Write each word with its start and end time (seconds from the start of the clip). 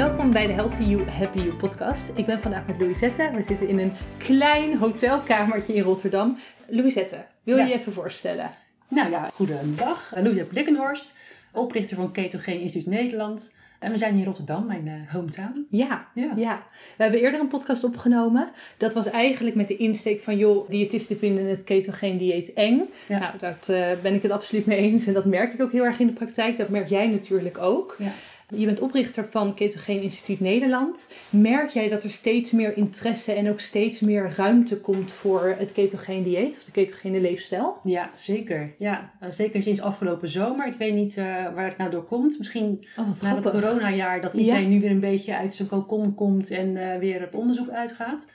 Welkom 0.00 0.32
bij 0.32 0.46
de 0.46 0.52
Healthy 0.52 0.82
You, 0.82 1.08
Happy 1.08 1.38
You 1.38 1.54
podcast. 1.54 2.12
Ik 2.14 2.26
ben 2.26 2.40
vandaag 2.40 2.66
met 2.66 2.78
Louisette. 2.78 3.30
We 3.34 3.42
zitten 3.42 3.68
in 3.68 3.78
een 3.78 3.92
klein 4.18 4.76
hotelkamertje 4.76 5.74
in 5.74 5.82
Rotterdam. 5.82 6.38
Louisette, 6.66 7.24
wil 7.42 7.56
je 7.56 7.64
je 7.64 7.74
even 7.74 7.92
voorstellen? 7.92 8.50
Nou 8.88 9.10
ja, 9.10 9.28
goedendag. 9.34 10.12
Louisette 10.14 10.44
Blikkenhorst, 10.44 11.14
oprichter 11.52 11.96
van 11.96 12.12
Ketogeen 12.12 12.60
Instituut 12.60 12.86
Nederland. 12.86 13.52
En 13.78 13.90
we 13.90 13.98
zijn 13.98 14.10
hier 14.12 14.20
in 14.20 14.26
Rotterdam, 14.26 14.66
mijn 14.66 14.86
uh, 14.86 15.12
hometown. 15.12 15.66
Ja, 15.70 16.08
ja, 16.14 16.32
ja. 16.36 16.62
We 16.96 17.02
hebben 17.02 17.20
eerder 17.20 17.40
een 17.40 17.48
podcast 17.48 17.84
opgenomen. 17.84 18.50
Dat 18.76 18.94
was 18.94 19.10
eigenlijk 19.10 19.56
met 19.56 19.68
de 19.68 19.76
insteek 19.76 20.20
van... 20.20 20.36
joh, 20.36 20.70
diëtisten 20.70 21.18
vinden 21.18 21.48
het 21.48 21.64
ketogeen 21.64 22.16
dieet 22.16 22.52
eng. 22.52 22.88
Ja. 23.08 23.18
Nou, 23.18 23.38
daar 23.38 23.58
uh, 23.70 24.02
ben 24.02 24.14
ik 24.14 24.22
het 24.22 24.32
absoluut 24.32 24.66
mee 24.66 24.78
eens. 24.78 25.06
En 25.06 25.12
dat 25.12 25.24
merk 25.24 25.52
ik 25.52 25.62
ook 25.62 25.72
heel 25.72 25.84
erg 25.84 25.98
in 25.98 26.06
de 26.06 26.12
praktijk. 26.12 26.56
Dat 26.56 26.68
merk 26.68 26.88
jij 26.88 27.06
natuurlijk 27.06 27.58
ook. 27.58 27.96
Ja. 27.98 28.12
Je 28.56 28.66
bent 28.66 28.80
oprichter 28.80 29.26
van 29.30 29.54
Ketogeen 29.54 30.02
Instituut 30.02 30.40
Nederland. 30.40 31.08
Merk 31.30 31.68
jij 31.68 31.88
dat 31.88 32.04
er 32.04 32.10
steeds 32.10 32.50
meer 32.50 32.76
interesse 32.76 33.32
en 33.32 33.50
ook 33.50 33.60
steeds 33.60 34.00
meer 34.00 34.32
ruimte 34.36 34.80
komt 34.80 35.12
voor 35.12 35.54
het 35.58 35.72
ketogeen 35.72 36.22
dieet 36.22 36.56
of 36.56 36.64
de 36.64 36.70
ketogene 36.70 37.20
leefstijl? 37.20 37.76
Ja, 37.84 38.10
zeker. 38.14 38.74
Ja, 38.78 39.10
eh, 39.20 39.30
zeker 39.30 39.62
sinds 39.62 39.80
afgelopen 39.80 40.28
zomer. 40.28 40.66
Ik 40.66 40.74
weet 40.74 40.94
niet 40.94 41.16
uh, 41.16 41.24
waar 41.54 41.64
het 41.64 41.76
nou 41.76 41.90
door 41.90 42.04
komt. 42.04 42.38
Misschien 42.38 42.84
oh, 42.96 43.22
na 43.22 43.34
het 43.34 43.50
coronajaar 43.50 44.20
dat 44.20 44.34
iedereen 44.34 44.68
nu 44.68 44.80
weer 44.80 44.90
een 44.90 45.00
beetje 45.00 45.36
uit 45.36 45.54
zijn 45.54 45.68
kokon 45.68 46.14
komt 46.14 46.50
en 46.50 46.68
uh, 46.68 46.96
weer 46.96 47.24
op 47.24 47.34
onderzoek 47.34 47.70
uitgaat. 47.70 48.26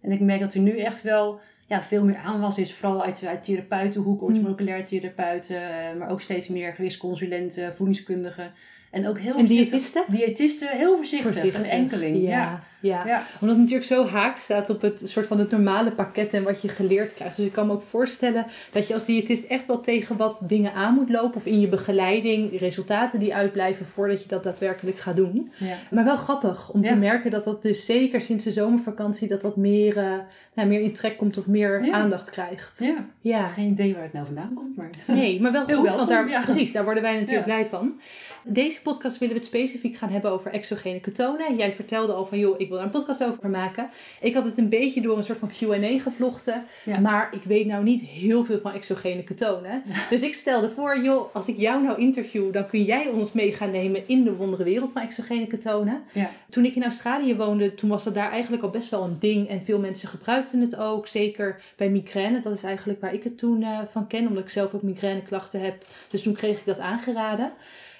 En 0.00 0.12
ik 0.12 0.20
merk 0.20 0.40
dat 0.40 0.54
er 0.54 0.60
nu 0.60 0.78
echt 0.78 1.02
wel 1.02 1.40
ja, 1.66 1.82
veel 1.82 2.04
meer 2.04 2.16
aanwas 2.16 2.58
is, 2.58 2.74
vooral 2.74 3.04
uit, 3.04 3.24
uit 3.26 3.42
therapeutenhoek, 3.42 4.20
mm. 4.20 4.40
moleculair 4.40 4.86
therapeuten, 4.86 5.60
maar 5.98 6.10
ook 6.10 6.20
steeds 6.20 6.48
meer 6.48 6.74
gewichtsconsulenten, 6.74 7.74
voedingskundigen. 7.74 8.52
En 8.90 9.08
ook 9.08 9.18
heel 9.18 9.36
en 9.36 9.46
diëtisten? 9.46 10.04
Diëtisten, 10.08 10.68
heel 10.68 10.96
voorzichtig. 10.96 11.32
voorzichtig. 11.32 11.62
Een 11.62 11.70
enkeling, 11.70 12.22
ja. 12.22 12.62
Ja. 12.80 13.06
ja. 13.06 13.22
omdat 13.40 13.56
het 13.56 13.58
natuurlijk 13.58 13.84
zo 13.84 14.06
haak 14.06 14.36
staat 14.36 14.70
op 14.70 14.80
het 14.80 15.02
soort 15.04 15.26
van 15.26 15.38
het 15.38 15.50
normale 15.50 15.92
pakket 15.92 16.32
en 16.34 16.42
wat 16.42 16.62
je 16.62 16.68
geleerd 16.68 17.14
krijgt. 17.14 17.36
Dus 17.36 17.46
ik 17.46 17.52
kan 17.52 17.66
me 17.66 17.72
ook 17.72 17.82
voorstellen 17.82 18.46
dat 18.72 18.88
je 18.88 18.94
als 18.94 19.04
diëtist 19.04 19.44
echt 19.44 19.66
wel 19.66 19.80
tegen 19.80 20.16
wat 20.16 20.42
dingen 20.46 20.72
aan 20.72 20.94
moet 20.94 21.10
lopen. 21.10 21.36
Of 21.36 21.46
in 21.46 21.60
je 21.60 21.68
begeleiding, 21.68 22.60
resultaten 22.60 23.18
die 23.18 23.34
uitblijven 23.34 23.86
voordat 23.86 24.22
je 24.22 24.28
dat 24.28 24.42
daadwerkelijk 24.42 24.98
gaat 24.98 25.16
doen. 25.16 25.52
Ja. 25.56 25.76
Maar 25.90 26.04
wel 26.04 26.16
grappig 26.16 26.70
om 26.70 26.82
te 26.82 26.94
merken 26.94 27.30
dat 27.30 27.44
dat 27.44 27.62
dus 27.62 27.84
zeker 27.84 28.20
sinds 28.20 28.44
de 28.44 28.52
zomervakantie 28.52 29.28
dat 29.28 29.40
dat 29.40 29.56
meer, 29.56 29.96
uh, 29.96 30.12
nou, 30.54 30.68
meer 30.68 30.80
in 30.80 30.92
trek 30.92 31.16
komt 31.16 31.38
of 31.38 31.46
meer 31.46 31.92
aandacht 31.92 32.30
krijgt. 32.30 32.78
Ja. 32.78 33.06
ja, 33.20 33.46
geen 33.46 33.70
idee 33.70 33.94
waar 33.94 34.02
het 34.02 34.12
nou 34.12 34.26
vandaan 34.26 34.54
komt. 34.54 34.76
Maar... 34.76 34.90
Nee, 35.06 35.40
maar 35.40 35.52
wel 35.52 35.64
goed, 35.78 35.94
want 35.94 36.08
daar, 36.08 36.42
precies, 36.42 36.72
daar 36.72 36.84
worden 36.84 37.02
wij 37.02 37.18
natuurlijk 37.18 37.44
blij 37.44 37.66
van. 37.66 38.00
Deze 38.44 38.82
podcast 38.82 39.18
willen 39.18 39.34
we 39.34 39.40
het 39.40 39.48
specifiek 39.48 39.96
gaan 39.96 40.10
hebben 40.10 40.30
over 40.30 40.50
exogene 40.50 41.00
ketonen. 41.00 41.56
Jij 41.56 41.72
vertelde 41.72 42.12
al 42.12 42.26
van, 42.26 42.38
joh, 42.38 42.60
ik 42.60 42.68
wil 42.68 42.76
daar 42.76 42.86
een 42.86 42.92
podcast 42.92 43.24
over 43.24 43.48
maken. 43.50 43.90
Ik 44.20 44.34
had 44.34 44.44
het 44.44 44.58
een 44.58 44.68
beetje 44.68 45.00
door 45.00 45.16
een 45.16 45.24
soort 45.24 45.38
van 45.38 45.48
Q&A 45.48 45.98
gevlochten. 45.98 46.64
Maar 47.02 47.34
ik 47.34 47.42
weet 47.42 47.66
nou 47.66 47.84
niet 47.84 48.00
heel 48.00 48.44
veel 48.44 48.58
van 48.58 48.72
exogene 48.72 49.24
ketonen. 49.24 49.82
Dus 50.10 50.22
ik 50.22 50.34
stelde 50.34 50.70
voor, 50.70 51.02
joh, 51.02 51.34
als 51.34 51.48
ik 51.48 51.56
jou 51.56 51.82
nou 51.82 52.00
interview, 52.00 52.52
dan 52.52 52.66
kun 52.66 52.84
jij 52.84 53.06
ons 53.06 53.32
mee 53.32 53.52
gaan 53.52 53.70
nemen 53.70 54.08
in 54.08 54.24
de 54.24 54.32
wondere 54.32 54.64
wereld 54.64 54.92
van 54.92 55.02
exogene 55.02 55.46
ketonen. 55.46 56.02
Ja. 56.12 56.30
Toen 56.48 56.64
ik 56.64 56.74
in 56.74 56.82
Australië 56.82 57.36
woonde, 57.36 57.74
toen 57.74 57.88
was 57.88 58.04
dat 58.04 58.14
daar 58.14 58.30
eigenlijk 58.30 58.62
al 58.62 58.70
best 58.70 58.88
wel 58.88 59.04
een 59.04 59.18
ding. 59.18 59.48
En 59.48 59.64
veel 59.64 59.78
mensen 59.78 60.08
gebruikten 60.08 60.60
het 60.60 60.76
ook. 60.76 61.06
Zeker 61.06 61.62
bij 61.76 61.90
migraine. 61.90 62.40
Dat 62.40 62.52
is 62.52 62.62
eigenlijk 62.62 63.00
waar 63.00 63.14
ik 63.14 63.24
het 63.24 63.38
toen 63.38 63.60
uh, 63.60 63.78
van 63.90 64.06
ken, 64.06 64.26
omdat 64.26 64.42
ik 64.42 64.48
zelf 64.48 64.74
ook 64.74 64.82
migraineklachten 64.82 65.60
heb. 65.60 65.84
Dus 66.10 66.22
toen 66.22 66.34
kreeg 66.34 66.58
ik 66.58 66.64
dat 66.64 66.78
aangeraden 66.78 67.52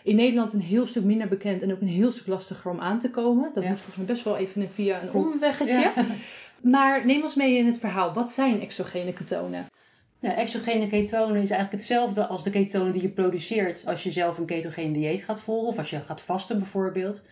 in 0.03 0.17
Nederland 0.17 0.53
een 0.53 0.61
heel 0.61 0.87
stuk 0.87 1.05
minder 1.05 1.29
bekend 1.29 1.63
en 1.63 1.73
ook 1.73 1.81
een 1.81 1.89
heel 1.89 2.13
stuk 2.13 2.27
lastiger 2.27 2.71
om 2.71 2.81
aan 2.81 2.99
te 2.99 3.11
komen. 3.11 3.51
Dat 3.55 3.65
moet 3.65 3.77
volgens 3.77 3.97
mij 3.97 4.07
best 4.07 4.25
wel 4.25 4.37
even 4.37 4.71
via 4.71 5.03
een 5.03 5.13
omweggetje. 5.13 5.93
Maar 6.61 7.07
neem 7.07 7.23
ons 7.23 7.35
mee 7.35 7.57
in 7.57 7.67
het 7.67 7.79
verhaal. 7.79 8.13
Wat 8.13 8.31
zijn 8.31 8.61
exogene 8.61 9.13
ketonen? 9.13 9.67
Ja, 10.19 10.35
exogene 10.35 10.87
ketonen 10.87 11.43
is 11.43 11.51
eigenlijk 11.51 11.73
hetzelfde 11.73 12.27
als 12.27 12.43
de 12.43 12.51
ketonen 12.51 12.93
die 12.93 13.03
je 13.03 13.09
produceert 13.09 13.83
als 13.87 14.03
je 14.03 14.13
zelf 14.13 14.39
een 14.39 14.45
ketogene 14.45 14.93
dieet 14.93 15.23
gaat 15.23 15.41
volgen 15.41 15.69
of 15.69 15.79
als 15.79 15.91
je 15.91 16.01
gaat 16.01 16.21
vasten 16.21 16.59
bijvoorbeeld. 16.59 17.23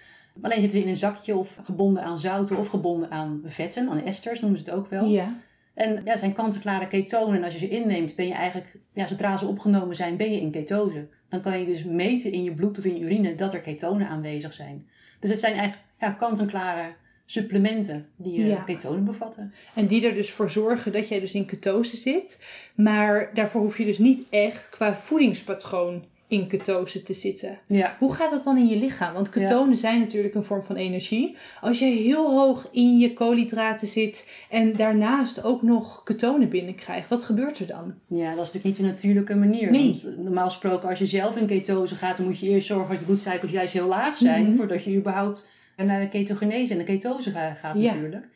Alleen 0.41 0.61
zitten 0.61 0.79
ze 0.79 0.85
in 0.85 0.93
een 0.93 0.99
zakje 0.99 1.37
of 1.37 1.59
gebonden 1.65 2.03
aan 2.03 2.19
zouten 2.19 2.57
of 2.57 2.69
gebonden 2.69 3.11
aan 3.11 3.43
vetten, 3.45 3.89
aan 3.89 4.05
esters 4.05 4.41
noemen 4.41 4.59
ze 4.59 4.65
het 4.65 4.75
ook 4.75 4.91
wel. 4.91 5.05
Ja. 5.05 5.37
En 5.79 6.01
ja, 6.05 6.17
zijn 6.17 6.33
kant-en-klare 6.33 6.87
ketonen. 6.87 7.37
En 7.37 7.45
als 7.45 7.53
je 7.53 7.59
ze 7.59 7.69
inneemt, 7.69 8.17
ben 8.17 8.27
je 8.27 8.35
eigenlijk, 8.35 8.77
ja, 8.93 9.07
zodra 9.07 9.37
ze 9.37 9.47
opgenomen 9.47 9.97
zijn, 9.97 10.17
ben 10.17 10.33
je 10.33 10.41
in 10.41 10.51
ketose. 10.51 11.09
Dan 11.29 11.41
kan 11.41 11.61
je 11.61 11.67
dus 11.67 11.85
meten 11.85 12.33
in 12.33 12.43
je 12.43 12.55
bloed 12.55 12.79
of 12.79 12.85
in 12.85 12.95
je 12.99 13.05
urine 13.05 13.35
dat 13.35 13.55
er 13.55 13.61
ketonen 13.61 14.09
aanwezig 14.09 14.53
zijn. 14.53 14.89
Dus 15.21 15.31
het 15.31 15.39
zijn 15.39 15.55
eigenlijk 15.55 15.85
ja, 16.01 16.11
kant-en-klare 16.11 16.95
supplementen 17.25 18.09
die 18.17 18.47
ja. 18.47 18.57
ketonen 18.57 19.05
bevatten. 19.05 19.53
En 19.75 19.87
die 19.87 20.07
er 20.07 20.15
dus 20.15 20.31
voor 20.31 20.51
zorgen 20.51 20.93
dat 20.93 21.09
jij 21.09 21.21
dus 21.21 21.35
in 21.35 21.47
ketose 21.47 21.97
zit. 21.97 22.45
Maar 22.75 23.31
daarvoor 23.35 23.61
hoef 23.61 23.79
je 23.79 23.85
dus 23.85 23.99
niet 23.99 24.27
echt 24.31 24.69
qua 24.69 24.97
voedingspatroon 24.97 26.05
in 26.29 26.47
ketose 26.47 27.03
te 27.03 27.13
zitten. 27.13 27.59
Ja. 27.67 27.97
Hoe 27.99 28.15
gaat 28.15 28.31
dat 28.31 28.45
dan 28.45 28.57
in 28.57 28.67
je 28.67 28.79
lichaam? 28.79 29.15
Want 29.15 29.31
ketonen 29.31 29.77
zijn 29.77 30.01
natuurlijk 30.01 30.35
een 30.35 30.45
vorm 30.45 30.63
van 30.63 30.77
energie. 30.77 31.37
Als 31.61 31.79
je 31.79 31.85
heel 31.85 32.39
hoog 32.39 32.69
in 32.71 32.99
je 32.99 33.13
koolhydraten 33.13 33.87
zit 33.87 34.29
en 34.51 34.77
daarnaast 34.77 35.43
ook 35.43 35.63
nog 35.63 36.03
ketonen 36.03 36.49
binnenkrijgt, 36.49 37.09
wat 37.09 37.23
gebeurt 37.23 37.59
er 37.59 37.67
dan? 37.67 37.95
Ja, 38.07 38.35
dat 38.35 38.47
is 38.47 38.53
natuurlijk 38.53 38.65
niet 38.65 38.77
de 38.77 38.83
natuurlijke 38.83 39.37
manier. 39.37 39.71
Nee. 39.71 40.01
Want 40.03 40.19
normaal 40.19 40.49
gesproken, 40.49 40.89
als 40.89 40.99
je 40.99 41.07
zelf 41.07 41.37
in 41.37 41.47
ketose 41.47 41.95
gaat, 41.95 42.17
dan 42.17 42.27
moet 42.27 42.39
je 42.39 42.49
eerst 42.49 42.67
zorgen 42.67 42.89
dat 42.89 42.99
je 42.99 43.05
bloedsuikers 43.05 43.53
juist 43.53 43.73
heel 43.73 43.89
laag 43.89 44.17
zijn, 44.17 44.47
mhm. 44.47 44.57
voordat 44.57 44.85
je 44.85 44.97
überhaupt 44.97 45.45
naar 45.77 46.01
de 46.01 46.09
ketogenese 46.09 46.73
en 46.73 46.79
de 46.79 46.85
ketose 46.85 47.31
gaat 47.31 47.75
natuurlijk. 47.75 48.29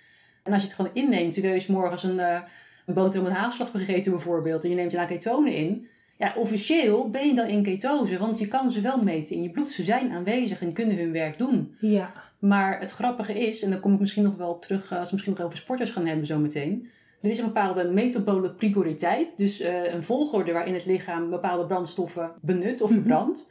En 0.43 0.53
als 0.53 0.63
je 0.63 0.69
het 0.69 0.77
gewoon 0.77 0.91
inneemt, 0.95 1.33
terwijl 1.33 1.55
je 1.55 1.65
morgens 1.69 2.03
een, 2.03 2.17
uh, 2.17 2.39
een 2.87 2.95
boterham 2.95 3.23
met 3.23 3.33
haagslag 3.33 3.71
gegeten 3.71 4.13
bijvoorbeeld, 4.13 4.65
en 4.65 4.71
je 4.71 4.77
neemt 4.77 4.91
daarna 4.91 5.07
ketonen 5.07 5.53
in, 5.55 5.87
ja, 6.23 6.35
officieel 6.37 7.11
ben 7.11 7.27
je 7.27 7.35
dan 7.35 7.47
in 7.47 7.63
ketose, 7.63 8.19
want 8.19 8.39
je 8.39 8.49
kan 8.49 8.71
ze 8.71 8.81
wel 8.81 9.03
meten 9.03 9.37
in 9.37 9.43
je 9.43 9.51
bloed. 9.51 9.71
Ze 9.71 9.83
zijn 9.83 10.13
aanwezig 10.13 10.61
en 10.61 10.73
kunnen 10.73 10.97
hun 10.97 11.13
werk 11.13 11.39
doen. 11.39 11.75
Ja. 11.79 12.13
Maar 12.39 12.81
het 12.81 12.91
grappige 12.91 13.39
is, 13.39 13.63
en 13.63 13.71
dan 13.71 13.81
kom 13.81 13.93
ik 13.95 14.01
misschien 14.01 14.23
nog 14.23 14.37
wel 14.37 14.59
terug 14.59 14.93
eh, 14.93 14.99
als 14.99 15.09
we 15.09 15.15
misschien 15.15 15.35
nog 15.37 15.47
over 15.47 15.59
sporters 15.59 15.91
gaan 15.91 16.07
hebben 16.07 16.27
zometeen. 16.27 16.89
Er 17.21 17.31
is 17.31 17.39
een 17.39 17.45
bepaalde 17.45 17.85
metabole 17.85 18.51
prioriteit, 18.51 19.33
dus 19.37 19.61
uh, 19.61 19.93
een 19.93 20.05
volgorde 20.05 20.53
waarin 20.53 20.75
het 20.75 20.87
lichaam 20.87 21.31
bepaalde 21.31 21.67
brandstoffen 21.67 22.33
benut 22.41 22.83
of 22.83 22.91
mhm. 22.91 22.99
verbrandt. 22.99 23.51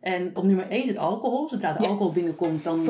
En 0.00 0.30
op 0.34 0.44
nummer 0.44 0.68
1 0.68 0.82
is 0.82 0.88
het 0.88 0.98
alcohol. 0.98 1.48
Zodra 1.48 1.72
de 1.72 1.86
alcohol 1.86 2.12
binnenkomt, 2.12 2.64
dan, 2.64 2.86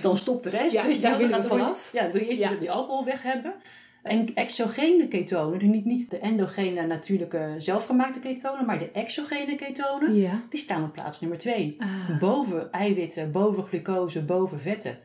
dan 0.00 0.16
stopt 0.16 0.44
de 0.44 0.50
rest. 0.50 0.72
Ja, 0.72 0.82
daar 1.00 1.18
willen 1.18 1.42
we 1.42 1.48
vanaf. 1.48 1.90
Ja, 1.92 2.02
dan 2.02 2.12
wil 2.12 2.20
je 2.20 2.28
eerst 2.28 2.60
die 2.60 2.70
alcohol 2.70 3.04
weg 3.04 3.22
hebben. 3.22 3.54
En 4.04 4.34
exogene 4.34 5.08
ketonen, 5.08 5.58
dus 5.58 5.68
niet, 5.68 5.84
niet 5.84 6.10
de 6.10 6.18
endogene 6.18 6.86
natuurlijke 6.86 7.54
zelfgemaakte 7.58 8.18
ketonen, 8.18 8.66
maar 8.66 8.78
de 8.78 8.90
exogene 8.90 9.54
ketonen, 9.54 10.40
die 10.48 10.60
staan 10.60 10.84
op 10.84 10.92
plaats 10.92 11.20
nummer 11.20 11.38
2. 11.38 11.76
Ah. 11.78 12.18
Boven 12.18 12.72
eiwitten, 12.72 13.32
boven 13.32 13.62
glucose, 13.62 14.22
boven 14.22 14.60
vetten. 14.60 14.98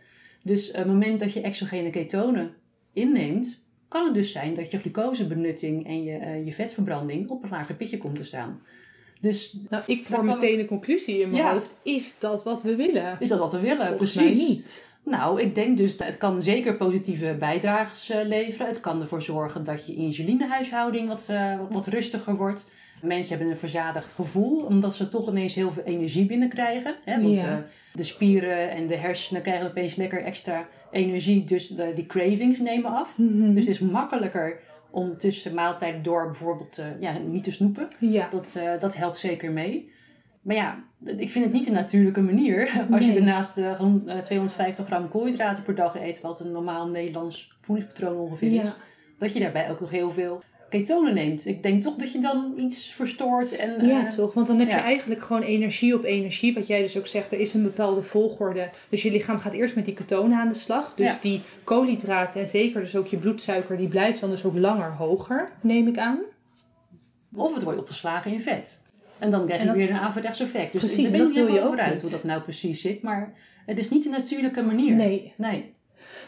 Dus 0.44 0.70
op 0.70 0.76
het 0.76 0.88
moment 0.88 1.20
dat 1.20 1.34
je 1.34 1.42
exogene 1.42 1.90
ketonen 1.90 2.54
inneemt, 2.94 3.64
kan 3.88 4.06
het 4.06 4.14
dus 4.14 4.32
zijn 4.32 4.54
dat 4.54 4.72
je 4.72 4.78
glucosebenutting 4.78 5.88
en 5.88 6.04
je, 6.04 6.20
uh, 6.20 6.46
je 6.46 6.52
vetverbranding 6.52 7.30
op 7.30 7.44
een 7.44 7.50
lager 7.50 7.76
pitje 7.76 7.98
komt 7.98 8.16
te 8.16 8.24
staan. 8.24 8.62
Dus 9.20 9.58
nou, 9.70 9.84
ik 9.86 10.06
vorm 10.06 10.26
meteen 10.26 10.60
een 10.60 10.66
conclusie 10.66 11.20
in 11.20 11.32
mijn 11.32 11.44
hoofd. 11.44 11.76
Is 11.84 12.20
dat 12.20 12.44
wat 12.44 12.64
we 12.64 12.76
willen? 12.76 13.18
Is 13.20 13.30
dat 13.30 13.40
wat 13.40 13.52
we 13.52 13.60
willen? 13.60 13.88
Volgens 13.88 14.14
Precies. 14.14 14.38
mij 14.38 14.48
niet. 14.48 14.88
Nou, 15.10 15.42
ik 15.42 15.56
denk 15.56 15.78
dus 15.78 15.98
dat 15.98 16.08
het 16.08 16.18
kan 16.18 16.42
zeker 16.42 16.76
positieve 16.76 17.36
bijdrages 17.40 18.12
uh, 18.12 18.18
leveren. 18.24 18.68
Het 18.68 18.80
kan 18.80 19.02
ervoor 19.02 19.22
zorgen 19.22 19.64
dat 19.64 19.88
je 19.88 19.94
insulinehuishouding 19.94 21.08
wat, 21.08 21.28
uh, 21.32 21.60
wat 21.70 21.88
rustiger 21.88 22.36
wordt. 22.36 22.72
Mensen 23.02 23.36
hebben 23.36 23.54
een 23.54 23.60
verzadigd 23.60 24.14
gevoel, 24.14 24.64
omdat 24.64 24.96
ze 24.96 25.08
toch 25.08 25.30
ineens 25.30 25.56
heel 25.56 25.72
veel 25.72 25.84
energie 25.84 26.26
binnenkrijgen. 26.26 26.96
Hè? 27.06 27.22
Want 27.22 27.38
uh, 27.38 27.56
de 27.94 28.04
spieren 28.04 28.72
en 28.72 28.88
de 28.88 28.96
hersenen 28.96 29.42
krijgen 29.42 29.68
opeens 29.68 29.96
lekker 29.96 30.24
extra 30.24 30.68
energie, 30.92 31.44
dus 31.44 31.68
de, 31.68 31.92
die 31.96 32.06
cravings 32.06 32.60
nemen 32.60 32.92
af. 32.92 33.18
Mhm. 33.18 33.54
Dus 33.54 33.66
het 33.66 33.74
is 33.74 33.80
makkelijker 33.80 34.60
om 34.90 35.18
tussen 35.18 35.54
maaltijden 35.54 36.04
door 36.04 36.26
bijvoorbeeld 36.26 36.82
ja, 37.00 37.18
niet 37.18 37.44
te 37.44 37.52
snoepen. 37.52 37.88
Ja. 38.00 38.28
Dat, 38.30 38.60
dat 38.80 38.96
helpt 38.96 39.18
zeker 39.18 39.52
mee. 39.52 39.92
Maar 40.42 40.56
ja, 40.56 40.84
ik 41.06 41.30
vind 41.30 41.46
het 41.46 41.54
niet 41.54 41.68
een 41.68 41.74
natuurlijke 41.74 42.22
manier. 42.22 42.72
Als 42.92 43.06
je 43.06 43.14
daarnaast 43.14 43.58
uh, 43.58 43.76
gewoon 43.76 44.04
250 44.24 44.86
gram 44.86 45.10
koolhydraten 45.10 45.64
per 45.64 45.76
dag 45.76 45.96
eet, 45.96 46.22
wat 46.22 46.40
een 46.40 46.52
normaal 46.52 46.88
Nederlands 46.88 47.58
voedingspatroon 47.62 48.18
ongeveer 48.18 48.64
is. 48.64 48.70
Dat 49.18 49.34
je 49.34 49.40
daarbij 49.40 49.72
ook 49.72 49.80
nog 49.80 49.90
heel 49.90 50.12
veel 50.12 50.42
ketonen 50.70 51.14
neemt. 51.14 51.46
Ik 51.46 51.64
denk 51.64 51.82
toch 51.82 51.96
dat 51.96 52.12
je 52.12 52.20
dan 52.20 52.54
iets 52.58 52.90
verstoort. 52.90 53.56
En, 53.56 53.86
ja, 53.88 54.04
uh, 54.04 54.10
toch. 54.10 54.34
Want 54.34 54.48
dan 54.48 54.60
heb 54.60 54.68
je 54.68 54.74
eigenlijk 54.74 55.22
gewoon 55.22 55.42
energie 55.42 55.96
op 55.96 56.04
energie. 56.04 56.54
Wat 56.54 56.68
jij 56.68 56.82
dus 56.82 56.98
ook 56.98 57.08
zegt, 57.08 57.32
er 57.32 57.40
is 57.40 57.54
een 57.54 57.64
bepaalde 57.64 58.02
volgorde. 58.02 58.70
Dus 58.90 59.02
je 59.02 59.12
lichaam 59.12 59.40
gaat 59.40 59.54
eerst 59.54 59.76
met 59.76 59.86
die 59.86 59.94
ketonen 59.94 60.38
aan 60.38 60.48
de 60.48 60.54
slag. 60.54 60.94
Dus 60.96 61.22
die 61.22 61.42
koolhydraten 61.64 62.42
en 62.42 62.48
zeker 62.48 62.82
dus 62.82 62.96
ook 62.96 63.08
je 63.08 63.18
bloedsuiker, 63.18 63.78
die 63.78 63.88
blijft 63.88 64.20
dan 64.20 64.30
dus 64.30 64.46
ook 64.46 64.58
langer 64.58 64.92
hoger, 64.92 65.52
neem 65.62 65.88
ik 65.88 65.98
aan. 65.98 66.20
Of 67.36 67.54
het 67.54 67.64
wordt 67.64 67.80
opgeslagen 67.80 68.32
in 68.32 68.42
vet. 68.42 68.82
En 69.20 69.30
dan 69.30 69.46
krijg 69.46 69.64
je 69.64 69.72
weer 69.72 69.90
een 69.90 69.98
averechts 69.98 70.40
effect. 70.40 70.72
Dus 70.72 70.82
precies, 70.82 71.06
ik 71.06 71.12
weet 71.12 71.28
niet 71.28 71.36
helemaal 71.36 71.68
vooruit 71.68 72.02
hoe 72.02 72.10
dat 72.10 72.24
nou 72.24 72.42
precies 72.42 72.82
zit. 72.82 73.02
Maar 73.02 73.34
het 73.66 73.78
is 73.78 73.90
niet 73.90 74.06
een 74.06 74.12
natuurlijke 74.12 74.62
manier. 74.62 74.96
Nee. 74.96 75.34
Nee. 75.38 75.74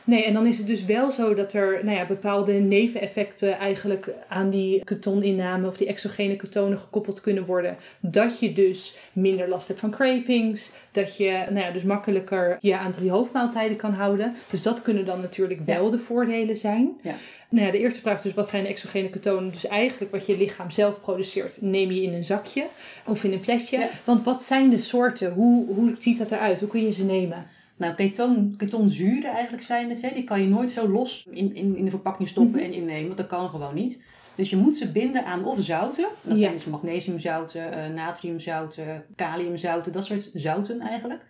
Nee, 0.03 0.25
en 0.25 0.33
dan 0.33 0.45
is 0.45 0.57
het 0.57 0.67
dus 0.67 0.85
wel 0.85 1.11
zo 1.11 1.33
dat 1.33 1.53
er 1.53 1.79
nou 1.83 1.97
ja, 1.97 2.05
bepaalde 2.05 2.53
neveneffecten 2.53 3.57
eigenlijk 3.57 4.09
aan 4.27 4.49
die 4.49 4.83
ketoninname 4.83 5.67
of 5.67 5.77
die 5.77 5.87
exogene 5.87 6.35
ketonen 6.35 6.79
gekoppeld 6.79 7.21
kunnen 7.21 7.45
worden. 7.45 7.77
Dat 7.99 8.39
je 8.39 8.53
dus 8.53 8.95
minder 9.13 9.47
last 9.47 9.67
hebt 9.67 9.79
van 9.79 9.91
cravings, 9.91 10.71
dat 10.91 11.17
je 11.17 11.45
nou 11.49 11.65
ja, 11.65 11.71
dus 11.71 11.83
makkelijker 11.83 12.57
je 12.59 12.77
aan 12.77 12.91
drie 12.91 13.11
hoofdmaaltijden 13.11 13.77
kan 13.77 13.93
houden. 13.93 14.35
Dus 14.49 14.61
dat 14.61 14.81
kunnen 14.81 15.05
dan 15.05 15.21
natuurlijk 15.21 15.65
wel 15.65 15.89
de 15.89 15.99
voordelen 15.99 16.55
zijn. 16.55 16.99
Ja. 17.01 17.15
Nou 17.49 17.65
ja, 17.65 17.71
de 17.71 17.79
eerste 17.79 18.01
vraag 18.01 18.15
is 18.15 18.21
dus 18.21 18.33
wat 18.33 18.49
zijn 18.49 18.63
de 18.63 18.69
exogene 18.69 19.09
ketonen? 19.09 19.51
Dus 19.51 19.67
eigenlijk 19.67 20.11
wat 20.11 20.25
je 20.25 20.37
lichaam 20.37 20.71
zelf 20.71 21.01
produceert, 21.01 21.61
neem 21.61 21.91
je 21.91 22.01
in 22.01 22.13
een 22.13 22.23
zakje 22.23 22.65
of 23.05 23.23
in 23.23 23.33
een 23.33 23.43
flesje. 23.43 23.87
Want 24.03 24.25
wat 24.25 24.43
zijn 24.43 24.69
de 24.69 24.77
soorten? 24.77 25.31
Hoe, 25.31 25.65
hoe 25.75 25.95
ziet 25.99 26.17
dat 26.17 26.31
eruit? 26.31 26.59
Hoe 26.59 26.69
kun 26.69 26.83
je 26.83 26.91
ze 26.91 27.05
nemen? 27.05 27.45
Nou, 27.81 27.93
keton, 27.93 28.53
ketonzuren 28.57 29.31
eigenlijk 29.31 29.63
zijn 29.63 29.89
het. 29.89 30.01
Hè. 30.01 30.09
Die 30.13 30.23
kan 30.23 30.41
je 30.41 30.47
nooit 30.47 30.71
zo 30.71 30.89
los 30.89 31.27
in, 31.29 31.55
in, 31.55 31.75
in 31.75 31.85
de 31.85 31.89
verpakking 31.89 32.27
stoppen 32.27 32.59
mhm. 32.59 32.63
en 32.63 32.73
innemen. 32.73 33.05
Want 33.05 33.17
dat 33.17 33.27
kan 33.27 33.49
gewoon 33.49 33.75
niet. 33.75 34.01
Dus 34.35 34.49
je 34.49 34.55
moet 34.55 34.75
ze 34.75 34.91
binden 34.91 35.25
aan 35.25 35.45
of 35.45 35.61
zouten. 35.61 36.07
Dat 36.21 36.37
zijn 36.37 36.51
dus 36.51 36.65
magnesiumzouten, 36.65 37.73
uh, 37.73 37.95
natriumzouten, 37.95 39.05
kaliumzouten. 39.15 39.91
Dat 39.91 40.05
soort 40.05 40.29
zouten 40.33 40.79
eigenlijk. 40.79 41.25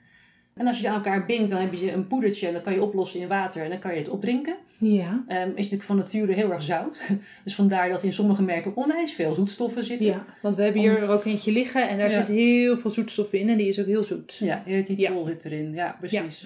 En 0.54 0.68
als 0.68 0.76
je 0.76 0.82
ze 0.82 0.90
aan 0.90 0.96
elkaar 0.96 1.26
bindt, 1.26 1.50
dan 1.50 1.60
heb 1.60 1.74
je 1.74 1.92
een 1.92 2.08
poedertje 2.08 2.48
en 2.48 2.54
dan 2.54 2.62
kan 2.62 2.74
je 2.74 2.82
oplossen 2.82 3.20
in 3.20 3.28
water 3.28 3.64
en 3.64 3.70
dan 3.70 3.80
kan 3.80 3.94
je 3.94 4.00
het 4.00 4.10
opdrinken. 4.10 4.56
Ja. 4.78 5.24
Um, 5.28 5.48
is 5.50 5.56
natuurlijk 5.56 5.84
van 5.84 5.96
nature 5.96 6.34
heel 6.34 6.52
erg 6.52 6.64
zout. 6.64 7.02
Dus 7.44 7.56
vandaar 7.56 7.90
dat 7.90 8.04
in 8.04 8.14
sommige 8.14 8.42
merken 8.42 8.76
onwijs 8.76 9.14
veel 9.14 9.34
zoetstoffen 9.34 9.84
zitten. 9.84 10.08
Ja, 10.08 10.26
want 10.42 10.56
we 10.56 10.64
hebben 10.64 10.82
hier 10.82 11.10
ook 11.10 11.26
eentje 11.26 11.52
liggen 11.52 11.90
en 11.90 11.98
daar 11.98 12.10
zit 12.10 12.28
heel 12.28 12.78
veel 12.78 12.92
zoetstoffen 12.92 13.40
in 13.40 13.50
en 13.50 13.58
die 13.58 13.68
is 13.68 13.80
ook 13.80 13.86
heel 13.86 14.04
zoet. 14.04 14.38
Ja, 14.38 14.64
erythritol 14.66 15.26
ja. 15.26 15.32
zit 15.32 15.46
erin. 15.46 15.74
Ja, 15.74 15.96
precies. 16.00 16.46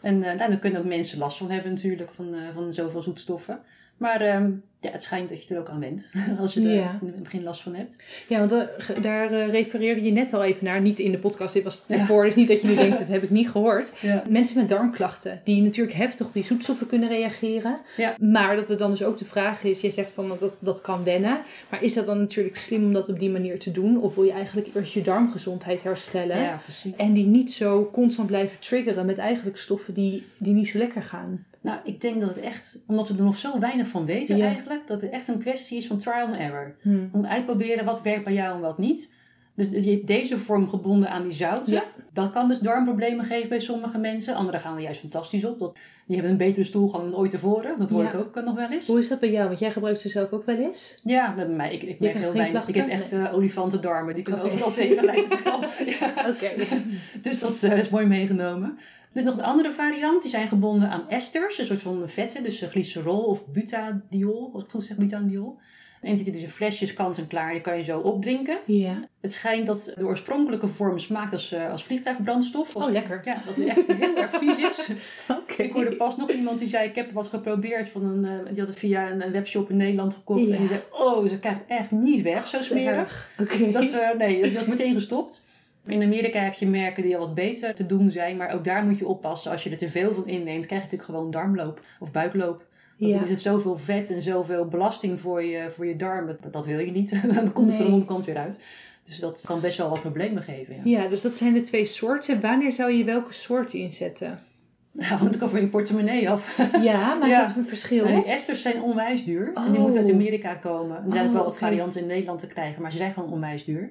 En 0.00 0.16
uh, 0.16 0.38
daar 0.38 0.56
kunnen 0.56 0.80
ook 0.80 0.86
mensen 0.86 1.18
last 1.18 1.38
van 1.38 1.50
hebben 1.50 1.72
natuurlijk, 1.72 2.10
van, 2.10 2.34
uh, 2.34 2.40
van 2.54 2.72
zoveel 2.72 3.02
zoetstoffen. 3.02 3.60
Maar 4.00 4.36
um, 4.36 4.62
ja, 4.80 4.90
het 4.90 5.02
schijnt 5.02 5.28
dat 5.28 5.44
je 5.44 5.54
er 5.54 5.60
ook 5.60 5.68
aan 5.68 5.80
bent. 5.80 6.08
Als 6.40 6.54
je 6.54 6.60
er 6.60 6.74
ja. 6.74 6.98
in 7.00 7.06
het 7.06 7.22
begin 7.22 7.42
last 7.42 7.62
van 7.62 7.74
hebt. 7.74 7.96
Ja, 8.28 8.38
want 8.38 8.50
daar, 8.50 8.70
daar 9.00 9.32
uh, 9.32 9.48
refereerde 9.48 10.02
je 10.02 10.10
net 10.10 10.34
al 10.34 10.44
even 10.44 10.64
naar. 10.64 10.80
Niet 10.80 10.98
in 10.98 11.10
de 11.10 11.18
podcast, 11.18 11.54
dit 11.54 11.64
was 11.64 11.84
ervoor. 11.88 12.24
Dus 12.24 12.34
niet 12.34 12.48
dat 12.48 12.60
je 12.60 12.68
nu 12.68 12.74
denkt, 12.74 12.98
dat 12.98 13.08
heb 13.08 13.22
ik 13.22 13.30
niet 13.30 13.50
gehoord. 13.50 13.92
Ja. 14.00 14.22
Mensen 14.28 14.58
met 14.58 14.68
darmklachten. 14.68 15.40
Die 15.44 15.62
natuurlijk 15.62 15.96
heftig 15.96 16.26
op 16.26 16.32
die 16.32 16.44
zoetstoffen 16.44 16.86
kunnen 16.86 17.08
reageren. 17.08 17.78
Ja. 17.96 18.14
Maar 18.18 18.56
dat 18.56 18.70
er 18.70 18.76
dan 18.76 18.90
dus 18.90 19.02
ook 19.02 19.18
de 19.18 19.24
vraag 19.24 19.64
is. 19.64 19.80
Je 19.80 19.90
zegt 19.90 20.12
van 20.12 20.28
dat 20.38 20.56
dat 20.60 20.80
kan 20.80 21.04
wennen. 21.04 21.40
Maar 21.70 21.82
is 21.82 21.94
dat 21.94 22.06
dan 22.06 22.18
natuurlijk 22.18 22.56
slim 22.56 22.84
om 22.84 22.92
dat 22.92 23.08
op 23.08 23.18
die 23.18 23.30
manier 23.30 23.58
te 23.58 23.70
doen? 23.70 24.00
Of 24.00 24.14
wil 24.14 24.24
je 24.24 24.32
eigenlijk 24.32 24.68
eerst 24.74 24.92
je 24.92 25.02
darmgezondheid 25.02 25.82
herstellen? 25.82 26.38
Ja. 26.38 26.60
En 26.96 27.12
die 27.12 27.26
niet 27.26 27.52
zo 27.52 27.90
constant 27.92 28.28
blijven 28.28 28.58
triggeren 28.58 29.06
met 29.06 29.18
eigenlijk 29.18 29.56
stoffen 29.56 29.94
die, 29.94 30.26
die 30.36 30.54
niet 30.54 30.68
zo 30.68 30.78
lekker 30.78 31.02
gaan. 31.02 31.44
Nou, 31.60 31.78
ik 31.84 32.00
denk 32.00 32.20
dat 32.20 32.28
het 32.28 32.40
echt, 32.40 32.82
omdat 32.86 33.08
we 33.08 33.16
er 33.16 33.24
nog 33.24 33.36
zo 33.36 33.58
weinig 33.58 33.88
van 33.88 34.04
weten 34.04 34.40
eigenlijk, 34.40 34.86
dat 34.86 35.00
het 35.00 35.10
echt 35.10 35.28
een 35.28 35.38
kwestie 35.38 35.76
is 35.76 35.86
van 35.86 35.98
trial 35.98 36.26
and 36.26 36.36
error. 36.36 36.74
Hmm. 36.80 37.08
Om 37.12 37.26
uitproberen 37.26 37.84
wat 37.84 38.02
werkt 38.02 38.24
bij 38.24 38.32
jou 38.32 38.54
en 38.54 38.60
wat 38.60 38.78
niet. 38.78 39.10
Dus, 39.54 39.70
dus 39.70 39.84
je 39.84 39.90
hebt 39.90 40.06
deze 40.06 40.38
vorm 40.38 40.68
gebonden 40.68 41.10
aan 41.10 41.22
die 41.22 41.32
zouten. 41.32 41.82
Dat 42.12 42.30
kan 42.30 42.48
dus 42.48 42.58
darmproblemen 42.58 43.24
geven 43.24 43.48
bij 43.48 43.60
sommige 43.60 43.98
mensen. 43.98 44.34
Anderen 44.34 44.60
gaan 44.60 44.76
er 44.76 44.82
juist 44.82 45.00
fantastisch 45.00 45.44
op. 45.44 45.58
Dat, 45.58 45.74
die 46.06 46.14
hebben 46.14 46.30
een 46.30 46.46
betere 46.46 46.64
stoelgang 46.64 47.02
dan 47.02 47.16
ooit 47.16 47.30
tevoren. 47.30 47.78
Dat 47.78 47.90
hoor 47.90 48.04
ik 48.04 48.14
ook 48.14 48.44
nog 48.44 48.54
wel 48.54 48.70
eens. 48.70 48.86
Hoe 48.86 48.98
is 48.98 49.08
dat 49.08 49.20
bij 49.20 49.30
jou? 49.30 49.46
Want 49.48 49.58
jij 49.58 49.70
gebruikt 49.70 50.00
ze 50.00 50.08
zelf 50.08 50.30
ook 50.30 50.46
wel 50.46 50.56
eens? 50.56 51.00
Ja, 51.04 51.34
bij 51.34 51.48
mij. 51.48 51.74
Ik, 51.74 51.82
ik 51.82 52.00
merk 52.00 52.14
heel 52.14 52.32
weinig. 52.32 52.68
Ik 52.68 52.74
heb 52.74 52.88
echt 52.88 53.12
nee. 53.12 53.20
uh, 53.20 53.34
olifantendarmen. 53.34 54.14
Die 54.14 54.24
kunnen 54.24 54.42
overal 54.42 54.72
tegen 54.72 55.04
lijken. 55.04 55.54
Oké. 56.30 56.50
Dus 57.22 57.38
dat 57.38 57.62
uh, 57.62 57.78
is 57.78 57.88
mooi 57.88 58.06
meegenomen. 58.06 58.78
Er 59.12 59.16
is 59.16 59.24
nog 59.24 59.36
een 59.36 59.44
andere 59.44 59.70
variant, 59.70 60.22
die 60.22 60.30
zijn 60.30 60.48
gebonden 60.48 60.90
aan 60.90 61.08
esters, 61.08 61.58
een 61.58 61.66
soort 61.66 61.80
van 61.80 62.08
vetten, 62.08 62.42
dus 62.42 62.64
glycerol 62.70 63.24
of 63.24 63.48
butadiol, 63.48 64.50
als 64.54 64.64
ik 64.64 64.70
goed 64.70 64.84
zeg, 64.84 64.96
butandiol. 64.96 65.58
En 66.00 66.18
zit 66.18 66.32
dus 66.32 66.42
in 66.42 66.50
flesjes 66.50 66.92
kant 66.92 67.18
en 67.18 67.26
klaar, 67.26 67.52
die 67.52 67.60
kan 67.60 67.76
je 67.76 67.82
zo 67.82 67.98
opdrinken. 67.98 68.58
Ja. 68.66 69.08
Het 69.20 69.32
schijnt 69.32 69.66
dat 69.66 69.92
de 69.96 70.04
oorspronkelijke 70.04 70.68
vorm 70.68 70.98
smaakt 70.98 71.32
als, 71.32 71.52
uh, 71.52 71.70
als 71.70 71.84
vliegtuigbrandstof. 71.84 72.76
oh, 72.76 72.90
lekker. 72.90 73.20
Ja, 73.24 73.42
dat 73.46 73.56
het 73.56 73.66
echt 73.66 73.86
heel 73.86 74.16
erg 74.16 74.30
vies 74.38 74.58
is. 74.58 74.88
Okay. 75.42 75.66
Ik 75.66 75.72
hoorde 75.72 75.96
pas 75.96 76.16
nog 76.16 76.30
iemand 76.30 76.58
die 76.58 76.68
zei, 76.68 76.88
ik 76.88 76.94
heb 76.94 77.10
wat 77.10 77.26
geprobeerd 77.26 77.88
van 77.88 78.04
een, 78.04 78.24
uh, 78.24 78.48
die 78.48 78.58
had 78.58 78.68
het 78.68 78.78
via 78.78 79.10
een, 79.10 79.32
webshop 79.32 79.70
in 79.70 79.76
Nederland 79.76 80.14
gekocht. 80.14 80.50
En 80.50 80.58
die 80.58 80.66
zei, 80.66 80.80
oh, 80.90 81.28
ze 81.28 81.38
krijgt 81.38 81.60
echt 81.66 81.90
niet 81.90 82.22
weg, 82.22 82.46
zo 82.46 82.62
smerig. 82.62 83.30
Oké. 83.38 83.70
Dat, 83.70 83.82
uh, 83.82 84.10
nee, 84.18 84.52
dat 84.52 84.66
meteen 84.66 84.94
gestopt. 84.94 85.42
In 85.86 86.02
Amerika 86.02 86.40
heb 86.40 86.54
je 86.54 86.66
merken 86.66 87.02
die 87.02 87.16
al 87.16 87.26
wat 87.26 87.34
beter 87.34 87.74
te 87.74 87.86
doen 87.86 88.10
zijn, 88.10 88.36
maar 88.36 88.54
ook 88.54 88.64
daar 88.64 88.84
moet 88.84 88.98
je 88.98 89.06
oppassen. 89.06 89.50
Als 89.50 89.62
je 89.62 89.70
er 89.70 89.76
te 89.76 89.88
veel 89.88 90.12
van 90.12 90.26
inneemt, 90.26 90.66
krijg 90.66 90.82
je 90.82 90.88
natuurlijk 90.88 91.02
gewoon 91.02 91.30
darmloop 91.30 91.80
of 91.98 92.12
buikloop. 92.12 92.68
Want 92.98 93.12
ja. 93.12 93.20
er 93.20 93.26
zit 93.26 93.40
zoveel 93.40 93.78
vet 93.78 94.10
en 94.10 94.22
zoveel 94.22 94.64
belasting 94.64 95.20
voor 95.20 95.42
je, 95.42 95.70
voor 95.70 95.86
je 95.86 95.96
darmen. 95.96 96.38
Dat, 96.40 96.52
dat 96.52 96.66
wil 96.66 96.78
je 96.78 96.90
niet. 96.90 97.22
dan 97.34 97.52
komt 97.52 97.70
het 97.70 97.80
er 97.80 97.86
de 97.86 97.92
onderkant 97.92 98.24
weer 98.24 98.36
uit. 98.36 98.58
Dus 99.04 99.18
dat 99.18 99.42
kan 99.46 99.60
best 99.60 99.78
wel 99.78 99.90
wat 99.90 100.00
problemen 100.00 100.42
geven. 100.42 100.74
Ja. 100.74 101.02
ja, 101.02 101.08
dus 101.08 101.20
dat 101.20 101.34
zijn 101.34 101.52
de 101.52 101.62
twee 101.62 101.84
soorten. 101.84 102.40
Wanneer 102.40 102.72
zou 102.72 102.92
je 102.92 103.04
welke 103.04 103.32
soort 103.32 103.74
inzetten? 103.74 104.38
Nou, 104.92 105.18
want 105.18 105.34
ik 105.34 105.48
van 105.48 105.60
je 105.60 105.66
portemonnee 105.66 106.30
af. 106.30 106.56
Ja, 106.82 107.18
ja. 107.26 107.46
dat 107.46 107.56
een 107.56 107.66
verschil? 107.66 108.06
die 108.06 108.24
esters 108.24 108.62
zijn 108.62 108.82
onwijs 108.82 109.24
duur. 109.24 109.52
En 109.54 109.72
die 109.72 109.80
moeten 109.80 110.00
uit 110.00 110.08
oh. 110.08 110.14
Amerika 110.14 110.54
komen. 110.54 110.96
Er 110.96 111.12
zijn 111.12 111.26
ook 111.26 111.32
wel 111.32 111.44
wat 111.44 111.52
oh, 111.52 111.58
varianten 111.58 112.00
in 112.00 112.06
Nederland 112.06 112.38
te 112.40 112.46
krijgen, 112.46 112.82
maar 112.82 112.90
ze 112.92 112.98
zijn 112.98 113.12
gewoon 113.12 113.32
onwijs 113.32 113.64
duur. 113.64 113.90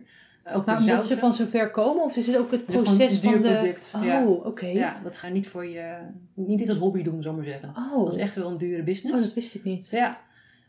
Ook 0.53 0.65
maar 0.65 0.77
omdat 0.77 1.05
ze 1.05 1.17
van 1.17 1.33
zover 1.33 1.71
komen? 1.71 2.03
Of 2.03 2.15
is 2.15 2.27
het 2.27 2.37
ook 2.37 2.51
het 2.51 2.65
proces 2.65 3.19
van, 3.19 3.31
van 3.31 3.41
de... 3.41 3.55
product. 3.55 3.91
Oh, 3.95 4.45
oké. 4.45 4.65
Ja, 4.65 4.99
dat 5.03 5.17
ga 5.17 5.27
je 5.27 5.33
niet 5.33 5.47
voor 5.47 5.65
je... 5.65 5.95
Niet 6.33 6.59
dit 6.59 6.69
als 6.69 6.77
hobby 6.77 7.01
doen, 7.01 7.21
zou 7.21 7.35
maar 7.35 7.45
zeggen. 7.45 7.73
Oh. 7.77 8.03
Dat 8.03 8.13
is 8.13 8.19
echt 8.19 8.35
wel 8.35 8.49
een 8.49 8.57
dure 8.57 8.83
business. 8.83 9.17
Oh, 9.17 9.23
dat 9.23 9.33
wist 9.33 9.55
ik 9.55 9.63
niet. 9.63 9.89
Ja. 9.89 10.19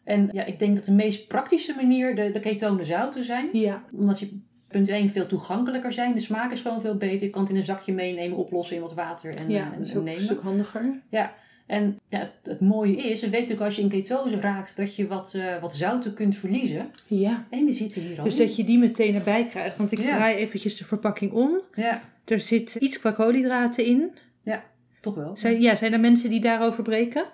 En 0.05 0.29
ja, 0.33 0.45
ik 0.45 0.59
denk 0.59 0.77
dat 0.77 0.85
de 0.85 0.93
meest 0.93 1.29
praktische 1.29 1.75
manier 1.77 2.15
de, 2.15 2.31
de 2.31 2.41
ketonen 2.41 2.85
zouten 2.85 3.25
zijn. 3.25 3.49
Ja. 3.53 3.85
Omdat 3.93 4.19
je 4.21 4.39
punt 4.69 4.89
1 4.89 5.09
veel 5.09 5.27
toegankelijker 5.27 5.93
zijn. 5.93 6.15
De 6.15 6.21
smaak 6.21 6.53
is 6.53 6.61
gewoon 6.61 6.81
veel 6.81 6.97
beter. 6.97 7.27
Je 7.27 7.31
kan 7.31 7.43
het 7.43 7.51
in 7.51 7.57
een 7.57 7.65
zakje 7.65 7.93
meenemen, 7.93 8.39
oplossen 8.39 8.77
in 8.77 8.83
wat 8.83 8.95
water 8.95 9.37
en, 9.37 9.51
ja, 9.51 9.73
en, 9.73 9.79
dat 9.79 10.07
is 10.07 10.33
ook 10.33 10.43
handiger. 10.43 11.01
Ja. 11.11 11.35
En 11.71 11.99
ja, 12.09 12.31
het, 12.43 12.61
mooie 12.61 12.97
is, 12.97 13.21
je 13.21 13.29
weet 13.29 13.41
natuurlijk 13.41 13.61
als 13.61 13.77
je 13.77 13.83
in 13.83 13.89
ketose 13.89 14.41
raakt, 14.41 14.77
dat 14.77 14.97
je 14.97 15.07
wat, 15.07 15.33
uh, 15.37 15.61
wat 15.61 15.75
zouten 15.75 16.15
kunt 16.15 16.37
verliezen. 16.37 16.91
Ja. 17.07 17.47
En 17.51 17.65
die 17.65 17.75
zitten 17.75 18.03
hier 18.03 18.19
al 18.19 18.25
Dus 18.25 18.37
dat 18.37 18.57
je 18.57 18.65
die 18.65 18.79
meteen 18.79 19.15
erbij 19.15 19.47
krijgt. 19.47 19.77
Want 19.77 19.93
ik 19.93 19.99
draai 19.99 20.37
eventjes 20.37 20.77
de 20.77 20.85
verpakking 20.85 21.33
om. 21.33 21.61
Ja. 21.75 22.03
Er 22.25 22.41
zit 22.41 22.75
iets 22.75 23.01
qua 23.01 23.11
koolhydraten 23.11 23.85
in. 23.85 24.11
Ja, 24.43 24.65
toch 25.01 25.15
wel. 25.15 25.37
Zijn, 25.37 25.61
ja, 25.61 25.75
zijn 25.75 25.93
er 25.93 26.01
mensen 26.01 26.31
die 26.31 26.41
daarover 26.41 26.83
breken? 26.83 27.25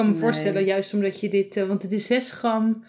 Ik 0.00 0.06
kan 0.06 0.14
me 0.14 0.20
voorstellen, 0.20 0.64
juist 0.64 0.94
omdat 0.94 1.20
je 1.20 1.28
dit, 1.28 1.56
uh, 1.56 1.66
want 1.66 1.82
het 1.82 1.92
is 1.92 2.06
6 2.06 2.32
gram 2.32 2.84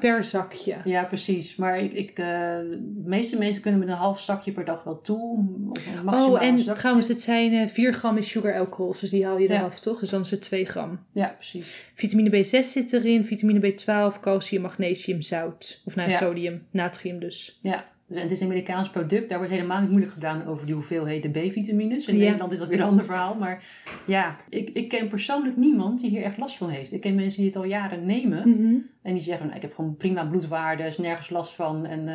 per 0.00 0.24
zakje. 0.24 0.76
Ja, 0.84 1.04
precies. 1.04 1.56
Maar 1.56 1.78
ik, 1.78 1.92
ik, 1.92 2.10
uh, 2.10 2.16
de 2.16 3.02
meeste 3.04 3.38
mensen 3.38 3.62
kunnen 3.62 3.80
met 3.80 3.88
een 3.88 3.94
half 3.94 4.20
zakje 4.20 4.52
per 4.52 4.64
dag 4.64 4.84
wel 4.84 5.00
toe. 5.00 5.44
oh, 6.06 6.42
en 6.42 6.74
trouwens, 6.74 7.08
het 7.08 7.20
zijn 7.20 7.52
uh, 7.52 7.62
eh, 7.62 7.68
4 7.68 7.92
gram 7.92 8.16
is 8.16 8.28
sugar 8.28 8.58
alcohols, 8.58 9.00
dus 9.00 9.10
die 9.10 9.24
haal 9.24 9.38
je 9.38 9.50
eraf, 9.50 9.80
toch? 9.80 10.00
Dus 10.00 10.10
dan 10.10 10.20
is 10.20 10.30
het 10.30 10.40
2 10.40 10.64
gram. 10.64 10.90
Ja, 11.12 11.28
precies. 11.28 11.84
Vitamine 11.94 12.30
B6 12.30 12.66
zit 12.66 12.92
erin, 12.92 13.24
vitamine 13.24 13.72
B12, 13.72 14.20
calcium, 14.20 14.62
magnesium, 14.62 15.22
zout. 15.22 15.82
Of 15.84 15.96
nou, 15.96 16.10
sodium, 16.10 16.66
natrium 16.70 17.18
dus. 17.18 17.58
Ja, 17.62 17.84
dus, 18.08 18.22
het 18.22 18.30
is 18.30 18.40
een 18.40 18.46
Amerikaans 18.46 18.90
product, 18.90 19.28
daar 19.28 19.38
wordt 19.38 19.52
helemaal 19.52 19.80
niet 19.80 19.88
moeilijk 19.88 20.12
gedaan 20.12 20.46
over 20.46 20.66
die 20.66 20.74
hoeveelheden 20.74 21.30
B-vitamines. 21.30 22.06
In 22.06 22.18
Nederland 22.18 22.52
is 22.52 22.58
dat 22.58 22.68
weer 22.68 22.80
een 22.80 22.86
ander 22.86 23.04
verhaal. 23.04 23.34
Maar 23.34 23.64
ja, 24.06 24.36
ik, 24.48 24.70
ik 24.72 24.88
ken 24.88 25.08
persoonlijk 25.08 25.56
niemand 25.56 26.00
die 26.00 26.10
hier 26.10 26.22
echt 26.22 26.38
last 26.38 26.56
van 26.56 26.68
heeft. 26.68 26.92
Ik 26.92 27.00
ken 27.00 27.14
mensen 27.14 27.40
die 27.40 27.48
het 27.48 27.58
al 27.58 27.64
jaren 27.64 28.06
nemen. 28.06 28.48
Mhm. 28.48 28.76
En 29.06 29.12
die 29.12 29.22
zeggen, 29.22 29.44
nou, 29.44 29.56
ik 29.56 29.62
heb 29.62 29.74
gewoon 29.74 29.96
prima 29.96 30.24
bloedwaarden, 30.24 30.86
is 30.86 30.98
nergens 30.98 31.30
last 31.30 31.54
van. 31.54 31.86
En 31.86 32.08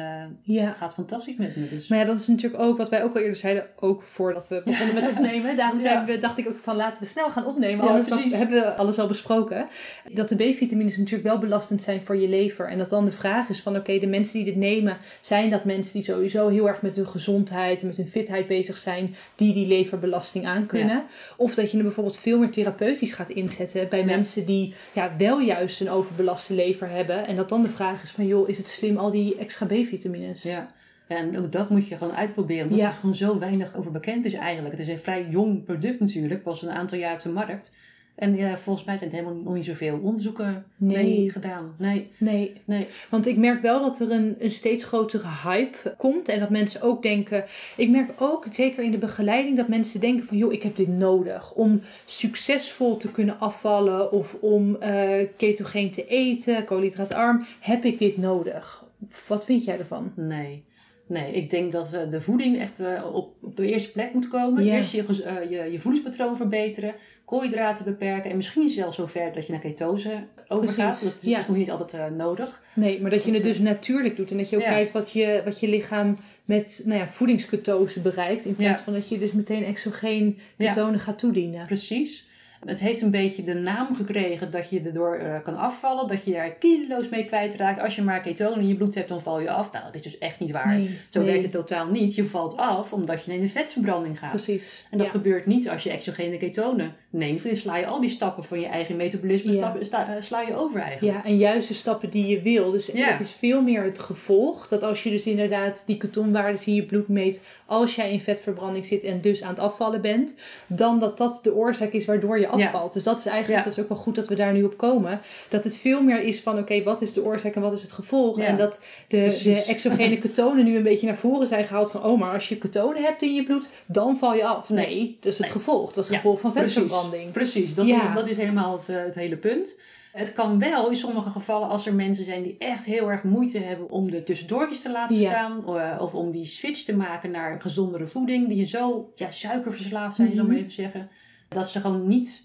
uh, 0.48 0.65
het 0.65 0.77
gaat 0.77 0.93
fantastisch 0.93 1.36
met 1.38 1.55
me. 1.55 1.69
Dus. 1.69 1.88
Maar 1.88 2.00
ja, 2.00 2.05
dat 2.05 2.19
is 2.19 2.27
natuurlijk 2.27 2.63
ook 2.63 2.77
wat 2.77 2.89
wij 2.89 3.03
ook 3.03 3.15
al 3.15 3.21
eerder 3.21 3.36
zeiden. 3.36 3.65
Ook 3.79 4.03
voordat 4.03 4.48
we 4.48 4.62
begonnen 4.65 4.95
met 4.95 5.10
opnemen. 5.10 5.57
Daarom 5.57 6.05
we, 6.05 6.17
dacht 6.17 6.38
ik 6.38 6.48
ook 6.48 6.60
van 6.62 6.75
laten 6.75 7.01
we 7.01 7.07
snel 7.07 7.29
gaan 7.29 7.45
opnemen. 7.45 7.86
Ja, 7.86 7.91
anders 7.91 8.38
hebben 8.38 8.62
we 8.62 8.75
alles 8.75 9.00
al 9.00 9.07
besproken. 9.07 9.67
Dat 10.13 10.29
de 10.29 10.36
B-vitamines 10.36 10.98
natuurlijk 10.98 11.27
wel 11.27 11.38
belastend 11.38 11.81
zijn 11.81 12.01
voor 12.05 12.15
je 12.15 12.27
lever. 12.27 12.69
En 12.69 12.77
dat 12.77 12.89
dan 12.89 13.05
de 13.05 13.12
vraag 13.12 13.50
is 13.50 13.62
van 13.62 13.75
oké, 13.75 14.00
de 14.00 14.07
mensen 14.07 14.33
die 14.33 14.45
dit 14.45 14.55
nemen, 14.55 14.98
zijn 15.21 15.50
dat 15.50 15.65
mensen 15.65 15.93
die 15.93 16.03
sowieso 16.03 16.48
heel 16.48 16.67
erg 16.67 16.81
met 16.81 16.95
hun 16.95 17.07
gezondheid 17.07 17.81
en 17.81 17.88
met 17.88 17.98
hun 17.98 18.07
fitheid 18.07 18.48
bezig 18.48 18.77
zijn, 18.77 19.15
die 19.36 19.53
die 19.53 19.67
leverbelasting 19.67 20.45
aan 20.45 20.65
kunnen. 20.65 21.03
Of 21.38 21.55
dat 21.55 21.69
je 21.69 21.77
hem 21.77 21.86
bijvoorbeeld 21.86 22.17
veel 22.17 22.39
meer 22.39 22.51
therapeutisch 22.51 23.13
gaat 23.13 23.29
inzetten 23.29 23.89
bij 23.89 24.03
mensen 24.03 24.45
die 24.45 24.74
ja, 24.93 25.12
wel 25.17 25.39
juist 25.39 25.81
een 25.81 25.89
overbelaste 25.89 26.53
lever 26.53 26.79
hebben. 26.89 27.27
En 27.27 27.35
dat 27.35 27.50
dan 27.50 27.61
de 27.61 27.69
vraag 27.69 28.03
is 28.03 28.11
van, 28.11 28.27
joh, 28.27 28.50
is 28.50 28.57
het 28.57 28.67
slim 28.67 28.97
al 28.97 29.11
die 29.11 29.38
extra 29.38 29.65
B-vitamines? 29.65 30.43
Ja. 30.43 30.71
Ja, 31.11 31.17
en 31.17 31.38
ook 31.38 31.51
dat 31.51 31.69
moet 31.69 31.88
je 31.88 31.97
gewoon 31.97 32.15
uitproberen. 32.15 32.69
Omdat 32.69 32.79
er 32.79 32.91
gewoon 32.91 33.15
zo 33.15 33.39
weinig 33.39 33.75
over 33.75 33.91
bekend 33.91 34.25
is 34.25 34.33
eigenlijk. 34.33 34.77
Het 34.77 34.88
is 34.88 34.93
een 34.93 35.00
vrij 35.00 35.27
jong 35.29 35.63
product 35.63 36.00
natuurlijk. 36.00 36.43
Pas 36.43 36.61
een 36.61 36.71
aantal 36.71 36.97
jaar 36.97 37.13
op 37.13 37.21
de 37.21 37.29
markt. 37.29 37.71
En 38.15 38.36
ja, 38.36 38.58
volgens 38.58 38.86
mij 38.86 38.98
zijn 38.98 39.10
er 39.10 39.15
helemaal 39.15 39.41
nog 39.44 39.53
niet 39.53 39.65
zoveel 39.65 40.00
onderzoeken 40.03 40.65
nee. 40.75 41.03
mee 41.03 41.30
gedaan. 41.30 41.75
Nee. 41.77 42.12
nee. 42.18 42.53
Nee. 42.65 42.88
Want 43.10 43.27
ik 43.27 43.38
merk 43.38 43.62
wel 43.62 43.82
dat 43.82 44.00
er 44.00 44.12
een, 44.12 44.36
een 44.39 44.51
steeds 44.51 44.84
grotere 44.84 45.27
hype 45.44 45.96
komt. 45.98 46.30
En 46.30 46.39
dat 46.39 46.50
mensen 46.50 46.82
ook 46.82 47.03
denken... 47.03 47.46
Ik 47.77 47.89
merk 47.89 48.12
ook, 48.20 48.46
zeker 48.51 48.84
in 48.84 48.91
de 48.91 48.98
begeleiding, 48.98 49.58
dat 49.58 49.68
mensen 49.68 50.00
denken 50.00 50.25
van... 50.25 50.38
joh, 50.38 50.53
ik 50.53 50.63
heb 50.63 50.75
dit 50.75 50.88
nodig 50.88 51.53
om 51.53 51.82
succesvol 52.06 52.98
te 52.98 53.12
kunnen 53.12 53.39
afvallen... 53.39 54.12
of 54.12 54.38
om 54.41 54.77
uh, 54.84 55.13
ketogeen 55.38 55.91
te 55.91 56.08
eten, 56.08 56.63
koolhydraatarm. 56.63 57.46
Heb 57.60 57.86
ik 57.86 57.98
dit 57.98 58.18
nodig? 58.18 58.84
Wat 59.27 59.46
vind 59.46 59.63
jij 59.63 59.80
ervan? 59.80 60.12
Nee. 60.15 60.63
Nee, 61.12 61.32
ik 61.34 61.50
denk 61.50 61.72
dat 61.72 61.94
uh, 61.94 62.12
de 62.12 62.22
voeding 62.22 62.60
echt 62.60 62.80
uh, 62.80 63.15
op, 63.15 63.34
op 63.41 63.58
de 63.58 63.72
eerste 63.72 63.91
plek 63.91 64.13
moet 64.13 64.27
komen. 64.27 64.63
Eerst 64.63 64.91
je, 64.91 65.01
uh, 65.01 65.50
je, 65.50 65.72
je 65.72 65.80
voedingspatroon 65.80 66.38
verbeteren, 66.38 66.94
koolhydraten 67.25 67.86
beperken 67.86 68.30
en 68.30 68.36
misschien 68.36 68.70
zelfs 68.70 68.96
zover 68.96 69.34
dat 69.34 69.46
je 69.46 69.51
naar 69.51 69.62
ketose 69.62 70.24
overgaat. 70.48 71.03
Dat 71.03 71.15
is 71.22 71.48
nog 71.48 71.58
niet 71.58 71.72
altijd 71.72 72.15
nodig. 72.15 72.63
Nee, 72.74 73.01
maar 73.01 73.12
dat 73.12 73.24
je 73.24 73.34
het 73.34 73.44
dus 73.44 73.60
natuurlijk 73.60 74.15
doet 74.15 74.32
en 74.32 74.38
dat 74.38 74.50
je 74.50 74.56
ook 74.56 74.63
kijkt 74.63 74.91
wat 74.91 75.12
je, 75.12 75.41
wat 75.46 75.60
je 75.60 75.68
lichaam 75.68 76.18
met 76.46 76.82
nou 76.86 77.00
ja, 77.00 77.08
voedingsketose 77.08 78.00
bereikt. 78.00 78.46
In 78.46 78.56
plaats 78.56 78.82
van 78.82 78.94
dat 78.94 79.10
je 79.10 79.18
dus 79.18 79.32
meteen 79.32 79.63
exogeen 79.63 80.38
ketonen 80.58 81.00
gaat 81.00 81.20
toedienen. 81.20 81.65
Precies. 81.65 82.30
Het 82.65 82.80
heeft 82.80 83.01
een 83.01 83.12
beetje 83.12 83.44
de 83.44 83.53
naam 83.53 83.96
gekregen 83.96 84.51
dat 84.51 84.70
je 84.70 84.82
erdoor 84.82 85.20
uh, 85.20 85.36
kan 85.44 85.58
afvallen. 85.58 86.08
Dat 86.08 86.25
je 86.25 86.36
er 86.36 86.51
kilo's 86.51 87.10
mee 87.10 87.25
kwijtraakt. 87.25 87.80
Als 87.80 87.96
je 87.96 88.01
maar 88.01 88.22
ketonen 88.22 88.60
in 88.60 88.68
je 88.68 88.75
bloed 88.75 88.96
hebt, 88.96 89.08
dan 89.08 89.22
val 89.22 89.39
je 89.39 89.50
af. 89.50 89.72
Nou, 89.72 89.86
dat 89.86 89.96
is 89.96 90.01
dus 90.01 90.18
echt 90.18 90.39
niet 90.39 90.51
waar. 90.51 90.80
Zo 91.10 91.24
werkt 91.24 91.44
het 91.44 91.51
totaal 91.51 91.88
niet. 91.88 92.15
Je 92.15 92.25
valt 92.25 92.58
af 92.58 92.94
omdat 92.94 93.25
je 93.25 93.34
in 93.34 93.41
de 93.41 93.50
vetverbranding 93.50 94.20
gaat. 94.20 94.30
Precies. 94.30 94.88
En 94.91 94.98
dat 94.98 95.10
gebeurt 95.10 95.46
niet 95.46 95.70
als 95.70 95.84
je 95.84 95.89
exogene 95.89 96.38
ketonen 96.38 96.96
neemt. 97.10 97.44
Dan 97.44 97.56
sla 97.56 97.77
je 97.77 97.86
al 97.86 98.00
die 98.00 98.10
stappen 98.10 98.44
van 98.44 98.60
je 98.60 98.65
eigen 98.65 98.96
metabolisme 98.96 99.60
eh, 99.60 100.08
sla, 100.20 100.41
je 100.41 100.56
over 100.56 100.82
eigenlijk. 100.82 101.18
Ja, 101.18 101.24
en 101.25 101.38
juist 101.38 101.68
de 101.68 101.74
stappen 101.74 102.10
die 102.10 102.27
je 102.27 102.41
wil. 102.41 102.72
Dus 102.72 102.88
het 102.88 103.20
is 103.20 103.32
veel 103.32 103.62
meer 103.62 103.84
het 103.84 104.00
gevolg. 104.00 104.68
Dat 104.68 104.84
als 104.84 105.03
je 105.03 105.10
dus 105.10 105.25
inderdaad 105.25 105.84
die 105.86 105.98
ketonwaardes 105.98 106.68
in 106.68 106.74
je 106.74 106.86
bloed 106.86 107.08
meet. 107.08 107.44
Als 107.65 107.96
jij 107.96 108.12
in 108.12 108.22
vetverbranding 108.22 108.86
zit 108.86 109.03
en 109.03 109.22
dus 109.22 109.44
aan 109.44 109.50
het 109.50 109.60
afvallen 109.60 110.01
bent. 110.01 110.36
Dan 110.68 111.00
dat 111.00 111.18
dat 111.18 111.39
de 111.44 111.56
oorzaak 111.56 111.91
is 111.91 112.06
waardoor 112.06 112.39
je 112.39 112.48
afvalt. 112.51 112.93
Dus 112.93 113.03
dat 113.03 113.20
is 113.20 113.25
eigenlijk, 113.25 113.63
dat 113.63 113.74
is 113.74 113.79
ook 113.79 113.89
wel 113.89 113.98
goed 113.98 114.15
dat 114.15 114.27
we 114.27 114.36
daar 114.36 114.53
nu 114.53 114.63
op 114.63 114.77
komen. 114.77 115.20
Dat 115.50 115.63
het 115.63 115.77
veel 115.77 116.03
meer 116.03 116.24
is 116.24 116.41
van, 116.41 116.58
oké, 116.58 116.84
wat 116.84 117.01
is 117.01 117.13
de 117.13 117.24
oorzaak 117.24 117.55
en 117.55 117.62
wat 117.62 117.74
is 117.74 117.81
het 117.81 117.91
gevolg? 117.91 118.39
En 118.39 118.58
dat 118.58 118.79
de, 119.08 119.39
de 119.43 119.63
exogene 119.63 120.17
ketonen 120.25 120.65
nu 120.65 120.75
een 120.75 120.84
beetje 120.84 121.08
naar 121.08 121.15
voren 121.15 121.48
zijn 121.48 121.65
gehaald 121.65 121.91
van, 121.91 122.03
oh, 122.03 122.20
maar 122.20 122.34
als 122.34 122.50
je 122.50 122.58
ketonen 122.58 123.03
hebt 123.03 123.22
in 123.22 123.34
je 123.34 123.43
bloed, 123.43 123.70
dan 123.88 124.17
val 124.17 124.36
je 124.36 124.46
af. 124.46 124.70
Nee, 124.70 125.17
dat 125.20 125.31
is 125.31 125.38
het 125.38 125.50
gevolg. 125.50 125.91
Dat 125.91 126.03
is 126.03 126.10
het 126.10 126.20
gevolg 126.20 126.39
van 126.39 126.53
vetverbranding. 126.53 127.31
Precies, 127.31 127.75
dat, 127.75 127.88
is, 127.88 127.96
dat 128.15 128.27
is 128.27 128.38
helemaal 128.38 128.77
het, 128.77 128.89
eh, 128.89 129.03
het 129.03 129.15
hele 129.15 129.38
punt. 129.38 129.75
Het 130.12 130.34
kan 130.34 130.60
wel 130.60 130.89
in 130.89 130.96
sommige 130.96 131.29
gevallen 131.29 131.70
als 131.70 131.86
er 131.86 131.93
mensen 131.93 132.25
zijn 132.25 132.43
die 132.43 132.55
echt 132.60 132.86
heel 132.86 133.12
erg 133.12 133.24
moeite 133.24 133.60
hebben 133.60 133.89
om 133.89 134.12
de 134.12 134.24
tussendoortjes 134.24 134.81
te 134.81 134.91
laten 134.91 135.15
staan. 135.15 135.63
Eh, 135.77 136.01
of 136.01 136.13
om 136.13 136.31
die 136.31 136.46
switch 136.46 136.84
te 136.84 136.96
maken 136.96 137.31
naar 137.31 137.62
gezondere 137.62 138.08
voeding. 138.08 138.48
Die 138.48 138.58
je 138.58 138.65
zo 138.65 139.12
ja, 139.15 139.31
suikerverslaafd 139.31 140.15
zijn, 140.15 140.27
mm 140.27 140.34
-hmm. 140.34 140.43
zo 140.43 140.48
maar 140.48 140.58
even 140.60 140.72
zeggen. 140.72 141.10
Dat 141.55 141.70
ze 141.70 141.79
gewoon 141.79 142.08
niet 142.08 142.43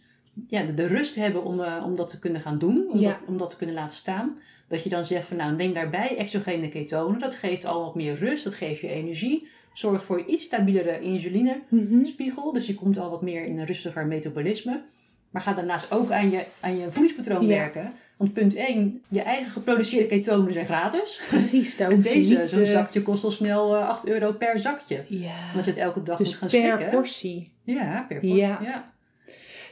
ja, 0.48 0.62
de, 0.62 0.86
rust 0.86 1.14
hebben 1.14 1.44
om, 1.44 1.60
uh, 1.60 1.82
om 1.84 1.96
dat 1.96 2.10
te 2.10 2.18
kunnen 2.18 2.40
gaan 2.40 2.58
doen, 2.58 2.86
om, 2.90 3.02
dat, 3.02 3.16
om 3.26 3.36
dat 3.36 3.50
te 3.50 3.56
kunnen 3.56 3.74
laten 3.74 3.96
staan. 3.96 4.38
Dat 4.68 4.82
je 4.82 4.88
dan 4.88 5.04
zegt 5.04 5.28
van 5.28 5.36
nou, 5.36 5.54
neem 5.54 5.72
daarbij 5.72 6.16
exogene 6.16 6.68
ketonen. 6.68 7.20
Dat 7.20 7.34
geeft 7.34 7.64
al 7.64 7.80
wat 7.80 7.94
meer 7.94 8.14
rust, 8.14 8.44
dat 8.44 8.54
geeft 8.54 8.80
je 8.80 8.88
energie. 8.88 9.48
Zorgt 9.72 10.04
voor 10.04 10.24
iets 10.24 10.44
stabielere 10.44 11.00
insulinespiegel. 11.00 12.46
Mm 12.46 12.52
Dus 12.52 12.66
je 12.66 12.74
komt 12.74 12.98
al 12.98 13.10
wat 13.10 13.22
meer 13.22 13.44
in 13.44 13.58
een 13.58 13.66
rustiger 13.66 14.06
metabolisme. 14.06 14.82
Maar 15.30 15.42
ga 15.42 15.52
daarnaast 15.52 15.92
ook 15.92 16.10
aan 16.10 16.30
je, 16.30 16.44
aan 16.60 16.78
je 16.78 16.90
voedingspatroon 16.90 17.46
werken. 17.46 17.92
Want 18.16 18.32
punt 18.32 18.54
1, 18.54 19.02
je 19.08 19.20
eigen 19.20 19.50
geproduceerde 19.50 20.06
ketonen 20.06 20.52
zijn 20.52 20.64
gratis. 20.64 21.20
Precies, 21.28 21.76
daar 21.76 22.02
deze, 22.12 22.46
zo'n 22.46 22.64
zakje 22.64 23.02
kost 23.02 23.24
al 23.24 23.30
snel 23.30 23.76
uh, 23.76 23.88
8 23.88 24.06
euro 24.06 24.32
per 24.32 24.58
zakje. 24.58 25.04
Ja. 25.08 25.52
Als 25.54 25.64
je 25.64 25.70
het 25.70 25.80
elke 25.80 26.02
dag 26.02 26.18
dus 26.18 26.28
moet 26.28 26.36
gaan 26.36 26.48
per 26.48 26.58
slikken. 26.58 26.90
portie. 26.90 27.52
Ja, 27.62 28.04
per 28.08 28.20
portie. 28.20 28.36
Ja. 28.36 28.58
ja. 28.62 28.94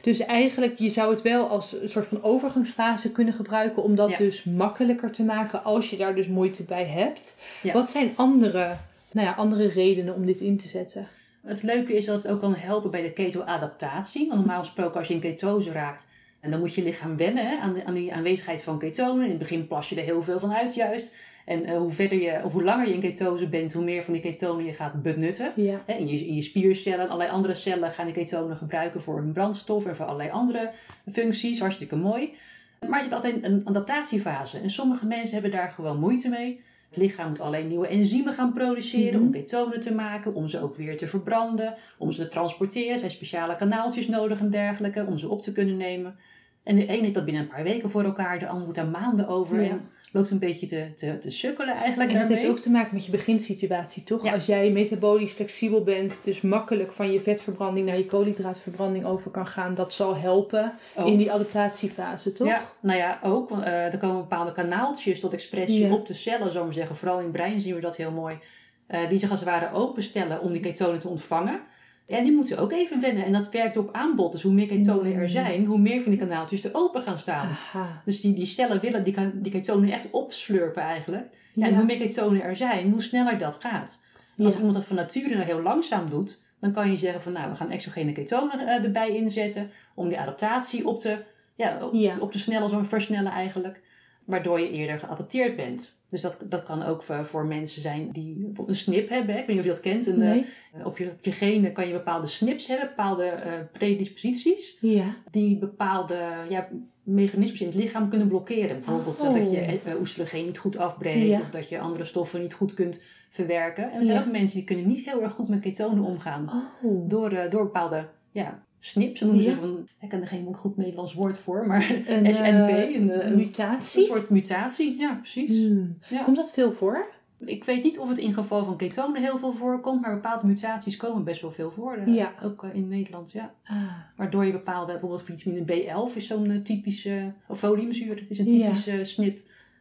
Dus 0.05 0.19
eigenlijk, 0.19 0.79
je 0.79 0.89
zou 0.89 1.11
het 1.11 1.21
wel 1.21 1.47
als 1.47 1.81
een 1.81 1.89
soort 1.89 2.05
van 2.05 2.23
overgangsfase 2.23 3.11
kunnen 3.11 3.33
gebruiken 3.33 3.83
om 3.83 3.95
dat 3.95 4.17
dus 4.17 4.43
makkelijker 4.43 5.11
te 5.11 5.23
maken 5.23 5.63
als 5.63 5.89
je 5.89 5.97
daar 5.97 6.15
dus 6.15 6.27
moeite 6.27 6.63
bij 6.63 6.85
hebt. 6.85 7.39
Wat 7.73 7.89
zijn 7.89 8.11
andere, 8.15 8.75
nou 9.11 9.27
ja, 9.27 9.33
andere 9.33 9.67
redenen 9.67 10.15
om 10.15 10.25
dit 10.25 10.39
in 10.39 10.57
te 10.57 10.67
zetten? 10.67 11.07
Het 11.41 11.63
leuke 11.63 11.95
is 11.95 12.05
dat 12.05 12.23
het 12.23 12.31
ook 12.31 12.39
kan 12.39 12.55
helpen 12.55 12.91
bij 12.91 13.01
de 13.01 13.11
keto-adaptatie. 13.11 14.27
Want 14.27 14.39
normaal 14.39 14.59
gesproken 14.59 14.97
als 14.97 15.07
je 15.07 15.13
in 15.13 15.19
ketose 15.19 15.71
raakt, 15.71 16.07
en 16.39 16.51
dan 16.51 16.59
moet 16.59 16.73
je 16.73 16.83
lichaam 16.83 17.17
wennen 17.17 17.47
hè, 17.47 17.57
aan, 17.57 17.73
de, 17.73 17.85
aan 17.85 17.93
die 17.93 18.13
aanwezigheid 18.13 18.61
van 18.61 18.79
ketonen. 18.79 19.23
In 19.23 19.29
het 19.29 19.39
begin 19.39 19.67
plas 19.67 19.89
je 19.89 19.95
er 19.95 20.03
heel 20.03 20.21
veel 20.21 20.39
van 20.39 20.53
uit 20.53 20.75
juist. 20.75 21.11
En 21.45 21.69
uh, 21.69 21.77
hoe, 21.77 21.91
verder 21.91 22.21
je, 22.21 22.41
of 22.43 22.53
hoe 22.53 22.63
langer 22.63 22.87
je 22.87 22.93
in 22.93 22.99
ketose 22.99 23.47
bent, 23.47 23.73
hoe 23.73 23.83
meer 23.83 24.03
van 24.03 24.13
die 24.13 24.21
ketonen 24.21 24.65
je 24.65 24.73
gaat 24.73 25.01
benutten. 25.01 25.51
Ja. 25.55 25.81
Hè, 25.85 25.93
in, 25.93 26.07
je, 26.07 26.27
in 26.27 26.35
je 26.35 26.41
spiercellen 26.41 26.99
en 26.99 27.05
allerlei 27.05 27.29
andere 27.29 27.53
cellen 27.53 27.91
gaan 27.91 28.05
die 28.05 28.13
ketonen 28.13 28.57
gebruiken 28.57 29.01
voor 29.01 29.17
hun 29.17 29.31
brandstof 29.31 29.85
en 29.85 29.95
voor 29.95 30.05
allerlei 30.05 30.29
andere 30.29 30.71
functies. 31.11 31.59
Hartstikke 31.59 31.95
mooi. 31.95 32.33
Maar 32.79 33.03
je 33.03 33.09
hebt 33.09 33.13
altijd 33.13 33.43
een 33.43 33.61
adaptatiefase. 33.65 34.59
En 34.59 34.69
sommige 34.69 35.05
mensen 35.05 35.33
hebben 35.33 35.51
daar 35.51 35.69
gewoon 35.69 35.99
moeite 35.99 36.29
mee. 36.29 36.61
Het 36.87 36.97
lichaam 36.97 37.29
moet 37.29 37.39
alleen 37.39 37.67
nieuwe 37.67 37.87
enzymen 37.87 38.33
gaan 38.33 38.53
produceren 38.53 39.21
om 39.21 39.31
ketonen 39.31 39.79
te 39.79 39.93
maken, 39.93 40.33
om 40.33 40.47
ze 40.47 40.61
ook 40.61 40.75
weer 40.75 40.97
te 40.97 41.07
verbranden, 41.07 41.75
om 41.97 42.11
ze 42.11 42.21
te 42.21 42.27
transporteren. 42.27 42.91
Er 42.91 42.97
zijn 42.97 43.11
speciale 43.11 43.55
kanaaltjes 43.55 44.07
nodig 44.07 44.39
en 44.39 44.49
dergelijke 44.49 45.05
om 45.05 45.17
ze 45.17 45.29
op 45.29 45.41
te 45.41 45.51
kunnen 45.51 45.77
nemen. 45.77 46.15
En 46.63 46.75
de 46.75 46.87
ene 46.87 47.01
heeft 47.01 47.13
dat 47.13 47.25
binnen 47.25 47.43
een 47.43 47.49
paar 47.49 47.63
weken 47.63 47.89
voor 47.89 48.03
elkaar, 48.03 48.39
de 48.39 48.47
ander 48.47 48.65
moet 48.65 48.75
daar 48.75 48.87
maanden 48.87 49.27
over. 49.27 49.61
Ja. 49.61 49.69
En 49.69 49.81
loopt 50.15 50.29
een 50.29 50.39
beetje 50.39 50.67
te, 50.67 50.87
te, 50.95 51.17
te 51.17 51.31
sukkelen 51.31 51.75
eigenlijk. 51.75 52.11
En 52.11 52.19
dat 52.19 52.27
heeft 52.27 52.47
ook 52.47 52.59
te 52.59 52.71
maken 52.71 52.93
met 52.93 53.05
je 53.05 53.11
beginsituatie, 53.11 54.03
toch? 54.03 54.33
Als 54.33 54.45
jij 54.45 54.71
metabolisch 54.71 55.31
flexibel 55.31 55.83
bent, 55.83 56.23
dus 56.23 56.41
makkelijk 56.41 56.91
van 56.91 57.11
je 57.11 57.21
vetverbranding 57.21 57.85
naar 57.85 57.97
je 57.97 58.05
koolhydraatverbranding 58.05 59.05
over 59.05 59.31
kan 59.31 59.47
gaan, 59.47 59.75
dat 59.75 59.93
zal 59.93 60.15
helpen 60.15 60.73
in 61.05 61.17
die 61.17 61.31
adaptatiefase, 61.31 62.33
toch? 62.33 62.47
Ja, 62.47 62.61
nou 62.79 62.97
ja, 62.97 63.19
ook. 63.23 63.51
Uh, 63.51 63.93
er 63.93 63.97
komen 63.97 64.17
bepaalde 64.17 64.51
kanaaltjes 64.51 65.19
tot 65.19 65.33
expressie 65.33 65.87
ja. 65.87 65.93
op 65.93 66.07
de 66.07 66.13
cellen, 66.13 66.51
zo 66.51 66.63
maar 66.63 66.73
zeggen. 66.73 66.95
Vooral 66.95 67.17
in 67.17 67.23
het 67.23 67.33
brein 67.33 67.59
zien 67.61 67.75
we 67.75 67.81
dat 67.81 67.95
heel 67.95 68.11
mooi. 68.11 68.39
Uh, 68.87 69.09
die 69.09 69.17
zich 69.17 69.31
als 69.31 69.39
het 69.39 69.49
ware 69.49 69.73
openstellen 69.73 70.41
om 70.41 70.51
die 70.51 70.61
ketonen 70.61 70.99
te 70.99 71.07
ontvangen. 71.07 71.59
Ja, 72.07 72.21
die 72.21 72.31
moeten 72.31 72.57
ook 72.57 72.71
even 72.71 73.01
wennen. 73.01 73.25
En 73.25 73.33
dat 73.33 73.51
werkt 73.51 73.77
op 73.77 73.89
aanbod. 73.93 74.31
Dus 74.31 74.41
hoe 74.41 74.53
meer 74.53 74.67
ketonen 74.67 75.13
er 75.13 75.29
zijn, 75.29 75.65
hoe 75.65 75.79
meer 75.79 76.01
van 76.01 76.11
die 76.11 76.19
kanaaltjes 76.19 76.63
er 76.63 76.73
open 76.73 77.01
gaan 77.01 77.17
staan. 77.17 77.47
Aha. 77.47 78.01
Dus 78.05 78.21
die, 78.21 78.33
die 78.33 78.45
cellen 78.45 78.81
willen 78.81 79.03
die, 79.03 79.15
die 79.33 79.51
ketonen 79.51 79.91
echt 79.91 80.09
opslurpen 80.11 80.83
eigenlijk. 80.83 81.27
Ja. 81.53 81.67
En 81.67 81.75
hoe 81.75 81.85
meer 81.85 81.97
ketonen 81.97 82.43
er 82.43 82.55
zijn, 82.55 82.91
hoe 82.91 83.01
sneller 83.01 83.37
dat 83.37 83.57
gaat. 83.59 84.03
Als 84.37 84.53
ja. 84.53 84.57
iemand 84.57 84.73
dat 84.73 84.85
van 84.85 84.95
nature 84.95 85.33
nou 85.33 85.45
heel 85.45 85.61
langzaam 85.61 86.09
doet, 86.09 86.39
dan 86.59 86.71
kan 86.71 86.91
je 86.91 86.97
zeggen 86.97 87.21
van 87.21 87.31
nou, 87.31 87.49
we 87.49 87.55
gaan 87.55 87.71
exogene 87.71 88.11
ketonen 88.11 88.61
uh, 88.61 88.83
erbij 88.83 89.15
inzetten. 89.15 89.71
Om 89.95 90.07
die 90.07 90.19
adaptatie 90.19 90.87
op 90.87 90.99
te, 90.99 91.23
ja, 91.55 91.77
op, 91.81 91.93
ja. 91.93 92.13
op 92.19 92.31
te 92.31 92.39
snellen, 92.39 92.69
zo 92.69 92.83
versnellen 92.83 93.31
eigenlijk. 93.31 93.81
Waardoor 94.25 94.59
je 94.59 94.71
eerder 94.71 94.99
geadapteerd 94.99 95.55
bent. 95.55 95.97
Dus 96.09 96.21
dat, 96.21 96.45
dat 96.49 96.63
kan 96.63 96.83
ook 96.83 97.03
voor, 97.03 97.25
voor 97.25 97.45
mensen 97.45 97.81
zijn 97.81 98.09
die 98.11 98.33
bijvoorbeeld 98.33 98.67
een 98.67 98.75
snip 98.75 99.09
hebben. 99.09 99.35
Hè? 99.35 99.41
Ik 99.41 99.47
weet 99.47 99.55
niet 99.55 99.65
of 99.65 99.65
je 99.65 99.81
dat 99.81 100.03
kent. 100.03 100.17
Nee. 100.17 100.45
uh, 100.75 100.85
op, 100.85 100.97
je, 100.97 101.09
op 101.09 101.25
je 101.25 101.31
genen 101.31 101.73
kan 101.73 101.87
je 101.87 101.93
bepaalde 101.93 102.27
snips 102.27 102.67
hebben, 102.67 102.87
bepaalde 102.87 103.33
uh, 103.45 103.53
predisposities. 103.71 104.77
Ja. 104.81 105.15
Die 105.31 105.57
bepaalde 105.57 106.19
ja, 106.49 106.69
mechanismes 107.03 107.59
in 107.61 107.67
het 107.67 107.75
lichaam 107.75 108.09
kunnen 108.09 108.27
blokkeren. 108.27 108.75
Bijvoorbeeld 108.75 109.19
oh. 109.19 109.33
dat 109.33 109.51
je 109.51 109.79
uh, 109.87 109.99
oestrogeen 109.99 110.45
niet 110.45 110.57
goed 110.57 110.77
afbreekt. 110.77 111.27
Ja. 111.27 111.39
Of 111.39 111.49
dat 111.49 111.69
je 111.69 111.79
andere 111.79 112.03
stoffen 112.03 112.41
niet 112.41 112.53
goed 112.53 112.73
kunt 112.73 113.01
verwerken. 113.29 113.91
En 113.91 113.99
er 113.99 114.05
zijn 114.05 114.19
ook 114.25 114.31
mensen 114.31 114.57
die 114.57 114.65
kunnen 114.65 114.87
niet 114.87 115.05
heel 115.05 115.21
erg 115.23 115.33
goed 115.33 115.49
met 115.49 115.59
ketonen 115.59 116.03
omgaan. 116.03 116.49
Oh. 116.83 117.09
Door, 117.09 117.49
door 117.49 117.63
bepaalde 117.63 118.07
ja, 118.31 118.63
snips, 118.85 119.19
noemen 119.21 119.43
ze 119.43 119.53
van, 119.53 119.87
ik 119.99 120.09
ken 120.09 120.21
er 120.21 120.27
geen 120.27 120.53
goed 120.53 120.77
Nederlands 120.77 121.13
woord 121.13 121.37
voor, 121.37 121.67
maar 121.67 122.01
een, 122.07 122.33
SNP, 122.33 122.69
een, 122.69 123.27
een, 123.27 123.35
mutatie. 123.35 124.01
Een 124.01 124.07
soort 124.07 124.29
mutatie, 124.29 124.99
ja, 124.99 125.15
precies. 125.15 125.57
Hmm. 125.57 125.97
Ja. 126.09 126.23
Komt 126.23 126.35
dat 126.35 126.53
veel 126.53 126.71
voor? 126.71 127.13
Ik 127.39 127.63
weet 127.63 127.83
niet 127.83 127.99
of 127.99 128.09
het 128.09 128.17
in 128.17 128.33
geval 128.33 128.63
van 128.63 128.77
ketonen 128.77 129.21
heel 129.21 129.37
veel 129.37 129.51
voorkomt, 129.51 130.01
maar 130.01 130.13
bepaalde 130.13 130.47
mutaties 130.47 130.97
komen 130.97 131.23
best 131.23 131.41
wel 131.41 131.51
veel 131.51 131.71
voor. 131.71 132.09
Ja. 132.09 132.33
Ook 132.43 132.63
uh, 132.63 132.75
in 132.75 132.87
Nederland, 132.87 133.31
ja. 133.31 133.53
Ah. 133.63 133.81
Waardoor 134.15 134.45
je 134.45 134.51
bepaalde, 134.51 134.91
bijvoorbeeld 134.91 135.23
vitamine 135.23 135.65
B11 135.65 136.15
is 136.15 136.27
zo'n 136.27 136.61
typische, 136.63 137.33
of 137.47 137.59
foliumzuur, 137.59 138.15
het 138.15 138.29
is 138.29 138.39
een 138.39 138.49
typische 138.49 138.97
ja. 138.97 139.03
snip. 139.03 139.39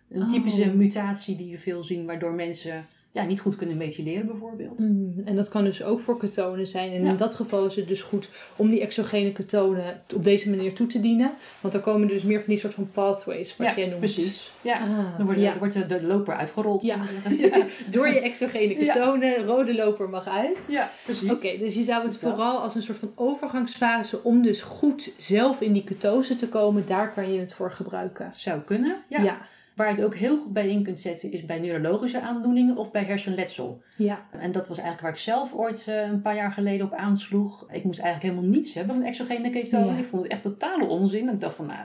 Een 0.08 0.28
typische 0.28 0.68
oh. 0.68 0.74
mutatie 0.74 1.36
die 1.36 1.50
we 1.50 1.58
veel 1.58 1.82
zien, 1.82 2.06
waardoor 2.06 2.32
mensen 2.32 2.84
ja, 3.14 3.24
niet 3.24 3.40
goed 3.40 3.56
kunnen 3.56 3.76
methyleren 3.76 4.26
bijvoorbeeld. 4.26 4.78
Mm, 4.78 5.22
en 5.24 5.36
dat 5.36 5.48
kan 5.48 5.64
dus 5.64 5.82
ook 5.82 6.00
voor 6.00 6.18
ketonen 6.18 6.66
zijn. 6.66 6.92
En 6.92 7.04
in 7.04 7.16
dat 7.16 7.34
geval 7.34 7.66
is 7.66 7.76
het 7.76 7.88
dus 7.88 8.02
goed 8.02 8.28
om 8.56 8.70
die 8.70 8.80
exogene 8.80 9.32
ketonen 9.32 10.02
op 10.14 10.24
deze 10.24 10.50
manier 10.50 10.74
toe 10.74 10.86
te 10.86 11.00
dienen. 11.00 11.32
Want 11.60 11.74
er 11.74 11.80
komen 11.80 12.08
dus 12.08 12.22
meer 12.22 12.38
van 12.38 12.48
die 12.48 12.58
soort 12.58 12.74
van 12.74 12.90
pathways, 12.92 13.56
wat 13.56 13.66
ja, 13.66 13.74
jij 13.76 13.86
noemt. 13.86 13.98
precies. 13.98 14.50
Ja, 14.60 14.78
ah, 14.78 15.16
dan 15.16 15.26
wordt, 15.26 15.40
ja. 15.40 15.58
wordt 15.58 15.88
de, 15.88 16.02
loper 16.06 16.34
uitgerold. 16.34 16.82
Ja. 16.82 16.98
Door 17.90 18.08
je 18.08 18.20
exogene 18.20 18.74
ketonen, 18.74 19.44
rode 19.44 19.74
loper 19.74 20.08
mag 20.08 20.28
uit. 20.28 20.58
Ja, 20.68 20.90
precies. 21.04 21.30
Oké, 21.30 21.58
dus 21.58 21.74
je 21.74 21.82
zou 21.82 22.04
het 22.04 22.16
vooral 22.16 22.58
als 22.58 22.74
een 22.74 22.82
soort 22.82 22.98
van 22.98 23.12
overgangsfase 23.14 24.22
om 24.22 24.42
dus 24.42 24.62
goed 24.62 25.14
zelf 25.16 25.60
in 25.60 25.72
die 25.72 25.84
ketose 25.84 26.36
te 26.36 26.48
komen, 26.48 26.86
daar 26.86 27.12
kan 27.12 27.32
je 27.32 27.40
het 27.40 27.54
voor 27.54 27.70
gebruiken. 27.70 28.32
Zou 28.32 28.60
kunnen, 28.60 28.96
ja. 29.08 29.46
Waar 29.74 29.88
je 29.88 29.94
het 29.94 30.04
ook 30.04 30.14
heel 30.14 30.36
goed 30.36 30.52
bij 30.52 30.68
in 30.68 30.82
kunt 30.82 31.00
zetten 31.00 31.32
is 31.32 31.44
bij 31.44 31.58
neurologische 31.58 32.20
aandoeningen 32.20 32.76
of 32.76 32.90
bij 32.90 33.04
hersenletsel. 33.04 33.82
Ja. 33.96 34.26
En 34.30 34.52
dat 34.52 34.68
was 34.68 34.78
eigenlijk 34.78 35.00
waar 35.00 35.12
ik 35.12 35.24
zelf 35.24 35.52
ooit 35.54 35.86
uh, 35.88 36.02
een 36.02 36.22
paar 36.22 36.34
jaar 36.34 36.52
geleden 36.52 36.86
op 36.86 36.92
aansloeg. 36.92 37.66
Ik 37.70 37.84
moest 37.84 37.98
eigenlijk 37.98 38.32
helemaal 38.32 38.56
niets 38.56 38.74
hebben 38.74 38.94
van 38.94 39.04
exogene 39.04 39.50
ketonen. 39.50 39.98
Ik 39.98 40.04
vond 40.04 40.22
het 40.22 40.32
echt 40.32 40.42
totale 40.42 40.84
onzin. 40.84 41.28
Ik 41.28 41.40
dacht 41.40 41.54
van, 41.54 41.66
nou, 41.66 41.80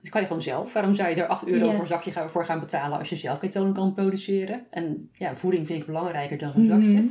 dat 0.00 0.10
kan 0.10 0.20
je 0.20 0.26
gewoon 0.26 0.42
zelf. 0.42 0.72
Waarom 0.72 0.94
zou 0.94 1.08
je 1.08 1.14
er 1.14 1.26
8 1.26 1.46
euro 1.46 1.70
voor 1.70 1.80
een 1.80 1.86
zakje 1.86 2.28
voor 2.28 2.44
gaan 2.44 2.60
betalen 2.60 2.98
als 2.98 3.08
je 3.08 3.16
zelf 3.16 3.38
ketonen 3.38 3.72
kan 3.72 3.94
produceren? 3.94 4.66
En 4.70 5.10
ja, 5.12 5.36
voeding 5.36 5.66
vind 5.66 5.80
ik 5.80 5.86
belangrijker 5.86 6.38
dan 6.38 6.52
zo'n 6.52 6.66
zakje. 6.66 6.92
Mhm. 6.92 7.06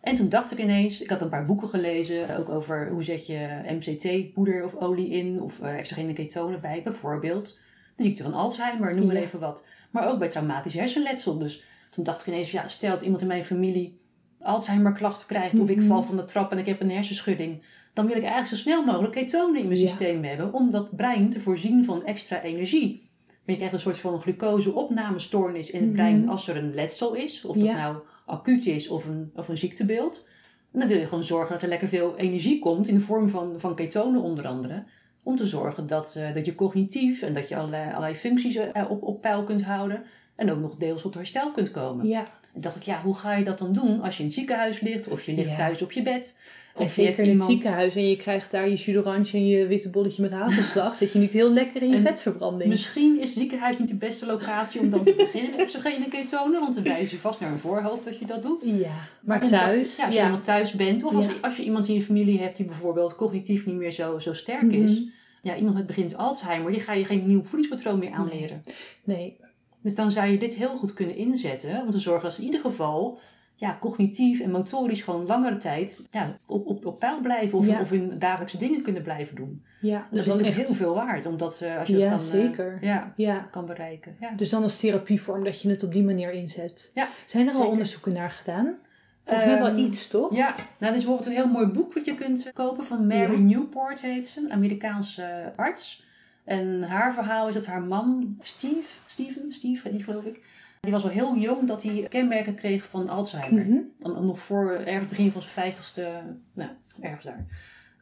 En 0.00 0.14
toen 0.14 0.28
dacht 0.28 0.52
ik 0.52 0.58
ineens, 0.58 1.02
ik 1.02 1.10
had 1.10 1.20
een 1.20 1.28
paar 1.28 1.46
boeken 1.46 1.68
gelezen, 1.68 2.38
ook 2.38 2.48
over 2.48 2.88
hoe 2.90 3.02
zet 3.02 3.26
je 3.26 3.60
MCT-poeder 3.68 4.64
of 4.64 4.74
olie 4.74 5.08
in, 5.08 5.40
of 5.40 5.60
uh, 5.60 5.78
exogene 5.78 6.12
ketonen 6.12 6.60
bij, 6.60 6.80
bijvoorbeeld 6.82 7.58
de 7.96 8.02
ziekte 8.02 8.22
van 8.22 8.34
Alzheimer, 8.34 8.96
noem 8.96 9.06
maar 9.06 9.16
even 9.16 9.40
wat. 9.40 9.64
Maar 9.90 10.08
ook 10.08 10.18
bij 10.18 10.28
traumatisch 10.28 10.74
hersenletsel. 10.74 11.38
Dus 11.38 11.64
toen 11.90 12.04
dacht 12.04 12.20
ik 12.20 12.26
ineens, 12.26 12.50
ja, 12.50 12.68
stel 12.68 12.90
dat 12.90 13.02
iemand 13.02 13.20
in 13.20 13.26
mijn 13.26 13.44
familie 13.44 14.00
Alzheimer 14.40 14.92
klachten 14.92 15.26
krijgt, 15.26 15.58
of 15.58 15.68
ik 15.68 15.76
mhm. 15.76 15.86
val 15.86 16.02
van 16.02 16.16
de 16.16 16.24
trap 16.24 16.52
en 16.52 16.58
ik 16.58 16.66
heb 16.66 16.80
een 16.80 16.90
hersenschudding, 16.90 17.62
dan 17.92 18.06
wil 18.06 18.16
ik 18.16 18.22
eigenlijk 18.22 18.54
zo 18.54 18.56
snel 18.56 18.84
mogelijk 18.84 19.12
ketonen 19.12 19.60
in 19.60 19.66
mijn 19.66 19.78
systeem 19.78 20.24
hebben, 20.24 20.52
om 20.52 20.70
dat 20.70 20.96
brein 20.96 21.30
te 21.30 21.40
voorzien 21.40 21.84
van 21.84 22.04
extra 22.04 22.42
energie. 22.42 23.10
Maar 23.26 23.40
je 23.44 23.56
krijgt 23.56 23.74
een 23.74 23.80
soort 23.80 23.98
van 23.98 24.20
glucoseopnamestoornis 24.20 25.70
in 25.70 25.80
het 25.80 25.88
mhm. 25.88 25.96
brein 25.96 26.28
als 26.28 26.48
er 26.48 26.56
een 26.56 26.74
letsel 26.74 27.14
is, 27.14 27.44
of 27.44 27.56
dat 27.56 27.74
nou 27.74 27.96
acuut 28.26 28.66
is 28.66 28.88
of 28.88 29.06
een, 29.06 29.30
of 29.34 29.48
een 29.48 29.58
ziektebeeld. 29.58 30.24
En 30.72 30.78
dan 30.78 30.88
wil 30.88 30.98
je 30.98 31.06
gewoon 31.06 31.24
zorgen 31.24 31.52
dat 31.52 31.62
er 31.62 31.68
lekker 31.68 31.88
veel 31.88 32.16
energie 32.16 32.58
komt 32.58 32.88
in 32.88 32.94
de 32.94 33.00
vorm 33.00 33.28
van, 33.28 33.60
van 33.60 33.74
ketonen 33.74 34.22
onder 34.22 34.46
andere. 34.46 34.84
Om 35.22 35.36
te 35.36 35.46
zorgen 35.46 35.86
dat, 35.86 36.14
uh, 36.18 36.34
dat 36.34 36.46
je 36.46 36.54
cognitief 36.54 37.22
en 37.22 37.32
dat 37.32 37.48
je 37.48 37.56
allerlei, 37.56 37.88
allerlei 37.88 38.14
functies 38.14 38.56
uh, 38.56 38.66
op, 38.88 39.02
op 39.02 39.20
peil 39.20 39.44
kunt 39.44 39.62
houden. 39.62 40.04
En 40.36 40.50
ook 40.50 40.58
nog 40.58 40.76
deels 40.76 41.02
tot 41.02 41.14
herstel 41.14 41.50
kunt 41.50 41.70
komen. 41.70 42.06
Ja. 42.06 42.26
En 42.54 42.60
dacht 42.60 42.76
ik, 42.76 42.82
ja, 42.82 43.02
hoe 43.02 43.14
ga 43.14 43.34
je 43.34 43.44
dat 43.44 43.58
dan 43.58 43.72
doen 43.72 44.00
als 44.00 44.14
je 44.14 44.20
in 44.20 44.26
het 44.26 44.34
ziekenhuis 44.34 44.80
ligt 44.80 45.08
of 45.08 45.22
je 45.22 45.32
ligt 45.34 45.54
thuis 45.54 45.82
op 45.82 45.92
je 45.92 46.02
bed? 46.02 46.38
Of 46.74 46.90
zeker 46.90 47.24
in 47.24 47.38
het 47.38 47.42
ziekenhuis 47.42 47.94
en 47.94 48.08
je 48.08 48.16
krijgt 48.16 48.50
daar 48.50 48.68
je 48.68 48.74
jus 48.74 49.32
en 49.32 49.46
je 49.46 49.66
witte 49.66 49.90
bolletje 49.90 50.22
met 50.22 50.30
hagelslag, 50.30 50.96
zit 50.96 51.12
je 51.12 51.18
niet 51.18 51.32
heel 51.32 51.52
lekker 51.52 51.82
in 51.82 51.90
je 51.90 52.00
vetverbranding. 52.00 52.70
Misschien 52.70 53.20
is 53.20 53.28
het 53.28 53.38
ziekenhuis 53.38 53.78
niet 53.78 53.88
de 53.88 53.94
beste 53.94 54.26
locatie 54.26 54.80
om 54.80 54.90
dan 54.90 55.04
te 55.04 55.14
beginnen 55.16 55.50
met 55.50 55.60
exogene 55.60 56.08
ketonen, 56.08 56.60
want 56.60 56.74
dan 56.74 56.84
wijs 56.84 57.10
je 57.10 57.18
vast 57.18 57.40
naar 57.40 57.50
een 57.50 57.58
voorhoofd 57.58 58.04
dat 58.04 58.18
je 58.18 58.26
dat 58.26 58.42
doet. 58.42 58.62
Ja, 58.64 59.08
maar, 59.20 59.48
thuis. 59.48 59.96
ja, 59.96 60.04
als 60.04 60.14
je 60.14 60.20
ja. 60.20 60.38
thuis 60.38 60.72
bent, 60.72 61.04
of 61.04 61.14
als, 61.14 61.26
als, 61.40 61.56
je 61.56 61.64
iemand 61.64 61.88
in 61.88 61.94
je 61.94 62.02
familie 62.02 62.40
hebt 62.40 62.56
die 62.56 62.66
bijvoorbeeld 62.66 63.16
cognitief 63.16 63.66
niet 63.66 63.76
meer 63.76 63.92
zo, 63.92 64.18
zo 64.18 64.32
sterk 64.32 64.72
is. 64.72 64.90
Mhm. 64.90 65.08
Ja, 65.42 65.56
iemand 65.56 65.76
met 65.76 65.86
begint 65.86 66.16
Alzheimer, 66.16 66.72
die 66.72 66.80
ga 66.80 66.92
je 66.92 67.04
geen 67.04 67.26
nieuw 67.26 67.42
voedingspatroon 67.44 67.98
meer 67.98 68.12
aanleren. 68.12 68.62
Nee. 69.04 69.36
Dus 69.82 69.94
dan 69.94 70.10
zou 70.10 70.30
je 70.30 70.38
dit 70.38 70.54
heel 70.54 70.76
goed 70.76 70.94
kunnen 70.94 71.16
inzetten 71.16 71.80
om 71.80 71.90
te 71.90 71.98
zorgen 71.98 72.22
dat 72.22 72.32
ze 72.32 72.40
in 72.40 72.46
ieder 72.46 72.60
geval 72.60 73.18
ja, 73.62 73.76
cognitief 73.80 74.40
en 74.40 74.50
motorisch 74.50 75.02
gewoon 75.02 75.26
langere 75.26 75.56
tijd 75.56 76.06
ja, 76.10 76.36
op, 76.46 76.66
op, 76.66 76.86
op 76.86 76.98
peil 76.98 77.20
blijven 77.20 77.58
of, 77.58 77.80
of 77.80 77.90
hun 77.90 78.18
dagelijkse 78.18 78.58
dingen 78.58 78.82
kunnen 78.82 79.02
blijven 79.02 79.36
doen. 79.36 79.64
Ja, 79.80 80.08
dus 80.10 80.26
dat 80.26 80.40
is 80.40 80.46
echt... 80.46 80.56
heel 80.56 80.74
veel 80.74 80.94
waard, 80.94 81.26
omdat 81.26 81.60
uh, 81.62 81.78
als 81.78 81.88
je 81.88 81.96
ja, 81.96 82.10
dat 82.10 82.18
kan, 82.18 82.40
zeker. 82.40 82.74
Uh, 82.74 82.82
ja, 82.82 83.12
ja, 83.16 83.48
kan 83.50 83.66
bereiken. 83.66 84.16
Ja. 84.20 84.30
Dus 84.36 84.48
dan 84.48 84.62
als 84.62 84.78
therapievorm 84.78 85.44
dat 85.44 85.60
je 85.60 85.68
het 85.68 85.82
op 85.82 85.92
die 85.92 86.02
manier 86.02 86.32
inzet. 86.32 86.90
Ja, 86.94 87.08
Zijn 87.26 87.48
er 87.48 87.54
al 87.54 87.66
onderzoeken 87.66 88.12
naar 88.12 88.30
gedaan? 88.30 88.76
Volgens 89.24 89.46
mij 89.46 89.58
wel 89.58 89.66
ehm, 89.66 89.78
iets, 89.78 90.08
toch? 90.08 90.36
Ja, 90.36 90.54
nou, 90.78 90.92
er 90.92 90.94
is 90.94 91.04
bijvoorbeeld 91.04 91.26
een 91.26 91.42
heel 91.42 91.48
mooi 91.48 91.66
boek 91.66 91.94
wat 91.94 92.04
je 92.04 92.14
kunt 92.14 92.50
kopen 92.52 92.84
van 92.84 93.06
Mary 93.06 93.38
Newport 93.38 94.00
heet 94.00 94.26
ze, 94.26 94.40
een 94.40 94.52
Amerikaanse 94.52 95.52
arts. 95.56 96.04
En 96.44 96.82
haar 96.82 97.12
verhaal 97.12 97.48
is 97.48 97.54
dat 97.54 97.66
haar 97.66 97.82
man, 97.82 98.36
Steve, 98.40 98.88
Steven, 99.06 99.52
Steve, 99.52 99.90
geloof 99.98 100.24
ik, 100.24 100.40
die 100.82 100.92
was 100.92 101.02
al 101.02 101.10
heel 101.10 101.36
jong 101.36 101.66
dat 101.66 101.82
hij 101.82 102.06
kenmerken 102.08 102.54
kreeg 102.54 102.84
van 102.84 103.08
Alzheimer. 103.08 103.64
Mm 103.64 103.92
Nog 103.98 104.38
voor 104.38 104.70
ergens 104.70 105.08
begin 105.08 105.32
van 105.32 105.40
zijn 105.40 105.54
vijftigste, 105.54 106.08
nou, 106.52 106.70
ergens 107.00 107.24
daar. 107.24 107.46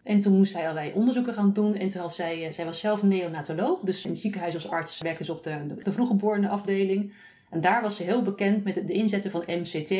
En 0.02 0.20
toen 0.20 0.36
moest 0.36 0.52
hij 0.52 0.62
allerlei 0.62 0.92
onderzoeken 0.92 1.34
gaan 1.34 1.52
doen. 1.52 1.74
En 1.74 1.88
toen 1.88 2.00
had 2.00 2.14
zij, 2.14 2.46
eh, 2.46 2.52
zij 2.52 2.64
was 2.64 2.80
zelf 2.80 3.02
neonatoloog. 3.02 3.80
Dus 3.80 4.04
in 4.04 4.10
het 4.10 4.20
ziekenhuis 4.20 4.54
als 4.54 4.68
arts 4.68 5.00
werkte 5.00 5.24
ze 5.24 5.32
op 5.32 5.42
de, 5.42 5.66
de, 5.66 5.82
de 5.82 5.92
vroeggeboren 5.92 6.48
afdeling. 6.48 7.12
En 7.50 7.60
daar 7.60 7.82
was 7.82 7.96
ze 7.96 8.02
heel 8.02 8.22
bekend 8.22 8.64
met 8.64 8.74
de 8.74 8.92
inzetten 8.92 9.30
van 9.30 9.42
MCT. 9.46 9.94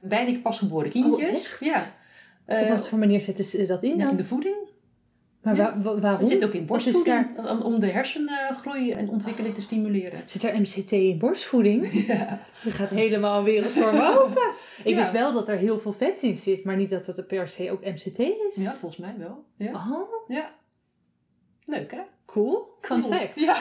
Bij 0.00 0.24
die 0.24 0.38
pasgeboren 0.38 0.90
kindjes. 0.90 1.54
Oh, 1.54 1.68
ja. 1.68 1.84
Op 2.46 2.68
wat 2.68 2.88
voor 2.88 2.98
manier 2.98 3.20
zetten 3.20 3.44
ze 3.44 3.66
dat 3.66 3.82
in? 3.82 3.96
Ja, 3.96 4.10
in 4.10 4.16
de 4.16 4.24
voeding. 4.24 4.56
Maar 5.44 5.56
waarom? 5.82 6.18
Het 6.18 6.28
zit 6.28 6.44
ook 6.44 6.52
in 6.52 6.66
borstvoeding, 6.66 7.26
om 7.62 7.80
de 7.80 7.86
hersengroei 7.86 8.90
en 8.90 9.08
ontwikkeling 9.08 9.54
te 9.54 9.60
stimuleren. 9.60 10.22
Zit 10.26 10.42
er 10.42 10.60
MCT 10.60 10.92
in 10.92 11.18
borstvoeding? 11.18 11.92
Ja. 12.06 12.40
Er 12.64 12.72
gaat 12.72 12.90
helemaal 12.90 13.38
een 13.38 13.44
wereld 13.44 13.72
voor 13.72 13.92
me 13.92 14.18
open. 14.22 14.52
Ik 14.84 14.94
wist 14.94 15.12
wel 15.12 15.32
dat 15.32 15.48
er 15.48 15.56
heel 15.56 15.78
veel 15.78 15.92
vet 15.92 16.22
in 16.22 16.36
zit, 16.36 16.64
maar 16.64 16.76
niet 16.76 16.90
dat 16.90 17.06
het 17.06 17.26
per 17.26 17.48
se 17.48 17.70
ook 17.70 17.84
MCT 17.84 18.18
is. 18.18 18.54
Ja, 18.54 18.72
volgens 18.72 19.00
mij 19.00 19.14
wel. 19.18 19.44
Ja. 19.56 19.72
Oh. 19.72 20.28
Ja. 20.28 20.54
Leuk 21.64 21.90
hè? 21.90 22.00
Cool. 22.26 22.72
Fun 22.80 23.02
fact. 23.02 23.40
Ja. 23.40 23.56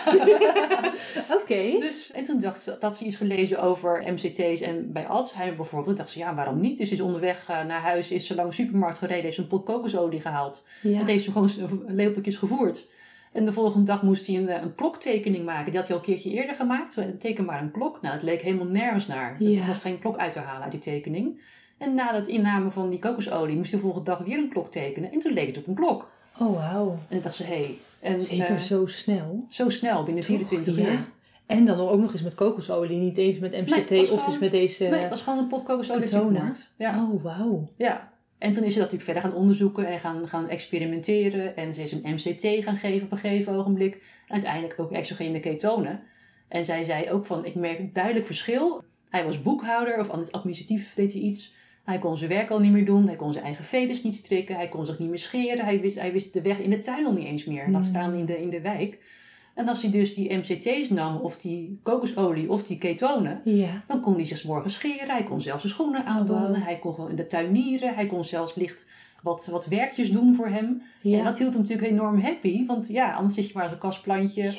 Oké. 1.41 1.77
Dus, 1.79 2.11
en 2.11 2.23
toen 2.23 2.39
dacht 2.39 2.61
ze, 2.61 2.75
dat 2.79 2.97
ze 2.97 3.05
iets 3.05 3.15
gelezen 3.15 3.61
over 3.61 4.03
MCT's 4.13 4.61
en 4.61 4.91
bij 4.91 5.07
Alzheimer 5.07 5.55
bijvoorbeeld. 5.55 5.97
dacht 5.97 6.09
ze, 6.09 6.19
ja, 6.19 6.35
waarom 6.35 6.59
niet? 6.59 6.77
Dus 6.77 6.91
is 6.91 7.01
onderweg 7.01 7.49
uh, 7.49 7.65
naar 7.65 7.81
huis, 7.81 8.11
is 8.11 8.27
ze 8.27 8.35
langs 8.35 8.55
de 8.55 8.63
supermarkt 8.63 8.97
gereden, 8.97 9.23
heeft 9.23 9.35
ze 9.35 9.41
een 9.41 9.47
pot 9.47 9.65
kokosolie 9.65 10.21
gehaald. 10.21 10.65
Ja. 10.81 10.99
En 10.99 11.05
heeft 11.05 11.23
ze 11.23 11.31
gewoon 11.31 11.49
lepeltjes 11.87 12.35
gevoerd. 12.35 12.87
En 13.31 13.45
de 13.45 13.53
volgende 13.53 13.85
dag 13.85 14.03
moest 14.03 14.27
hij 14.27 14.35
een, 14.35 14.49
eh, 14.49 14.61
een 14.61 14.75
kloktekening 14.75 15.45
maken. 15.45 15.71
Die 15.71 15.79
had 15.79 15.87
hij 15.87 15.97
al 15.97 16.01
een 16.01 16.07
keertje 16.09 16.31
eerder 16.31 16.55
gemaakt. 16.55 16.97
Teken 17.19 17.45
maar 17.45 17.61
een 17.61 17.71
klok. 17.71 18.01
Nou, 18.01 18.13
het 18.13 18.23
leek 18.23 18.41
helemaal 18.41 18.67
nergens 18.67 19.07
naar. 19.07 19.35
Ja. 19.39 19.61
Er 19.61 19.67
was 19.67 19.77
geen 19.77 19.99
klok 19.99 20.17
uit 20.17 20.31
te 20.31 20.39
halen 20.39 20.63
uit 20.63 20.71
die 20.71 20.81
tekening. 20.81 21.41
En 21.77 21.93
na 21.93 22.15
het 22.15 22.27
inname 22.27 22.71
van 22.71 22.89
die 22.89 22.99
kokosolie 22.99 23.55
moest 23.55 23.71
hij 23.71 23.79
de 23.79 23.85
volgende 23.85 24.09
dag 24.09 24.19
weer 24.19 24.37
een 24.37 24.49
klok 24.49 24.71
tekenen. 24.71 25.11
En 25.11 25.19
toen 25.19 25.33
leek 25.33 25.47
het 25.47 25.57
op 25.57 25.67
een 25.67 25.75
klok. 25.75 26.11
Oh, 26.39 26.55
wauw. 26.55 26.91
En 26.91 27.07
toen 27.09 27.21
dacht 27.21 27.35
ze, 27.35 27.43
hé, 27.43 27.55
hey, 27.55 27.77
en, 27.99 28.21
Zeker 28.21 28.51
uh, 28.51 28.57
zo 28.57 28.85
snel. 28.85 29.45
Zo 29.49 29.69
snel, 29.69 30.03
binnen 30.03 30.23
24 30.23 30.77
jaar. 30.77 31.05
En 31.45 31.65
dan 31.65 31.79
ook 31.79 31.99
nog 31.99 32.13
eens 32.13 32.21
met 32.21 32.35
kokosolie, 32.35 32.97
niet 32.97 33.17
eens 33.17 33.39
met 33.39 33.51
MCT 33.51 33.91
of 33.91 34.07
gewoon, 34.07 34.25
dus 34.25 34.39
met 34.39 34.51
deze... 34.51 34.83
Nee, 34.83 34.99
het 34.99 35.09
was 35.09 35.21
gewoon 35.21 35.39
een 35.39 35.47
pot 35.47 35.63
kokosolie 35.63 36.09
Ja. 36.77 37.09
Oh, 37.11 37.23
wauw. 37.23 37.67
Ja. 37.77 38.11
En 38.37 38.51
toen 38.51 38.63
is 38.63 38.73
ze 38.73 38.79
dat 38.79 38.91
natuurlijk 38.91 39.03
verder 39.03 39.21
gaan 39.21 39.41
onderzoeken 39.41 39.85
en 39.85 39.99
gaan, 39.99 40.27
gaan 40.27 40.49
experimenteren. 40.49 41.55
En 41.55 41.73
ze 41.73 41.81
is 41.81 41.91
een 41.91 42.01
MCT 42.03 42.63
gaan 42.63 42.75
geven 42.75 43.05
op 43.05 43.11
een 43.11 43.17
gegeven 43.17 43.53
ogenblik. 43.53 43.93
En 44.27 44.33
uiteindelijk 44.33 44.79
ook 44.79 44.91
exogene 44.91 45.39
ketonen. 45.39 46.01
En 46.47 46.65
zij 46.65 46.83
zei 46.83 47.11
ook 47.11 47.25
van, 47.25 47.45
ik 47.45 47.55
merk 47.55 47.93
duidelijk 47.93 48.25
verschil. 48.25 48.83
Hij 49.09 49.25
was 49.25 49.41
boekhouder 49.41 49.99
of 49.99 50.09
administratief 50.09 50.93
deed 50.93 51.13
hij 51.13 51.21
iets. 51.21 51.53
Hij 51.83 51.99
kon 51.99 52.17
zijn 52.17 52.29
werk 52.29 52.49
al 52.49 52.59
niet 52.59 52.71
meer 52.71 52.85
doen. 52.85 53.07
Hij 53.07 53.15
kon 53.15 53.31
zijn 53.31 53.45
eigen 53.45 53.65
veters 53.65 54.03
niet 54.03 54.15
strikken. 54.15 54.55
Hij 54.55 54.67
kon 54.67 54.85
zich 54.85 54.99
niet 54.99 55.09
meer 55.09 55.19
scheren. 55.19 55.65
Hij 55.65 55.81
wist, 55.81 55.99
hij 55.99 56.11
wist 56.11 56.33
de 56.33 56.41
weg 56.41 56.59
in 56.59 56.69
de 56.69 56.79
tuin 56.79 57.05
al 57.05 57.13
niet 57.13 57.25
eens 57.25 57.45
meer. 57.45 57.63
Laat 57.69 57.81
hmm. 57.81 57.83
staan 57.83 58.13
in 58.13 58.25
de, 58.25 58.41
in 58.41 58.49
de 58.49 58.61
wijk. 58.61 58.99
En 59.53 59.67
als 59.67 59.81
hij 59.81 59.91
dus 59.91 60.13
die 60.13 60.33
MCT's 60.33 60.89
nam, 60.89 61.17
of 61.17 61.37
die 61.37 61.79
kokosolie, 61.83 62.51
of 62.51 62.63
die 62.63 62.77
ketonen, 62.77 63.41
ja. 63.43 63.83
dan 63.87 64.01
kon 64.01 64.13
hij 64.13 64.25
zich 64.25 64.43
morgens 64.43 64.73
scheren. 64.73 65.09
Hij 65.09 65.23
kon 65.23 65.41
zelfs 65.41 65.61
zijn 65.61 65.73
schoenen 65.73 66.05
aandoen. 66.05 66.55
Oh, 66.55 66.65
hij 66.65 66.79
kon 66.79 66.93
gewoon 66.93 67.09
in 67.09 67.15
de 67.15 67.27
tuinieren. 67.27 67.95
Hij 67.95 68.05
kon 68.05 68.25
zelfs 68.25 68.55
licht 68.55 68.89
wat, 69.21 69.45
wat 69.45 69.65
werkjes 69.65 70.11
doen 70.11 70.35
voor 70.35 70.47
hem. 70.47 70.81
Ja. 71.01 71.17
En 71.17 71.23
dat 71.23 71.37
hield 71.37 71.53
hem 71.53 71.61
natuurlijk 71.61 71.91
enorm 71.91 72.19
happy. 72.19 72.65
Want 72.65 72.87
ja, 72.87 73.13
anders 73.13 73.33
zit 73.33 73.47
je 73.47 73.51
maar 73.53 73.63
als 73.63 73.71
een 73.71 73.79
kastplantje 73.79 74.53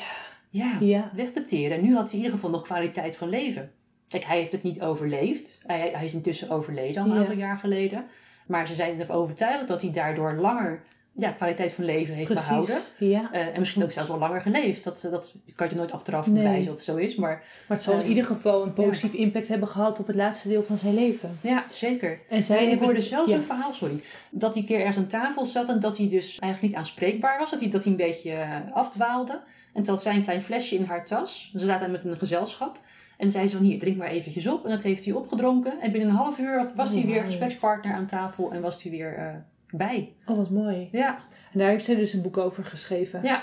ja. 0.50 0.78
Ja, 0.80 1.10
weg 1.14 1.30
te 1.30 1.42
teren. 1.42 1.76
En 1.76 1.84
nu 1.84 1.94
had 1.94 2.04
hij 2.04 2.12
in 2.12 2.16
ieder 2.16 2.32
geval 2.32 2.50
nog 2.50 2.62
kwaliteit 2.62 3.16
van 3.16 3.28
leven. 3.28 3.70
Kijk, 4.14 4.26
hij 4.26 4.38
heeft 4.38 4.52
het 4.52 4.62
niet 4.62 4.82
overleefd. 4.82 5.58
Hij, 5.66 5.90
hij 5.92 6.04
is 6.04 6.12
intussen 6.12 6.50
overleden 6.50 7.02
al 7.02 7.10
een 7.10 7.18
aantal 7.18 7.34
jaar 7.34 7.58
geleden. 7.58 8.04
Maar 8.46 8.66
ze 8.66 8.74
zijn 8.74 9.00
ervan 9.00 9.16
overtuigd 9.16 9.68
dat 9.68 9.82
hij 9.82 9.90
daardoor 9.90 10.34
langer 10.34 10.82
ja, 11.12 11.30
kwaliteit 11.30 11.72
van 11.72 11.84
leven 11.84 12.14
heeft 12.14 12.34
behouden. 12.34 12.76
Ja. 12.98 13.30
Uh, 13.32 13.46
en 13.46 13.58
misschien 13.58 13.82
ook 13.82 13.92
zelfs 13.92 14.08
wel 14.08 14.18
langer 14.18 14.40
geleefd. 14.40 14.84
Dat, 14.84 15.08
dat 15.10 15.34
kan 15.54 15.68
je 15.68 15.74
nooit 15.74 15.92
achteraf 15.92 16.26
nee. 16.26 16.42
bewijzen 16.42 16.66
dat 16.66 16.74
het 16.74 16.84
zo 16.84 16.96
is. 16.96 17.14
Maar, 17.14 17.42
maar 17.68 17.76
het 17.76 17.82
zal 17.82 17.94
in 17.94 18.00
ehm, 18.00 18.08
ieder 18.08 18.24
geval 18.24 18.62
een 18.62 18.72
positief 18.72 19.12
impact 19.12 19.48
hebben 19.48 19.68
gehad 19.68 20.00
op 20.00 20.06
het 20.06 20.16
laatste 20.16 20.48
deel 20.48 20.62
van 20.62 20.76
zijn 20.76 20.94
leven. 20.94 21.38
Ja, 21.40 21.64
zeker. 21.70 22.18
En 22.28 22.42
zij 22.42 22.66
ik 22.66 22.80
hoorde 22.80 23.00
zelfs 23.02 23.30
een 23.30 23.42
verhaal, 23.42 23.72
sorry. 23.72 24.00
Dat 24.30 24.52
hij 24.52 24.62
een 24.62 24.68
keer 24.68 24.78
ergens 24.78 24.96
aan 24.96 25.06
tafel 25.06 25.44
zat 25.44 25.68
en 25.68 25.80
dat 25.80 25.96
hij 25.96 26.08
dus 26.08 26.38
eigenlijk 26.38 26.62
niet 26.62 26.74
aanspreekbaar 26.74 27.38
was. 27.38 27.50
Dat 27.50 27.60
hij, 27.60 27.70
dat 27.70 27.82
hij 27.82 27.92
een 27.92 27.98
beetje 27.98 28.62
afdwaalde. 28.72 29.40
En 29.72 29.82
dat 29.82 30.02
zij 30.02 30.14
een 30.14 30.22
klein 30.22 30.42
flesje 30.42 30.74
in 30.74 30.84
haar 30.84 31.06
tas. 31.06 31.50
Ze 31.56 31.66
zaten 31.66 31.90
met 31.90 32.04
een 32.04 32.16
gezelschap. 32.16 32.78
En 33.24 33.30
zei 33.30 33.48
ze 33.48 33.56
van 33.56 33.66
hier, 33.66 33.78
drink 33.78 33.96
maar 33.96 34.08
eventjes 34.08 34.46
op. 34.46 34.64
En 34.64 34.70
dat 34.70 34.82
heeft 34.82 35.04
hij 35.04 35.14
opgedronken. 35.14 35.80
En 35.80 35.92
binnen 35.92 36.10
een 36.10 36.16
half 36.16 36.38
uur 36.38 36.70
was 36.76 36.90
hij 36.90 37.06
weer 37.06 37.24
gesprekspartner 37.24 37.94
aan 37.94 38.06
tafel 38.06 38.52
en 38.52 38.60
was 38.60 38.82
hij 38.82 38.92
weer 38.92 39.18
uh, 39.18 39.26
bij. 39.70 40.12
Oh, 40.26 40.36
wat 40.36 40.50
mooi. 40.50 40.88
Ja. 40.92 41.18
En 41.52 41.58
daar 41.58 41.68
heeft 41.68 41.84
zij 41.84 41.94
dus 41.94 42.12
een 42.12 42.22
boek 42.22 42.36
over 42.36 42.64
geschreven. 42.64 43.20
Ja. 43.22 43.42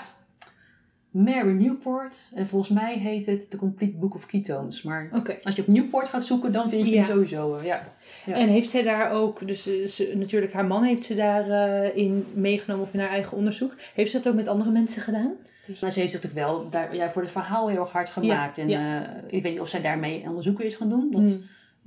Mary 1.10 1.52
Newport. 1.52 2.30
En 2.34 2.46
volgens 2.46 2.70
mij 2.70 2.98
heet 2.98 3.26
het 3.26 3.50
The 3.50 3.56
Complete 3.56 3.96
Book 3.96 4.14
of 4.14 4.26
Ketones. 4.26 4.82
Maar 4.82 5.08
als 5.42 5.54
je 5.54 5.62
op 5.62 5.68
Newport 5.68 6.08
gaat 6.08 6.24
zoeken, 6.24 6.52
dan 6.52 6.68
vind 6.68 6.88
je 6.88 6.96
hem 6.96 7.06
sowieso. 7.06 7.56
Uh, 7.56 7.64
ja. 7.64 7.82
ja. 8.26 8.34
En 8.34 8.48
heeft 8.48 8.70
zij 8.70 8.82
daar 8.82 9.10
ook, 9.10 9.46
dus 9.46 9.62
ze, 9.62 10.12
natuurlijk 10.16 10.52
haar 10.52 10.66
man 10.66 10.82
heeft 10.82 11.04
ze 11.04 11.14
daarin 11.14 11.94
uh, 11.94 11.96
in 11.96 12.26
meegenomen 12.34 12.84
of 12.84 12.92
in 12.92 13.00
haar 13.00 13.08
eigen 13.08 13.36
onderzoek. 13.36 13.74
Heeft 13.94 14.10
ze 14.10 14.16
dat 14.16 14.28
ook 14.28 14.34
met 14.34 14.48
andere 14.48 14.70
mensen 14.70 15.02
gedaan? 15.02 15.32
Maar 15.66 15.90
ze 15.90 16.00
heeft 16.00 16.12
natuurlijk 16.12 16.46
wel 16.46 16.70
daar, 16.70 16.94
ja, 16.94 17.10
voor 17.10 17.22
het 17.22 17.30
verhaal 17.30 17.68
heel 17.68 17.78
erg 17.78 17.92
hard 17.92 18.08
gemaakt. 18.08 18.58
en 18.58 18.70
uh, 18.70 19.00
ik 19.26 19.42
weet 19.42 19.52
niet 19.52 19.60
of 19.60 19.68
zij 19.68 19.80
daarmee 19.80 20.22
onderzoeken 20.28 20.64
is 20.64 20.74
gaan 20.74 20.88
doen. 20.88 21.10
Dat 21.10 21.20
hmm. 21.20 21.42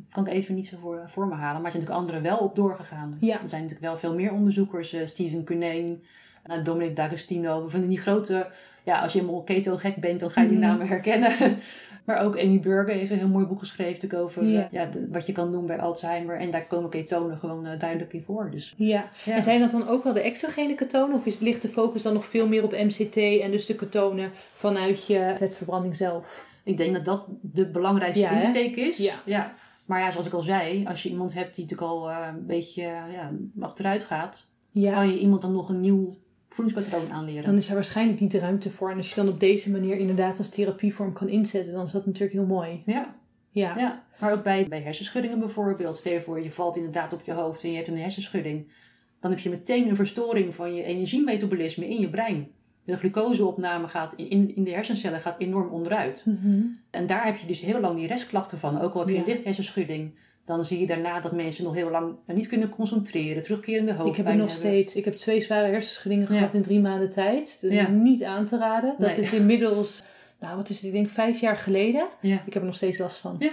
kan 0.10 0.28
ik 0.28 0.34
even 0.34 0.56
niet 0.56 0.68
zo 0.68 0.78
voor, 0.82 1.04
voor 1.08 1.28
me 1.28 1.34
halen. 1.34 1.62
Maar 1.62 1.66
er 1.66 1.72
zijn 1.72 1.84
natuurlijk 1.84 2.10
anderen 2.10 2.22
wel 2.22 2.38
op 2.38 2.56
doorgegaan. 2.56 3.18
Er 3.22 3.28
zijn 3.28 3.62
natuurlijk 3.62 3.80
wel 3.80 3.98
veel 3.98 4.16
meer 4.16 4.32
onderzoekers. 4.32 4.94
Uh, 4.94 5.06
Steven 5.06 5.44
Cunane, 5.44 5.98
uh, 6.46 6.64
Dominic 6.64 6.96
D'Agostino. 6.96 7.64
We 7.64 7.70
vinden 7.70 7.90
die 7.90 8.00
grote... 8.00 8.48
Ja, 8.84 9.00
als 9.00 9.14
je 9.14 9.20
helemaal 9.20 9.44
keto 9.44 9.78
gek 9.78 9.96
bent, 9.96 10.20
dan 10.20 10.30
ga 10.30 10.42
je 10.42 10.48
die 10.48 10.58
hmm. 10.58 10.68
namen 10.68 10.88
herkennen. 10.88 11.32
Maar 12.06 12.22
ook 12.22 12.40
Amy 12.40 12.60
Burger 12.60 12.96
heeft 12.96 13.12
een 13.12 13.18
heel 13.18 13.28
mooi 13.28 13.46
boek 13.46 13.60
geschreven 13.60 14.20
over 14.20 14.46
ja. 14.46 14.70
wat 15.10 15.26
je 15.26 15.32
kan 15.32 15.52
doen 15.52 15.66
bij 15.66 15.80
Alzheimer. 15.80 16.38
En 16.40 16.52
daar 16.52 16.66
komen 16.66 16.90
ketonen 16.90 17.38
gewoon 17.38 17.66
uh, 17.66 17.80
duidelijk 17.80 18.14
in 18.14 18.22
voor. 18.22 18.52
Dus, 18.52 18.74
ja. 18.78 19.10
en 19.26 19.44
zijn 19.44 19.60
dat 19.60 19.72
dan 19.72 19.88
ook 19.88 20.04
wel 20.04 20.14
de 20.14 20.22
exogene 20.22 20.76
ketonen? 20.76 21.18
Of 21.18 21.26
is, 21.26 21.40
ligt 21.40 21.62
de 21.62 21.68
focus 21.68 22.02
dan 22.02 22.14
nog 22.14 22.26
veel 22.26 22.48
meer 22.48 22.64
op 22.64 22.72
MCT 22.72 23.16
en 23.16 23.52
dus 23.52 23.66
de 23.66 23.76
ketonen 23.76 24.32
vanuit 24.54 25.06
je 25.06 25.34
vetverbranding 25.38 25.96
zelf? 25.96 26.46
Ik 26.64 26.78
denk 26.78 26.94
dat 26.94 27.06
dat 27.06 27.26
de 27.42 27.66
belangrijkste 27.66 28.30
insteek 28.36 28.76
is. 28.76 28.98
Ja. 28.98 29.14
ja. 29.26 29.54
Maar 29.86 30.00
ja, 30.00 30.12
zoals 30.12 30.26
ik 30.26 30.34
al 30.34 30.42
zei, 30.42 30.86
als 30.86 31.04
je 31.04 31.10
iemand 31.10 31.34
hebt 31.34 31.56
die 31.56 31.64
natuurlijk 31.64 31.92
al 31.92 32.10
uh, 32.10 32.28
een 32.28 32.46
beetje 32.46 32.82
ja, 32.82 33.32
achteruit 33.60 34.04
gaat, 34.04 34.48
kan 34.74 35.10
je 35.10 35.20
iemand 35.20 35.42
dan 35.42 35.52
nog 35.52 35.70
een 35.70 35.82
nieuw 35.82 36.14
voedingspatroon 36.56 37.12
aanleren. 37.12 37.44
Dan 37.44 37.58
is 37.58 37.68
er 37.68 37.74
waarschijnlijk 37.74 38.20
niet 38.20 38.32
de 38.32 38.40
ruimte 38.40 38.70
voor. 38.70 38.92
En 38.92 38.98
als 38.98 39.10
je 39.10 39.16
dan 39.16 39.28
op 39.28 39.40
deze 39.40 39.72
manier 39.72 39.98
inderdaad 39.98 40.38
als 40.38 40.50
therapievorm 40.50 41.14
kan 41.14 41.30
inzetten, 41.30 41.74
dan 41.74 41.86
is 41.86 41.92
dat 41.92 42.06
natuurlijk 42.06 42.34
heel 42.34 42.46
mooi. 42.46 42.82
Ja. 42.86 43.16
Ja. 43.50 43.78
ja. 43.78 44.04
Maar 44.20 44.34
ook 44.34 44.44
bij, 44.44 44.68
bij 44.68 44.82
hersenschuddingen 44.82 45.40
bijvoorbeeld. 45.40 45.98
Stel 45.98 46.14
je 46.14 46.22
voor, 46.22 46.44
je 46.44 46.52
valt 46.52 46.76
inderdaad 46.76 47.14
op 47.14 47.22
je 47.22 47.32
hoofd 47.32 47.64
en 47.64 47.70
je 47.70 47.76
hebt 47.76 47.88
een 47.88 47.98
hersenschudding. 47.98 48.72
Dan 49.20 49.32
heb 49.32 49.40
je 49.40 49.50
meteen 49.50 49.90
een 49.90 49.96
verstoring 49.96 50.56
van 50.56 50.76
je 50.76 50.84
energiemetabolisme 50.84 51.90
in 51.90 52.00
je 52.00 52.10
brein. 52.10 52.48
De 52.84 52.98
glucoseopname 52.98 53.88
gaat 53.88 54.14
in, 54.14 54.56
in 54.56 54.64
de 54.64 54.72
hersencellen 54.72 55.22
gaat 55.22 55.40
enorm 55.40 55.70
onderuit. 55.70 56.24
Mm 56.26 56.80
En 56.90 57.06
daar 57.06 57.26
heb 57.26 57.38
je 57.38 57.48
dus 57.48 57.62
heel 57.62 57.80
lang 57.80 57.96
die 57.96 58.08
restklachten 58.08 58.58
van. 58.58 58.82
Ook 58.82 58.94
al 58.94 59.00
heb 59.00 59.10
je 59.10 59.18
een 59.18 59.26
licht 59.26 59.44
hersenschudding, 59.44 60.14
dan 60.46 60.66
zie 60.66 60.80
je 60.80 60.86
daarna 60.86 61.20
dat 61.20 61.32
mensen 61.32 61.64
nog 61.64 61.74
heel 61.74 61.90
lang 61.90 62.16
niet 62.26 62.48
kunnen 62.48 62.70
concentreren, 62.70 63.44
terugkerende 63.44 63.92
hoofdpijn 63.92 64.12
Ik 64.12 64.18
heb 64.18 64.26
het 64.26 64.36
nog 64.36 64.50
steeds. 64.50 64.96
Ik 64.96 65.06
heb 65.06 65.16
twee 65.16 65.42
zware 65.42 65.68
hersenschuddingen 65.68 66.28
gehad 66.28 66.54
in 66.54 66.62
drie 66.62 66.80
maanden 66.80 67.10
tijd. 67.12 67.58
Dat 67.62 67.72
is 67.72 67.88
niet 67.88 68.24
aan 68.24 68.46
te 68.46 68.58
raden. 68.58 68.96
Dat 68.98 69.18
is 69.18 69.34
inmiddels, 69.34 70.04
nou 70.40 70.56
wat 70.56 70.70
is 70.70 70.76
het, 70.76 70.86
ik 70.86 70.92
denk 70.92 71.08
vijf 71.08 71.40
jaar 71.40 71.58
geleden. 71.58 72.08
Ik 72.22 72.54
heb 72.54 72.56
er 72.56 72.66
nog 72.66 72.76
steeds 72.76 72.98
last 72.98 73.18
van. 73.18 73.36
Ja. 73.40 73.52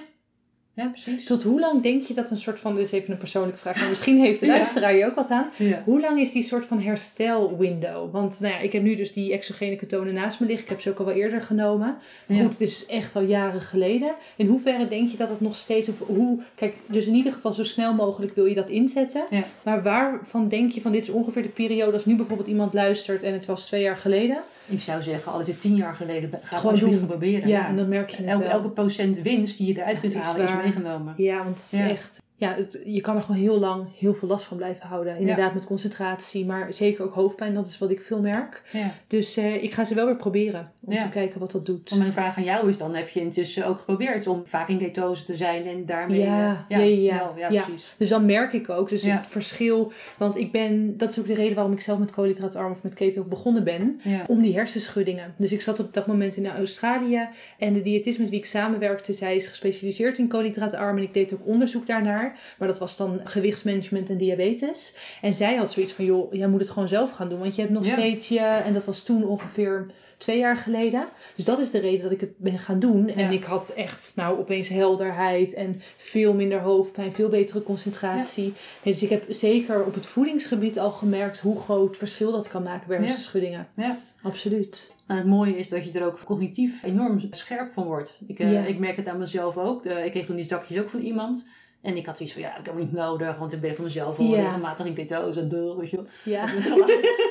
Ja, 0.75 0.87
precies. 0.87 1.25
Tot 1.25 1.43
hoe 1.43 1.61
lang 1.61 1.83
denk 1.83 2.03
je 2.03 2.15
dat 2.15 2.31
een 2.31 2.37
soort 2.37 2.61
van, 2.61 2.75
dit 2.75 2.85
is 2.85 2.93
even 2.93 3.13
een 3.13 3.19
persoonlijke 3.19 3.59
vraag, 3.59 3.81
maar 3.81 3.89
misschien 3.89 4.19
heeft 4.19 4.41
de 4.41 4.47
luisteraar 4.47 4.95
je 4.95 5.07
ook 5.07 5.15
wat 5.15 5.31
aan. 5.31 5.51
Hoe 5.85 6.01
lang 6.01 6.21
is 6.21 6.33
die 6.33 6.43
soort 6.43 6.67
van 6.67 6.81
herstelwindow? 6.81 8.13
Want 8.13 8.41
nou 8.41 8.53
ja, 8.53 8.61
ik 8.61 8.73
heb 8.73 8.83
nu 8.83 8.97
dus 8.97 9.13
die 9.13 9.33
exogene 9.33 9.77
ketonen 9.77 10.15
naast 10.15 10.41
me 10.41 10.47
liggen. 10.47 10.65
Ik 10.65 10.71
heb 10.71 10.81
ze 10.81 10.91
ook 10.91 10.99
al 10.99 11.05
wel 11.05 11.15
eerder 11.15 11.43
genomen. 11.43 11.97
Goed, 12.27 12.39
het 12.39 12.61
is 12.61 12.87
echt 12.87 13.17
al 13.17 13.23
jaren 13.23 13.61
geleden. 13.61 14.15
In 14.37 14.47
hoeverre 14.47 14.89
denk 14.89 15.11
je 15.11 15.17
dat 15.17 15.29
het 15.29 15.41
nog 15.41 15.57
steeds, 15.57 15.89
of 15.89 15.99
hoe, 15.99 16.39
kijk, 16.55 16.75
dus 16.87 17.07
in 17.07 17.15
ieder 17.15 17.33
geval 17.33 17.53
zo 17.53 17.63
snel 17.63 17.95
mogelijk 17.95 18.35
wil 18.35 18.47
je 18.47 18.55
dat 18.55 18.71
inzetten. 18.71 19.25
Maar 19.63 19.83
waarvan 19.83 20.49
denk 20.49 20.73
je 20.73 20.81
van 20.81 20.93
dit 20.93 21.03
is 21.03 21.11
ongeveer 21.11 21.43
de 21.43 21.49
periode 21.49 21.93
als 21.93 22.05
nu 22.07 22.17
bijvoorbeeld 22.17 22.49
iemand 22.49 22.75
luistert 22.75 23.23
en 23.23 23.33
het 23.33 23.47
was 23.47 23.67
twee 23.67 23.83
jaar 23.83 23.97
geleden? 23.97 24.39
Ik 24.73 24.81
zou 24.81 25.03
zeggen, 25.03 25.33
al 25.33 25.41
is 25.41 25.47
het 25.47 25.61
tien 25.61 25.77
jaar 25.77 25.95
geleden, 25.95 26.31
ga 26.43 26.57
gewoon 26.57 26.79
doen. 26.79 27.07
proberen. 27.07 27.49
Ja, 27.49 27.67
en 27.67 27.77
dan 27.77 27.89
merk 27.89 28.11
je 28.11 28.17
het 28.17 28.27
elke, 28.27 28.43
wel. 28.43 28.53
elke 28.53 28.71
procent 28.71 29.23
winst 29.23 29.59
die 29.59 29.67
je 29.67 29.81
eruit 29.81 30.01
kunt 30.01 30.15
halen 30.15 30.43
is, 30.43 30.51
is 30.51 30.57
meegenomen. 30.57 31.15
Ja, 31.17 31.45
want 31.45 31.63
het 31.63 31.73
is 31.73 31.79
echt 31.79 32.23
ja, 32.43 32.55
het, 32.55 32.83
je 32.85 33.01
kan 33.01 33.17
er 33.17 33.23
gewoon 33.23 33.41
heel 33.41 33.59
lang 33.59 33.87
heel 33.99 34.15
veel 34.15 34.29
last 34.29 34.45
van 34.45 34.57
blijven 34.57 34.87
houden. 34.87 35.17
Inderdaad, 35.17 35.55
met 35.55 35.65
concentratie, 35.65 36.47
maar 36.47 36.73
zeker 36.73 37.05
ook 37.05 37.15
hoofdpijn. 37.15 37.55
Dat 37.55 37.67
is 37.67 37.79
wat 37.79 37.91
ik 37.91 38.01
veel 38.01 38.21
merk. 38.21 38.63
Ja. 38.73 38.91
Dus 39.07 39.39
uh, 39.39 39.63
ik 39.63 39.73
ga 39.73 39.85
ze 39.85 39.95
wel 39.95 40.07
weer 40.07 40.17
proberen 40.17 40.73
om 40.85 40.99
te 40.99 41.09
kijken 41.09 41.41
wat 41.41 41.53
dat 41.53 41.67
doet. 41.67 41.91
Maar 41.91 41.99
mijn 41.99 42.13
vraag 42.13 42.37
aan 42.37 42.45
jou 42.45 42.69
is 42.69 42.79
dan, 42.79 42.95
heb 42.95 43.09
je 43.09 43.21
intussen 43.21 43.67
ook 43.67 43.79
geprobeerd 43.79 44.27
om 44.27 44.43
vaak 44.47 44.69
in 44.69 44.79
ketose 44.79 45.25
te 45.25 45.37
zijn 45.37 45.67
en 45.67 45.87
daarmee... 45.87 46.21
Ja, 46.21 46.67
uh, 46.69 46.79
ja, 46.79 46.79
ja, 46.79 47.33
ja, 47.37 47.51
ja, 47.51 47.63
precies. 47.63 47.95
Dus 47.97 48.09
dan 48.09 48.27
merk 48.27 48.53
ik 48.53 48.69
ook 48.69 48.89
dus 48.89 49.03
het 49.03 49.27
verschil. 49.27 49.93
Want 50.19 50.37
ik 50.37 50.53
ben, 50.53 50.97
dat 50.97 51.11
is 51.11 51.19
ook 51.19 51.27
de 51.27 51.35
reden 51.35 51.55
waarom 51.55 51.73
ik 51.73 51.81
zelf 51.81 51.99
met 51.99 52.13
koolhydraatarm 52.13 52.73
of 52.73 52.83
met 52.83 52.95
keto 52.95 53.23
begonnen 53.23 53.65
ben. 53.65 54.01
Om 54.27 54.43
die 54.43 54.55
hersenschuddingen. 54.55 55.35
Dus 55.37 55.53
ik 55.53 55.61
zat 55.61 55.81
op 55.81 55.95
dat 55.95 56.07
moment 56.07 56.37
in 56.37 56.47
Australië 56.47 57.29
en 57.59 57.73
de 57.73 57.81
diëtist 57.81 58.19
met 58.19 58.31
wie 58.31 58.39
ik 58.39 58.47
samenwerkte, 58.47 59.13
zij 59.13 59.37
is 59.37 59.47
gespecialiseerd 59.47 60.19
in 60.19 60.29
koolhydraatarm 60.29 60.97
en 60.97 61.03
ik 61.03 61.15
deed 61.15 61.35
ook 61.35 61.47
onderzoek 61.47 61.87
daarnaar. 61.87 62.32
Maar 62.59 62.69
dat 62.69 62.79
was 62.79 62.97
dan 62.97 63.21
gewichtsmanagement 63.25 64.11
en 64.11 64.17
diabetes. 64.17 64.97
En 65.21 65.35
zij 65.35 65.55
had 65.57 65.73
zoiets 65.73 65.93
van, 65.93 66.05
joh, 66.05 66.33
jij 66.33 66.49
moet 66.49 66.61
het 66.61 66.71
gewoon 66.71 66.89
zelf 66.89 67.11
gaan 67.11 67.29
doen. 67.29 67.39
Want 67.39 67.55
je 67.55 67.61
hebt 67.61 67.75
nog 67.75 67.87
steeds 67.87 68.29
je... 68.29 68.41
En 68.41 68.73
dat 68.73 68.85
was 68.85 69.03
toen 69.03 69.25
ongeveer 69.25 69.87
twee 70.23 70.39
jaar 70.39 70.57
geleden. 70.57 71.09
Dus 71.35 71.45
dat 71.45 71.59
is 71.59 71.71
de 71.71 71.79
reden 71.79 72.03
dat 72.03 72.11
ik 72.11 72.21
het 72.21 72.39
ben 72.39 72.59
gaan 72.59 72.79
doen. 72.79 73.09
En 73.09 73.33
ik 73.33 73.45
had 73.45 73.69
echt 73.69 74.13
nou 74.17 74.39
opeens 74.39 74.69
helderheid 74.69 75.55
en 75.55 75.81
veel 75.97 76.35
minder 76.35 76.61
hoofdpijn, 76.61 77.13
veel 77.13 77.29
betere 77.29 77.63
concentratie. 77.63 78.53
dus 78.83 79.03
ik 79.03 79.09
heb 79.09 79.25
zeker 79.29 79.85
op 79.85 79.95
het 79.95 80.07
voedingsgebied 80.07 80.79
al 80.79 80.91
gemerkt 80.91 81.41
hoe 81.41 81.61
groot 81.61 81.97
verschil 81.97 82.33
dat 82.33 82.49
kan 82.49 82.63
maken 82.63 82.89
bij 82.89 82.97
hersenschuddingen. 82.97 83.69
Ja. 83.75 83.99
Absoluut. 84.23 84.95
En 85.07 85.17
het 85.17 85.27
mooie 85.27 85.57
is 85.57 85.69
dat 85.69 85.85
je 85.85 85.99
er 85.99 86.07
ook 86.07 86.25
cognitief 86.25 86.83
enorm 86.83 87.21
scherp 87.31 87.73
van 87.73 87.85
wordt. 87.85 88.19
Ik, 88.27 88.39
uh, 88.39 88.69
ik 88.69 88.79
merk 88.79 88.97
het 88.97 89.09
aan 89.09 89.19
mezelf 89.19 89.57
ook. 89.57 89.87
ik 89.87 90.11
kreeg 90.11 90.27
toen 90.27 90.37
die 90.37 90.49
zakjes 90.49 90.79
ook 90.79 90.89
van 90.89 91.01
iemand. 91.01 91.47
En 91.83 91.97
ik 91.97 92.07
had 92.07 92.17
zoiets 92.17 92.35
van, 92.35 92.43
ja, 92.43 92.59
ik 92.59 92.65
heb 92.65 92.75
het 92.75 92.85
niet 92.85 92.93
nodig, 92.93 93.39
want 93.39 93.53
ik 93.53 93.61
ben 93.61 93.75
van 93.75 93.85
mezelf 93.85 94.19
al 94.19 94.25
ja. 94.25 94.43
regelmatig 94.43 94.87
in 94.87 95.09
en 95.37 95.49
deur, 95.49 95.77
weet 95.77 95.91
je 95.91 95.97
wel. 95.97 96.07
Ja. 96.23 96.47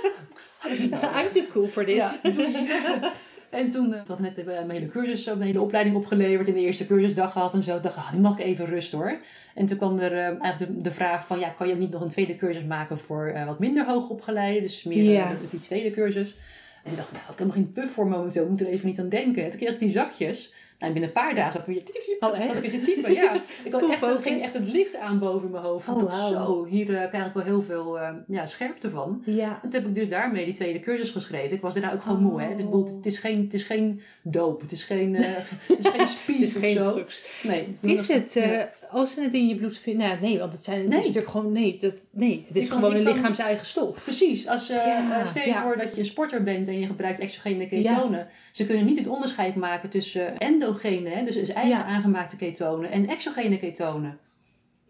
I'm 1.17 1.29
too 1.29 1.45
cool 1.51 1.67
for 1.67 1.85
this. 1.85 2.19
Ja, 2.23 2.31
en 3.49 3.69
toen 3.69 3.89
uh, 3.89 4.01
had 4.07 4.19
net 4.19 4.39
uh, 4.39 4.45
mijn 4.45 4.69
hele 4.69 4.87
cursus, 4.87 5.25
mijn 5.25 5.41
hele 5.41 5.61
opleiding 5.61 5.95
opgeleverd. 5.95 6.47
In 6.47 6.53
de 6.53 6.59
eerste 6.59 6.85
cursusdag 6.85 7.31
gehad 7.31 7.53
en 7.53 7.63
zo. 7.63 7.75
Ik 7.75 7.83
dacht, 7.83 7.95
ah, 7.95 8.13
nu 8.13 8.19
mag 8.19 8.39
ik 8.39 8.45
even 8.45 8.65
rust 8.65 8.91
hoor. 8.91 9.17
En 9.55 9.65
toen 9.65 9.77
kwam 9.77 9.99
er 9.99 10.11
uh, 10.11 10.41
eigenlijk 10.41 10.75
de, 10.75 10.81
de, 10.81 10.91
vraag 10.91 11.27
van, 11.27 11.39
ja, 11.39 11.49
kan 11.49 11.67
je 11.67 11.75
niet 11.75 11.91
nog 11.91 12.01
een 12.01 12.09
tweede 12.09 12.35
cursus 12.35 12.63
maken 12.63 12.97
voor 12.97 13.33
wat 13.45 13.59
minder 13.59 13.85
hoog 13.85 14.09
opgeleid? 14.09 14.61
Dus 14.61 14.83
meer 14.83 15.25
die 15.49 15.59
tweede 15.59 15.91
cursus. 15.91 16.35
En 16.83 16.87
toen 16.87 16.95
dacht 16.95 17.11
ik, 17.11 17.17
nou, 17.17 17.31
ik 17.31 17.37
heb 17.37 17.47
nog 17.47 17.55
geen 17.55 17.71
puff 17.71 17.93
voor 17.93 18.07
momenteel, 18.07 18.43
ik 18.43 18.49
moet 18.49 18.61
er 18.61 18.67
even 18.67 18.87
niet 18.87 18.99
aan 18.99 19.09
denken. 19.09 19.49
toen 19.49 19.59
kreeg 19.59 19.73
ik 19.73 19.79
die 19.79 19.89
zakjes. 19.89 20.53
Nou, 20.81 20.93
binnen 20.93 21.09
een 21.09 21.21
paar 21.23 21.35
dagen 21.35 21.59
heb 21.59 21.67
je 21.67 22.17
oh, 22.19 22.39
echt? 22.39 22.73
ik 22.73 22.83
typen. 22.83 23.13
Ja, 23.21 23.41
ik 23.63 23.71
had 23.71 23.89
echt, 23.89 24.21
ging 24.21 24.41
echt 24.41 24.53
het 24.53 24.67
licht 24.67 24.97
aan 24.97 25.19
boven 25.19 25.51
mijn 25.51 25.63
hoofd. 25.63 25.87
Oh, 25.87 25.99
wow. 25.99 26.11
Zo, 26.11 26.65
hier 26.65 26.89
uh, 26.89 27.07
krijg 27.07 27.25
ik 27.25 27.33
wel 27.33 27.43
heel 27.43 27.61
veel 27.61 27.97
uh, 27.97 28.09
ja, 28.27 28.45
scherpte 28.45 28.89
van. 28.89 29.21
Ja. 29.25 29.59
En 29.63 29.69
toen 29.69 29.79
heb 29.79 29.85
ik 29.85 29.95
dus 29.95 30.09
daarmee 30.09 30.45
die 30.45 30.53
tweede 30.53 30.79
cursus 30.79 31.09
geschreven. 31.09 31.55
Ik 31.55 31.61
was 31.61 31.73
daarna 31.73 31.93
ook 31.93 32.01
gewoon 32.01 32.21
moe. 32.21 32.41
Hè. 32.41 32.47
Het, 32.47 32.59
is, 32.59 32.65
het, 32.95 33.05
is 33.05 33.17
geen, 33.17 33.43
het 33.43 33.53
is 33.53 33.63
geen 33.63 34.01
doop. 34.21 34.61
Het 34.61 34.71
is 34.71 34.83
geen, 34.83 35.13
uh, 35.13 35.25
het 35.67 35.79
is 35.79 35.87
geen 35.87 36.07
speed 36.07 36.39
het 36.39 36.47
is 36.47 36.55
geen 36.55 36.75
zo. 36.75 36.83
drugs. 36.83 37.23
Nee. 37.43 37.77
Is 37.81 38.07
het, 38.07 38.33
ja. 38.33 38.69
als 38.91 39.13
ze 39.13 39.21
het 39.21 39.33
in 39.33 39.47
je 39.47 39.55
bloed 39.55 39.77
vinden... 39.77 40.07
Nou, 40.07 40.21
nee, 40.21 40.39
want 40.39 40.53
het, 40.53 40.63
zijn, 40.63 40.79
het 40.79 40.87
nee. 40.87 40.99
is 40.99 41.05
natuurlijk 41.05 41.31
gewoon... 41.31 41.51
Nee, 41.51 41.77
dat, 41.77 41.95
nee 42.09 42.45
het 42.47 42.57
is 42.57 42.69
gewoon 42.69 42.91
kan, 42.91 42.99
een 42.99 43.05
lichaams 43.05 43.39
eigen 43.39 43.65
stof. 43.65 44.03
Precies. 44.03 44.47
Als, 44.47 44.67
ja. 44.67 45.25
stel 45.25 45.45
je 45.45 45.53
voor 45.53 45.77
dat 45.77 45.93
je 45.93 45.99
een 45.99 46.05
sporter 46.05 46.43
bent 46.43 46.67
en 46.67 46.79
je 46.79 46.85
gebruikt 46.85 47.19
exogene 47.19 47.67
ketonen. 47.67 48.27
Ze 48.51 48.65
kunnen 48.65 48.85
niet 48.85 48.97
het 48.97 49.07
onderscheid 49.07 49.55
maken 49.55 49.89
tussen 49.89 50.37
endogene... 50.37 51.09
Hè, 51.09 51.23
dus 51.23 51.49
eigen 51.49 51.85
aangemaakte 51.85 52.35
ketonen 52.35 52.91
en 52.91 53.09
exogene 53.09 53.57
ketonen. 53.57 54.19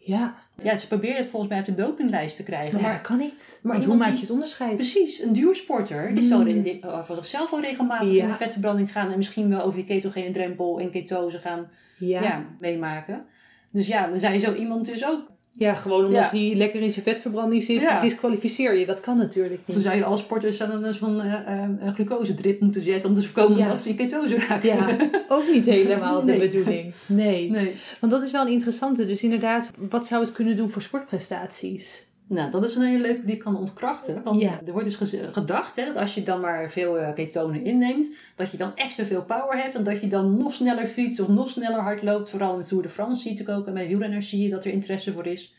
Ja. 0.04 0.36
Ja, 0.62 0.78
ze 0.78 0.88
probeerden 0.88 1.22
het 1.22 1.30
volgens 1.30 1.52
mij 1.52 1.60
op 1.60 1.66
de 1.66 1.74
dopinglijst 1.74 2.36
te 2.36 2.44
krijgen. 2.44 2.82
Maar, 2.82 2.94
dat 2.94 3.02
kan 3.02 3.18
niet. 3.18 3.60
Maar 3.64 3.84
hoe 3.84 3.96
maak 3.96 4.14
je 4.14 4.20
het 4.20 4.30
onderscheid? 4.30 4.76
Precies, 4.76 5.20
een 5.20 5.34
duursporter, 5.34 6.16
die 6.16 6.28
zal 6.28 6.46
mm. 6.46 6.80
voor 7.04 7.16
zichzelf 7.16 7.54
al 7.54 7.62
regelmatig 7.62 8.10
in 8.10 8.28
de 8.28 8.34
vetverbranding 8.34 8.92
gaan 8.92 9.12
en 9.12 9.18
misschien 9.18 9.50
wel 9.50 9.62
over 9.62 9.78
die 9.78 9.88
ketogene 9.88 10.32
drempel 10.32 10.80
en 10.80 10.92
ketose 10.92 11.38
gaan 11.38 11.70
ja. 11.98 12.46
meemaken. 12.60 13.26
Dus 13.72 13.88
ja, 13.88 14.08
dan 14.08 14.20
zou 14.20 14.34
je 14.34 14.40
zo 14.40 14.54
iemand 14.54 14.86
dus 14.86 15.06
ook 15.06 15.31
ja, 15.52 15.76
gewoon 15.76 16.06
omdat 16.06 16.32
hij 16.32 16.54
lekker 16.56 16.82
in 16.82 16.92
zijn 16.92 17.06
vetverbranding 17.06 17.64
zit, 17.64 17.80
ja. 17.82 18.02
disqualificeer 18.02 18.76
je. 18.76 18.86
Dat 18.86 19.00
kan 19.00 19.18
natuurlijk 19.18 19.60
niet. 19.66 19.76
Toen 19.76 19.82
zou 19.82 19.96
je 19.96 20.04
alle 20.04 20.18
sporters 20.18 20.58
dan 20.58 20.86
eens 20.86 20.98
van 20.98 21.26
uh, 21.26 21.34
een 21.80 21.94
glucosedrip 21.94 22.60
moeten 22.60 22.82
zetten 22.82 23.10
om 23.10 23.16
te 23.16 23.28
voorkomen 23.28 23.68
dat 23.68 23.82
ze 23.82 23.96
ketose 23.96 24.36
raken. 24.36 24.70
Ja, 24.70 24.98
ook 25.28 25.44
niet 25.54 25.66
helemaal 25.66 26.26
de 26.26 26.38
bedoeling. 26.38 26.94
Nee. 27.06 27.50
nee. 27.50 27.76
Want 28.00 28.12
dat 28.12 28.24
is 28.24 28.32
wel 28.32 28.42
een 28.42 28.52
interessante. 28.52 29.06
Dus 29.06 29.24
inderdaad, 29.24 29.72
wat 29.90 30.08
zou 30.08 30.24
het 30.24 30.32
kunnen 30.32 30.56
doen 30.56 30.70
voor 30.70 30.82
sportprestaties? 30.82 32.10
Nou, 32.32 32.52
dat 32.52 32.64
is 32.64 32.76
een 32.76 32.82
hele 32.82 33.02
leuke 33.02 33.26
die 33.26 33.36
ik 33.36 33.42
kan 33.42 33.58
ontkrachten. 33.58 34.24
Want 34.24 34.44
er 34.44 34.72
wordt 34.72 35.00
dus 35.00 35.16
gedacht 35.32 35.76
hè, 35.76 35.86
dat 35.86 35.96
als 35.96 36.16
je 36.16 36.24
dan 36.24 36.42
maar 36.42 36.70
veel 36.70 37.00
uh, 37.00 37.14
ketonen 37.14 37.64
inneemt, 37.64 38.12
dat 38.36 38.52
je 38.52 38.58
dan 38.58 38.76
extra 38.76 39.06
veel 39.06 39.24
power 39.24 39.58
hebt 39.58 39.76
en 39.76 39.84
dat 39.84 40.02
je 40.02 40.08
dan 40.08 40.38
nog 40.38 40.54
sneller 40.54 40.88
fietst 40.88 41.20
of 41.20 41.28
nog 41.28 41.50
sneller 41.50 41.80
hard 41.80 42.04
loopt. 42.04 42.30
Vooral 42.30 42.54
in 42.54 42.60
de 42.60 42.66
Tour 42.66 42.84
de 42.84 42.90
France 42.90 43.22
zie 43.22 43.38
je 43.38 43.52
ook 43.52 43.68
en 43.68 43.74
bij 43.74 43.88
wielrenners 43.88 44.30
zie 44.30 44.44
je 44.44 44.50
dat 44.50 44.66
er 44.66 44.72
interesse 44.72 45.14
voor 45.14 45.26
is. 45.26 45.56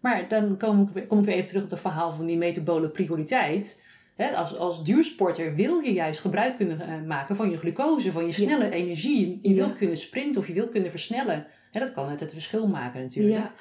Maar 0.00 0.28
dan 0.28 0.58
kom 0.58 0.90
ik, 0.94 1.08
kom 1.08 1.18
ik 1.18 1.24
weer 1.24 1.34
even 1.34 1.48
terug 1.48 1.62
op 1.62 1.70
het 1.70 1.80
verhaal 1.80 2.12
van 2.12 2.26
die 2.26 2.36
metabole 2.36 2.88
prioriteit. 2.88 3.82
als, 4.34 4.56
als 4.56 4.84
duursporter 4.84 5.54
wil 5.54 5.78
je 5.78 5.92
juist 5.92 6.20
gebruik 6.20 6.56
kunnen 6.56 6.80
eh, 6.80 6.88
maken 7.06 7.36
van 7.36 7.50
je 7.50 7.56
glucose, 7.56 8.12
van 8.12 8.26
je 8.26 8.32
snelle 8.32 8.70
energie. 8.70 9.38
Je 9.42 9.54
wilt 9.54 9.76
kunnen 9.76 9.98
sprinten 9.98 10.40
of 10.40 10.46
je 10.46 10.52
wilt 10.52 10.70
kunnen 10.70 10.90
versnellen. 10.90 11.46
dat 11.72 11.92
kan 11.92 12.08
net 12.08 12.20
het 12.20 12.32
verschil 12.32 12.66
maken 12.66 13.02
natuurlijk. 13.02 13.34
Ja. 13.34 13.52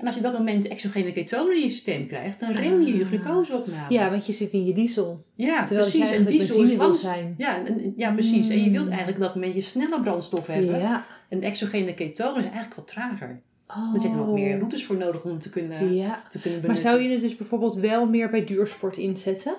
En 0.00 0.06
als 0.06 0.14
je 0.14 0.20
dat 0.20 0.32
moment 0.32 0.68
exogene 0.68 1.12
ketonen 1.12 1.56
in 1.56 1.62
je 1.62 1.70
systeem 1.70 2.06
krijgt, 2.06 2.40
dan 2.40 2.52
rem 2.52 2.82
je 2.82 2.96
je 2.96 3.02
ah. 3.02 3.08
glucoseopname. 3.08 3.86
Ja, 3.88 4.10
want 4.10 4.26
je 4.26 4.32
zit 4.32 4.52
in 4.52 4.64
je 4.64 4.72
diesel. 4.72 5.20
Ja, 5.34 5.62
precies. 5.62 6.10
En 6.10 6.24
diesel 6.24 6.90
is 6.90 7.00
zijn. 7.00 7.34
Ja, 7.38 7.64
en, 7.64 7.92
ja 7.96 8.12
precies. 8.12 8.48
En 8.48 8.64
je 8.64 8.70
wilt 8.70 8.84
mm. 8.84 8.90
eigenlijk 8.90 9.20
dat 9.20 9.34
moment 9.34 9.54
je 9.54 9.60
snelle 9.60 10.00
brandstof 10.00 10.46
hebben. 10.46 10.78
Ja. 10.78 11.06
En 11.28 11.42
exogene 11.42 11.94
ketonen 11.94 12.38
is 12.38 12.44
eigenlijk 12.44 12.74
wat 12.74 12.86
trager. 12.86 13.40
Oh. 13.68 13.94
Er 13.94 14.00
zitten 14.00 14.18
wat 14.18 14.34
meer 14.34 14.58
routes 14.58 14.84
voor 14.84 14.96
nodig 14.96 15.24
om 15.24 15.38
te 15.38 15.50
kunnen, 15.50 15.94
ja. 15.94 16.24
te 16.28 16.40
kunnen 16.40 16.60
benutten. 16.60 16.66
Maar 16.66 16.78
zou 16.78 17.02
je 17.02 17.08
het 17.08 17.20
dus 17.20 17.36
bijvoorbeeld 17.36 17.74
wel 17.74 18.06
meer 18.06 18.30
bij 18.30 18.44
duursport 18.44 18.96
inzetten? 18.96 19.54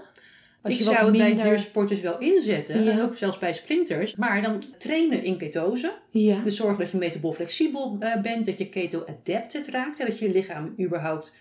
Als 0.62 0.74
ik 0.74 0.80
je 0.80 0.86
zou 0.86 1.06
het 1.06 1.12
minder... 1.12 1.36
bij 1.36 1.44
duursporters 1.44 2.00
wel 2.00 2.20
inzetten, 2.20 2.88
en 2.88 3.02
ook 3.02 3.18
zelfs 3.18 3.38
bij 3.38 3.54
sprinters. 3.54 4.16
Maar 4.16 4.42
dan 4.42 4.64
trainen 4.78 5.24
in 5.24 5.38
ketose. 5.38 5.94
Ja. 6.10 6.42
Dus 6.44 6.56
zorgen 6.56 6.80
dat 6.80 6.92
je 6.92 6.98
metabol 6.98 7.34
flexibel 7.34 7.98
uh, 8.00 8.22
bent, 8.22 8.46
dat 8.46 8.58
je 8.58 8.70
keto-adapted 8.70 9.68
raakt. 9.68 10.00
En 10.00 10.06
dat 10.06 10.20
je 10.20 10.32
lichaam 10.32 10.74
überhaupt 10.80 11.34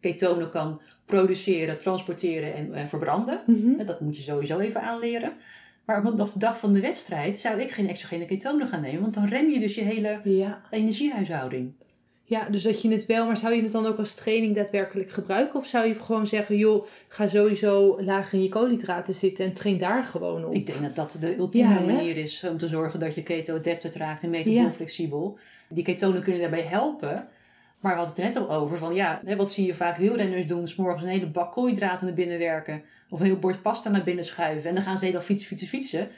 ketonen 0.00 0.50
kan 0.50 0.80
produceren, 1.06 1.78
transporteren 1.78 2.54
en, 2.54 2.74
en 2.74 2.88
verbranden. 2.88 3.40
Mm 3.46 3.86
Dat 3.86 4.00
moet 4.00 4.16
je 4.16 4.22
sowieso 4.22 4.58
even 4.58 4.82
aanleren. 4.82 5.32
Maar 5.84 6.06
op 6.06 6.16
de 6.16 6.38
dag 6.38 6.58
van 6.58 6.72
de 6.72 6.80
wedstrijd 6.80 7.38
zou 7.38 7.60
ik 7.60 7.70
geen 7.70 7.88
exogene 7.88 8.24
ketonen 8.24 8.66
gaan 8.66 8.80
nemen. 8.80 9.00
Want 9.00 9.14
dan 9.14 9.28
rem 9.28 9.50
je 9.50 9.60
dus 9.60 9.74
je 9.74 9.82
hele 9.82 10.20
ja. 10.24 10.62
energiehuishouding. 10.70 11.72
Ja, 12.28 12.48
dus 12.48 12.62
dat 12.62 12.82
je 12.82 12.90
het 12.90 13.06
wel, 13.06 13.26
maar 13.26 13.36
zou 13.36 13.54
je 13.54 13.62
het 13.62 13.72
dan 13.72 13.86
ook 13.86 13.98
als 13.98 14.14
training 14.14 14.54
daadwerkelijk 14.54 15.10
gebruiken? 15.10 15.58
Of 15.58 15.66
zou 15.66 15.86
je 15.86 15.94
gewoon 15.94 16.26
zeggen, 16.26 16.56
joh, 16.56 16.86
ga 17.08 17.28
sowieso 17.28 18.02
laag 18.02 18.32
in 18.32 18.42
je 18.42 18.48
koolhydraten 18.48 19.14
zitten 19.14 19.44
en 19.44 19.52
train 19.52 19.78
daar 19.78 20.04
gewoon 20.04 20.44
op? 20.44 20.54
Ik 20.54 20.66
denk 20.66 20.80
dat 20.80 20.94
dat 20.94 21.16
de 21.20 21.36
ultieme 21.36 21.80
manier 21.86 22.16
is 22.16 22.44
om 22.44 22.58
te 22.58 22.68
zorgen 22.68 23.00
dat 23.00 23.14
je 23.14 23.22
keto-adapted 23.22 23.94
raakt 23.94 24.22
en 24.22 24.30
metabool 24.30 24.70
flexibel. 24.70 25.38
Die 25.68 25.84
ketonen 25.84 26.22
kunnen 26.22 26.40
daarbij 26.40 26.62
helpen. 26.62 27.28
Maar 27.80 27.92
we 27.92 27.98
hadden 27.98 28.24
het 28.24 28.34
net 28.34 28.44
al 28.44 28.54
over 28.54 28.78
van 28.78 28.94
ja, 28.94 29.20
wat 29.36 29.52
zie 29.52 29.66
je 29.66 29.74
vaak 29.74 29.96
wielrenners 29.96 30.46
doen? 30.46 30.68
S'morgens 30.68 31.02
een 31.02 31.08
hele 31.08 31.26
bak 31.26 31.52
koolhydraten 31.52 32.06
naar 32.06 32.14
binnen 32.14 32.38
werken. 32.38 32.82
Of 33.10 33.20
een 33.20 33.26
heel 33.26 33.38
bord 33.38 33.62
pasta 33.62 33.90
naar 33.90 34.04
binnen 34.04 34.24
schuiven. 34.24 34.68
En 34.68 34.74
dan 34.74 34.84
gaan 34.84 34.98
ze 34.98 35.06
heel 35.06 35.20
fietsen, 35.20 35.48
fietsen, 35.48 35.68
fietsen. 35.68 36.08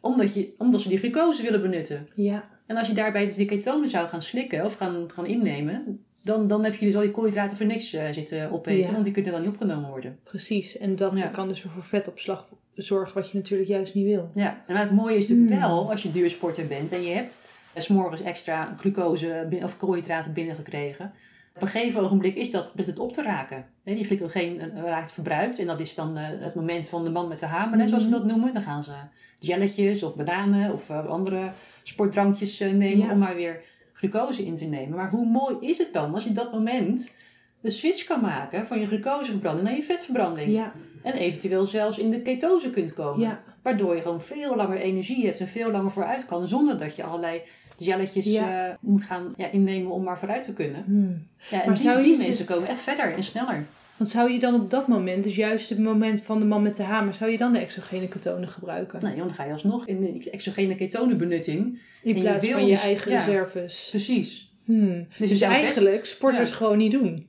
Omdat, 0.00 0.34
je, 0.34 0.54
omdat 0.58 0.80
ze 0.80 0.88
die 0.88 0.98
glucose 0.98 1.42
willen 1.42 1.62
benutten. 1.62 2.08
Ja. 2.14 2.57
En 2.68 2.76
als 2.76 2.88
je 2.88 2.94
daarbij 2.94 3.26
dus 3.26 3.36
die 3.36 3.46
ketonen 3.46 3.88
zou 3.88 4.08
gaan 4.08 4.22
slikken 4.22 4.64
of 4.64 4.74
gaan, 4.74 5.10
gaan 5.14 5.26
innemen, 5.26 6.04
dan, 6.22 6.48
dan 6.48 6.64
heb 6.64 6.74
je 6.74 6.86
dus 6.86 6.94
al 6.94 7.00
die 7.00 7.10
koolhydraten 7.10 7.56
voor 7.56 7.66
niks 7.66 7.94
uh, 7.94 8.08
zitten 8.10 8.50
opeten, 8.50 8.92
want 8.92 9.04
die 9.04 9.12
kunnen 9.12 9.32
dan 9.32 9.40
niet 9.40 9.50
opgenomen 9.50 9.90
worden. 9.90 10.18
Precies, 10.24 10.78
en 10.78 10.96
dat 10.96 11.30
kan 11.30 11.48
dus 11.48 11.60
voor 11.60 11.82
vetopslag 11.82 12.48
zorgen 12.74 13.14
wat 13.14 13.30
je 13.30 13.36
natuurlijk 13.36 13.68
juist 13.68 13.94
niet 13.94 14.04
wil. 14.04 14.30
Ja, 14.32 14.64
en 14.66 14.76
het 14.76 14.90
mooie 14.90 15.16
is 15.16 15.28
natuurlijk 15.28 15.60
hmm. 15.60 15.68
wel, 15.68 15.90
als 15.90 16.02
je 16.02 16.10
duursporter 16.10 16.66
bent 16.66 16.92
en 16.92 17.02
je 17.02 17.14
hebt 17.14 17.36
uh, 17.76 17.82
s'morgens 17.82 18.22
extra 18.22 18.74
glucose 18.78 19.48
of 19.62 19.76
koolhydraten 19.76 20.32
binnengekregen, 20.32 21.12
op 21.54 21.62
een 21.62 21.68
gegeven 21.68 22.02
ogenblik 22.02 22.34
is 22.34 22.50
dat 22.50 22.72
het 22.76 22.98
op 22.98 23.12
te 23.12 23.22
raken. 23.22 23.64
Die 23.84 24.04
glycogeen 24.04 24.60
eh, 24.60 24.82
raakt 24.82 25.12
verbruikt 25.12 25.58
en 25.58 25.66
dat 25.66 25.80
is 25.80 25.94
dan 25.94 26.16
het 26.16 26.54
moment 26.54 26.88
van 26.88 27.04
de 27.04 27.10
man 27.10 27.28
met 27.28 27.40
de 27.40 27.46
hamer, 27.46 27.88
zoals 27.88 28.02
ze 28.02 28.08
hmm. 28.08 28.18
dat 28.18 28.28
noemen. 28.28 28.52
Dan 28.52 28.62
gaan 28.62 28.82
ze 28.82 28.92
jelletjes 29.38 30.02
of 30.02 30.14
bananen 30.14 30.72
of 30.72 30.90
andere 30.90 31.52
sportdrankjes 31.82 32.60
eh, 32.60 32.72
nemen 32.72 33.10
om 33.10 33.18
maar 33.18 33.34
weer 33.34 33.60
glucose 33.92 34.44
in 34.44 34.54
te 34.54 34.64
nemen. 34.64 34.96
Maar 34.96 35.10
hoe 35.10 35.26
mooi 35.26 35.56
is 35.60 35.78
het 35.78 35.92
dan 35.92 36.14
als 36.14 36.24
je 36.24 36.32
dat 36.32 36.52
moment 36.52 37.12
de 37.60 37.70
switch 37.70 38.04
kan 38.04 38.20
maken 38.20 38.66
van 38.66 38.80
je 38.80 38.86
glucoseverbranding 38.86 39.66
naar 39.66 39.76
je 39.76 39.82
vetverbranding. 39.82 40.52
Ja. 40.52 40.72
En 41.02 41.14
eventueel 41.14 41.66
zelfs 41.66 41.98
in 41.98 42.10
de 42.10 42.22
ketose 42.22 42.70
kunt 42.70 42.92
komen. 42.92 43.20
Ja. 43.20 43.42
Waardoor 43.62 43.94
je 43.94 44.00
gewoon 44.00 44.20
veel 44.20 44.56
langer 44.56 44.78
energie 44.78 45.26
hebt 45.26 45.40
en 45.40 45.48
veel 45.48 45.70
langer 45.70 45.90
vooruit 45.90 46.24
kan. 46.24 46.48
Zonder 46.48 46.78
dat 46.78 46.96
je 46.96 47.04
allerlei 47.04 47.42
jelletjes 47.76 48.26
uh, 48.26 48.64
moet 48.80 49.02
gaan 49.02 49.34
innemen 49.36 49.90
om 49.90 50.02
maar 50.02 50.18
vooruit 50.18 50.44
te 50.44 50.52
kunnen. 50.52 50.84
Hmm. 50.84 51.26
Ja, 51.50 51.62
en 51.62 51.68
maar 51.68 51.76
die, 51.76 52.02
die 52.02 52.26
mensen 52.26 52.44
komen 52.44 52.68
echt 52.68 52.80
verder 52.80 53.14
en 53.14 53.22
sneller. 53.22 53.66
Want 53.98 54.10
zou 54.10 54.32
je 54.32 54.38
dan 54.38 54.54
op 54.54 54.70
dat 54.70 54.88
moment, 54.88 55.24
dus 55.24 55.36
juist 55.36 55.68
het 55.68 55.78
moment 55.78 56.22
van 56.22 56.38
de 56.38 56.44
man 56.44 56.62
met 56.62 56.76
de 56.76 56.82
hamer, 56.82 57.14
zou 57.14 57.30
je 57.30 57.38
dan 57.38 57.52
de 57.52 57.58
exogene 57.58 58.08
ketonen 58.08 58.48
gebruiken? 58.48 59.02
Nee, 59.02 59.16
want 59.16 59.28
dan 59.28 59.36
ga 59.36 59.44
je 59.44 59.52
alsnog 59.52 59.86
in 59.86 60.00
de 60.00 60.30
exogene 60.30 60.74
ketonenbenutting. 60.74 61.80
In 62.02 62.14
plaats 62.20 62.46
van 62.46 62.66
je 62.66 62.76
eigen 62.76 63.12
reserves. 63.12 63.86
Precies. 63.90 64.52
Hmm. 64.64 65.06
Dus, 65.18 65.28
dus 65.28 65.40
eigenlijk 65.40 66.04
sporters 66.04 66.50
gewoon 66.50 66.78
niet 66.78 66.92
doen. 66.92 67.26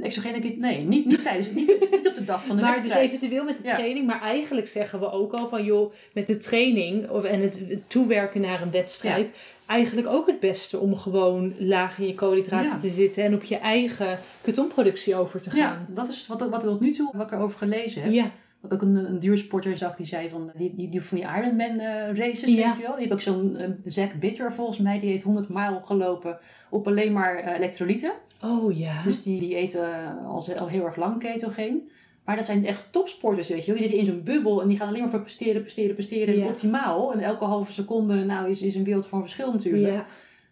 Exogene 0.00 0.38
ketonenbenutting, 0.38 0.88
nee, 0.88 0.98
niet, 0.98 1.06
niet 1.06 1.22
tijdens, 1.22 1.50
niet, 1.50 1.76
niet 1.90 2.08
op 2.08 2.14
de 2.14 2.24
dag 2.24 2.44
van 2.44 2.56
de 2.56 2.62
maar 2.62 2.70
wedstrijd. 2.70 3.02
Maar 3.02 3.10
dus 3.10 3.20
eventueel 3.20 3.44
met 3.44 3.56
de 3.56 3.62
training, 3.62 4.06
maar 4.06 4.20
eigenlijk 4.20 4.66
zeggen 4.66 5.00
we 5.00 5.10
ook 5.10 5.32
al 5.32 5.48
van 5.48 5.64
joh, 5.64 5.92
met 6.14 6.26
de 6.26 6.36
training 6.36 7.08
of, 7.08 7.24
en 7.24 7.40
het 7.40 7.80
toewerken 7.86 8.40
naar 8.40 8.62
een 8.62 8.70
wedstrijd 8.70 9.32
eigenlijk 9.66 10.06
ook 10.08 10.26
het 10.26 10.40
beste 10.40 10.78
om 10.78 10.96
gewoon 10.96 11.54
laag 11.58 11.98
in 11.98 12.06
je 12.06 12.14
koolhydraten 12.14 12.80
te 12.80 12.88
zitten 12.88 13.24
en 13.24 13.34
op 13.34 13.44
je 13.44 13.56
eigen 13.56 14.18
ketonproductie 14.40 15.16
over 15.16 15.40
te 15.40 15.50
gaan. 15.50 15.58
Ja, 15.58 15.86
dat 15.88 16.08
is 16.08 16.26
wat, 16.26 16.48
wat 16.48 16.60
tot 16.60 16.80
nu 16.80 16.92
toe 16.92 17.10
wat 17.12 17.26
ik 17.26 17.32
erover 17.32 17.58
gelezen 17.58 18.02
heb. 18.02 18.12
Ja. 18.12 18.30
Wat 18.60 18.72
ook 18.72 18.82
een, 18.82 18.96
een 18.96 19.18
duursporter 19.18 19.76
zag, 19.76 19.96
die 19.96 20.06
zei 20.06 20.28
van 20.28 20.50
die, 20.54 20.74
die, 20.74 20.88
die 20.88 21.02
van 21.02 21.18
die 21.18 21.26
Ironman 21.26 21.80
uh, 21.80 22.16
races, 22.16 22.54
ja. 22.54 22.66
weet 22.66 22.76
je 22.76 22.82
wel. 22.82 22.94
Je 22.94 23.00
hebt 23.00 23.12
ook 23.12 23.20
zo'n 23.20 23.56
uh, 23.60 23.68
Zack 23.84 24.12
Bitter 24.20 24.52
volgens 24.52 24.78
mij, 24.78 25.00
die 25.00 25.10
heeft 25.10 25.22
100 25.22 25.48
mijl 25.48 25.80
gelopen 25.80 26.38
op 26.70 26.86
alleen 26.86 27.12
maar 27.12 27.44
uh, 27.44 27.56
elektrolyten. 27.56 28.12
Oh 28.42 28.76
ja. 28.76 29.02
Dus 29.02 29.22
die, 29.22 29.40
die 29.40 29.54
eten 29.54 29.88
al, 30.26 30.46
al 30.58 30.68
heel 30.68 30.84
erg 30.84 30.96
lang 30.96 31.18
ketogeen. 31.18 31.90
Maar 32.24 32.36
dat 32.36 32.44
zijn 32.44 32.66
echt 32.66 32.84
topsporters, 32.90 33.48
weet 33.48 33.64
je. 33.64 33.72
Die 33.72 33.80
zitten 33.80 33.98
in 33.98 34.06
zo'n 34.06 34.22
bubbel 34.22 34.62
en 34.62 34.68
die 34.68 34.76
gaan 34.76 34.88
alleen 34.88 35.00
maar 35.00 35.10
voor 35.10 35.20
presteren, 35.20 35.62
presteren, 35.62 35.94
presteren. 35.94 36.46
Optimaal. 36.46 37.12
En 37.12 37.20
elke 37.20 37.44
halve 37.44 37.72
seconde 37.72 38.14
nou, 38.14 38.50
is, 38.50 38.62
is 38.62 38.74
een 38.74 38.84
wereld 38.84 39.06
van 39.06 39.20
verschil 39.20 39.52
natuurlijk. 39.52 39.92
Ja. 39.92 40.06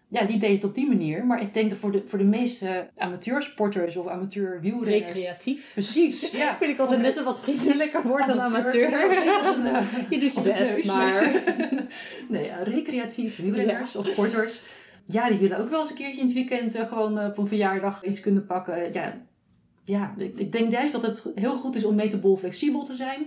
ja, 0.09 0.25
die 0.25 0.39
deed 0.39 0.55
het 0.55 0.65
op 0.65 0.75
die 0.75 0.89
manier. 0.89 1.27
Maar 1.27 1.43
ik 1.43 1.55
denk 1.55 1.71
dat 1.71 1.79
voor 1.79 1.93
de, 1.93 2.03
voor 2.07 2.19
de 2.19 2.25
meeste 2.25 2.89
amateursporters 2.97 3.97
of 3.97 4.07
amateur 4.07 4.61
wielrenners... 4.61 5.13
Recreatief. 5.13 5.73
Precies, 5.73 6.31
ja. 6.31 6.57
Vind 6.57 6.73
ik 6.73 6.79
altijd 6.79 7.01
net 7.01 7.17
een 7.17 7.25
wat 7.25 7.41
vriendelijker 7.41 8.03
woord 8.03 8.27
dan 8.27 8.41
amateur. 8.41 8.91
Eh, 9.63 10.11
je 10.11 10.19
doet 10.19 10.45
je 10.45 10.53
best, 10.53 10.85
maar... 10.87 11.43
nee, 12.29 12.51
recreatief 12.63 13.37
wielrenners 13.37 13.97
of 13.97 14.07
sporters. 14.07 14.61
Ja, 15.05 15.29
die 15.29 15.39
willen 15.39 15.59
ook 15.59 15.69
wel 15.69 15.81
eens 15.81 15.91
een 15.91 15.97
keertje 15.97 16.21
in 16.21 16.27
het 16.27 16.35
weekend 16.35 16.77
uh, 16.77 16.89
gewoon 16.89 17.19
uh, 17.19 17.25
op 17.25 17.39
een 17.39 17.47
verjaardag 17.49 18.05
iets 18.05 18.21
kunnen 18.21 18.47
pakken. 18.47 18.93
Ja, 18.93 19.13
ja, 19.85 20.15
ik, 20.17 20.53
denk 20.53 20.71
juist 20.71 20.93
dat 20.93 21.03
het 21.03 21.31
heel 21.35 21.57
goed 21.57 21.77
is 21.77 21.85
om 21.85 21.95
metabol 21.95 22.37
flexibel 22.37 22.85
te 22.85 22.97
zijn. 22.97 23.27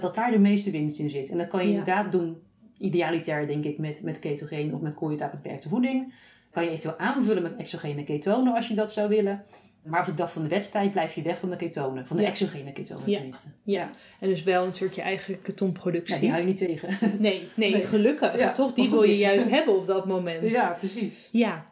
Dat 0.00 0.14
daar 0.14 0.30
de 0.30 0.38
meeste 0.38 0.70
winst 0.70 0.98
in 0.98 1.10
zit. 1.10 1.30
En 1.30 1.36
dat 1.36 1.48
kan 1.48 1.62
je 1.62 1.68
inderdaad 1.68 2.12
doen, 2.12 2.36
idealitair 2.78 3.46
denk 3.46 3.64
ik, 3.64 3.78
met, 3.78 4.02
met 4.02 4.18
ketogeen 4.18 4.74
of 4.74 4.80
met 4.80 4.94
koolhydraatbeperkte 4.94 5.68
voeding. 5.68 6.12
Kan 6.50 6.62
je 6.62 6.68
eventueel 6.68 6.98
aanvullen 6.98 7.42
met 7.42 7.56
exogene 7.56 8.02
ketonen 8.02 8.54
als 8.54 8.68
je 8.68 8.74
dat 8.74 8.92
zou 8.92 9.08
willen. 9.08 9.44
Maar 9.82 10.00
op 10.00 10.06
de 10.06 10.14
dag 10.14 10.32
van 10.32 10.42
de 10.42 10.48
wedstrijd 10.48 10.92
blijf 10.92 11.14
je 11.14 11.22
weg 11.22 11.38
van 11.38 11.50
de 11.50 11.56
ketonen. 11.56 12.06
Van 12.06 12.16
de 12.16 12.24
exogene 12.24 12.72
ketonen 12.72 13.10
ja. 13.10 13.16
tenminste. 13.16 13.46
Ja. 13.62 13.90
en 14.20 14.28
dus 14.28 14.42
wel 14.42 14.64
natuurlijk 14.64 14.94
je 14.94 15.02
eigen 15.02 15.42
ketonproductie. 15.42 16.14
Ja, 16.14 16.20
die 16.20 16.30
hou 16.30 16.40
je 16.40 16.46
niet 16.46 16.56
tegen. 16.56 17.18
Nee, 17.18 17.48
nee, 17.54 17.82
gelukkig. 17.84 18.52
Toch, 18.52 18.72
die 18.72 18.90
wil 18.90 19.02
je 19.02 19.16
juist 19.16 19.50
hebben 19.50 19.76
op 19.76 19.86
dat 19.86 20.06
moment. 20.06 20.48
Ja, 20.48 20.76
precies. 20.78 21.28
Ja, 21.32 21.64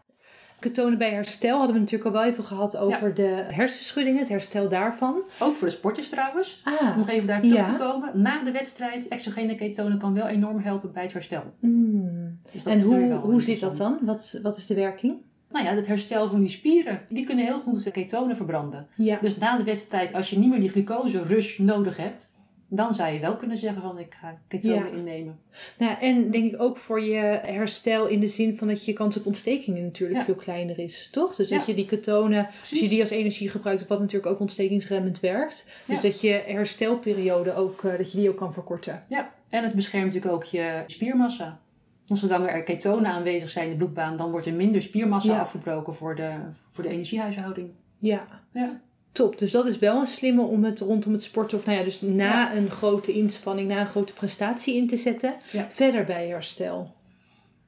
Ketonen 0.65 0.99
bij 0.99 1.11
herstel 1.11 1.57
hadden 1.57 1.75
we 1.75 1.81
natuurlijk 1.81 2.11
al 2.11 2.21
wel 2.21 2.31
even 2.31 2.45
gehad 2.45 2.77
over 2.77 3.15
de 3.15 3.45
hersenschuddingen, 3.49 4.21
het 4.21 4.29
herstel 4.29 4.69
daarvan. 4.69 5.23
Ook 5.39 5.55
voor 5.55 5.69
de 5.69 5.75
sporters 5.75 6.09
trouwens. 6.09 6.61
Ah, 6.65 6.91
om 6.91 6.99
nog 6.99 7.09
even 7.09 7.27
daar 7.27 7.41
terug 7.41 7.67
te 7.67 7.77
komen. 7.79 8.23
Na 8.23 8.45
de 8.45 8.51
wedstrijd, 8.51 9.09
exogene 9.09 9.55
ketonen 9.55 9.99
kan 9.99 10.15
wel 10.15 10.27
enorm 10.27 10.59
helpen 10.59 10.93
bij 10.93 11.03
het 11.03 11.13
herstel. 11.13 11.43
Mm. 11.59 12.39
Dus 12.53 12.65
en 12.65 12.81
hoe, 12.81 13.13
hoe 13.13 13.43
zit 13.43 13.61
dat 13.61 13.77
dan? 13.77 13.99
Wat, 14.01 14.39
wat 14.43 14.57
is 14.57 14.67
de 14.67 14.75
werking? 14.75 15.17
Nou 15.51 15.65
ja, 15.65 15.75
het 15.75 15.87
herstel 15.87 16.29
van 16.29 16.41
die 16.41 16.51
spieren. 16.51 17.01
Die 17.09 17.25
kunnen 17.25 17.45
heel 17.45 17.61
goed 17.61 17.85
de 17.85 17.91
ketonen 17.91 18.37
verbranden. 18.37 18.87
Ja. 18.97 19.19
Dus 19.21 19.37
na 19.37 19.57
de 19.57 19.65
wedstrijd, 19.65 20.15
als 20.15 20.31
je 20.31 20.39
niet 20.39 20.51
meer 20.51 20.61
die 20.61 20.69
glucose 20.69 21.23
rush 21.23 21.59
nodig 21.59 21.97
hebt, 21.97 22.34
dan 22.69 22.95
zou 22.95 23.13
je 23.13 23.21
wel 23.21 23.37
kunnen 23.37 23.59
zeggen 23.59 23.83
van 23.83 23.99
ik 23.99 24.17
ga 24.21 24.39
ketonen 24.49 24.93
innemen. 24.93 25.39
Nou, 25.79 26.01
en 26.01 26.31
denk 26.31 26.53
ik 26.53 26.63
ook 26.63 26.77
voor 26.77 27.01
je 27.01 27.41
herstel 27.43 28.07
in 28.07 28.21
de 28.21 28.27
zin 28.27 28.57
van 28.57 28.69
dat 28.69 28.85
je 28.85 28.93
kans 28.93 29.17
op 29.17 29.27
ontstekingen 29.27 29.83
natuurlijk 29.83 30.21
veel 30.21 30.35
kleiner 30.35 30.79
is, 30.79 31.09
toch? 31.11 31.35
Dus 31.35 31.49
dat 31.49 31.67
je 31.67 31.75
die 31.75 31.87
ketonen, 31.87 32.47
als 32.61 32.81
je 32.81 32.89
die 32.89 33.01
als 33.01 33.11
energie 33.11 33.49
gebruikt, 33.49 33.87
wat 33.87 34.01
natuurlijk 34.01 34.33
ook 34.33 34.41
ontstekingsremmend 34.41 35.21
werkt. 35.21 35.71
Dus 35.87 36.01
dat 36.01 36.21
je 36.21 36.43
herstelperiode 36.47 37.55
ook, 37.55 37.83
uh, 37.83 37.97
dat 37.97 38.13
je 38.13 38.19
die 38.19 38.29
ook 38.29 38.37
kan 38.37 38.53
verkorten. 38.53 39.03
Ja, 39.09 39.33
en 39.49 39.65
het 39.65 39.75
beschermt 39.75 40.05
natuurlijk 40.05 40.35
ook 40.35 40.45
je 40.45 40.83
spiermassa. 40.87 41.61
Zolang 42.07 42.51
er 42.51 42.63
ketonen 42.63 43.11
aanwezig 43.11 43.51
zijn 43.51 43.65
in 43.65 43.71
de 43.71 43.77
bloedbaan, 43.77 44.17
dan 44.17 44.31
wordt 44.31 44.47
er 44.47 44.53
minder 44.53 44.83
spiermassa 44.83 45.39
afgebroken 45.39 45.95
voor 45.95 46.17
de, 46.17 46.31
voor 46.71 46.85
de 46.85 46.91
energiehuishouding. 46.91 47.71
Ja. 47.99 48.27
ja. 48.53 48.81
Top, 49.15 49.39
dus 49.39 49.51
dat 49.51 49.67
is 49.67 49.79
wel 49.79 50.01
een 50.01 50.07
slimme 50.07 50.43
om 50.43 50.65
het 50.65 50.81
rondom 50.81 51.13
het 51.13 51.23
sporten, 51.23 51.59
of 51.59 51.67
nou 51.67 51.79
ja, 51.79 51.85
dus 51.85 52.01
na 52.01 52.55
een 52.55 52.71
grote 52.71 53.13
inspanning, 53.13 53.69
na 53.69 53.81
een 53.81 53.87
grote 53.87 54.13
prestatie 54.13 54.77
in 54.77 54.87
te 54.87 54.97
zetten, 54.97 55.35
verder 55.71 56.05
bij 56.05 56.29
herstel. 56.29 56.93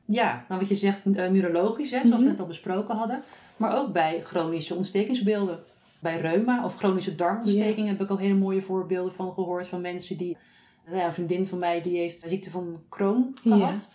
Ja, 0.04 0.44
nou 0.48 0.60
wat 0.60 0.68
je 0.68 0.74
zegt, 0.74 1.06
uh, 1.06 1.28
neurologisch, 1.28 1.90
hè, 1.90 1.98
zoals 1.98 2.14
we 2.14 2.20
mhm. 2.20 2.30
net 2.30 2.40
al 2.40 2.46
besproken 2.46 2.96
hadden, 2.96 3.22
maar 3.56 3.78
ook 3.78 3.92
bij 3.92 4.20
chronische 4.24 4.74
ontstekingsbeelden. 4.74 5.58
Bij 5.98 6.20
reuma 6.20 6.64
of 6.64 6.76
chronische 6.76 7.14
darmontsteking 7.14 7.86
heb 7.86 8.00
ik 8.00 8.10
al 8.10 8.18
hele 8.18 8.34
mooie 8.34 8.62
voorbeelden 8.62 9.12
van 9.12 9.32
gehoord 9.32 9.66
van 9.66 9.80
mensen 9.80 10.16
die, 10.16 10.36
nou 10.86 10.98
ja, 10.98 11.06
een 11.06 11.12
vriendin 11.12 11.46
van 11.46 11.58
mij 11.58 11.82
die 11.82 11.98
heeft 11.98 12.24
ziekte 12.26 12.50
van 12.50 12.80
Crohn 12.88 13.36
gehad. 13.42 13.88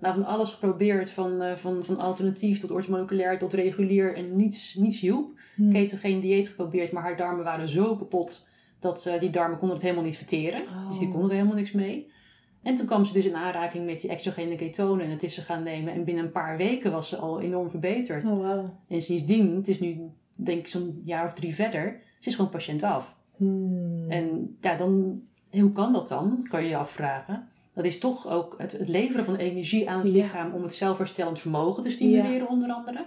Nou, 0.00 0.14
van 0.14 0.24
alles 0.24 0.50
geprobeerd, 0.50 1.10
van, 1.10 1.42
uh, 1.42 1.52
van, 1.52 1.84
van 1.84 1.98
alternatief 1.98 2.60
tot 2.60 2.70
orthomoleculair 2.70 3.38
tot 3.38 3.52
regulier 3.52 4.16
en 4.16 4.36
niets, 4.36 4.74
niets 4.74 5.00
hielp. 5.00 5.38
Hmm. 5.54 5.72
Ketogeen 5.72 6.20
dieet 6.20 6.48
geprobeerd, 6.48 6.92
maar 6.92 7.02
haar 7.02 7.16
darmen 7.16 7.44
waren 7.44 7.68
zo 7.68 7.96
kapot 7.96 8.46
dat 8.78 9.04
uh, 9.08 9.20
die 9.20 9.30
darmen 9.30 9.58
konden 9.58 9.76
het 9.76 9.84
helemaal 9.84 10.04
niet 10.04 10.16
verteren. 10.16 10.60
Dus 10.88 10.98
die 10.98 11.06
oh. 11.06 11.12
konden 11.12 11.30
er 11.30 11.36
helemaal 11.36 11.56
niks 11.56 11.72
mee. 11.72 12.12
En 12.62 12.74
toen 12.74 12.86
kwam 12.86 13.04
ze 13.04 13.12
dus 13.12 13.24
in 13.24 13.36
aanraking 13.36 13.86
met 13.86 14.00
die 14.00 14.10
exogene 14.10 14.56
ketonen 14.56 15.04
en 15.04 15.10
het 15.10 15.22
is 15.22 15.34
ze 15.34 15.40
gaan 15.40 15.62
nemen. 15.62 15.92
En 15.92 16.04
binnen 16.04 16.24
een 16.24 16.32
paar 16.32 16.56
weken 16.56 16.92
was 16.92 17.08
ze 17.08 17.16
al 17.16 17.40
enorm 17.40 17.70
verbeterd. 17.70 18.26
Oh, 18.26 18.36
wow. 18.36 18.68
En 18.88 19.02
sindsdien, 19.02 19.56
het 19.56 19.68
is 19.68 19.80
nu 19.80 20.10
denk 20.34 20.58
ik 20.58 20.66
zo'n 20.66 21.00
jaar 21.04 21.24
of 21.24 21.32
drie 21.32 21.54
verder, 21.54 22.00
ze 22.18 22.28
is 22.28 22.34
gewoon 22.34 22.50
patiënt 22.50 22.82
af. 22.82 23.16
Hmm. 23.36 24.10
En 24.10 24.56
ja, 24.60 24.76
dan, 24.76 25.22
hoe 25.50 25.72
kan 25.72 25.92
dat 25.92 26.08
dan? 26.08 26.46
Kan 26.48 26.62
je 26.62 26.68
je 26.68 26.76
afvragen. 26.76 27.48
Dat 27.74 27.84
is 27.84 27.98
toch 27.98 28.28
ook 28.28 28.54
het, 28.58 28.72
het 28.72 28.88
leveren 28.88 29.24
van 29.24 29.36
energie 29.36 29.90
aan 29.90 30.00
het 30.00 30.08
lichaam 30.08 30.52
om 30.52 30.62
het 30.62 30.74
zelfherstellend 30.74 31.38
vermogen 31.38 31.82
te 31.82 31.90
stimuleren, 31.90 32.48
onder 32.48 32.70
andere. 32.70 33.06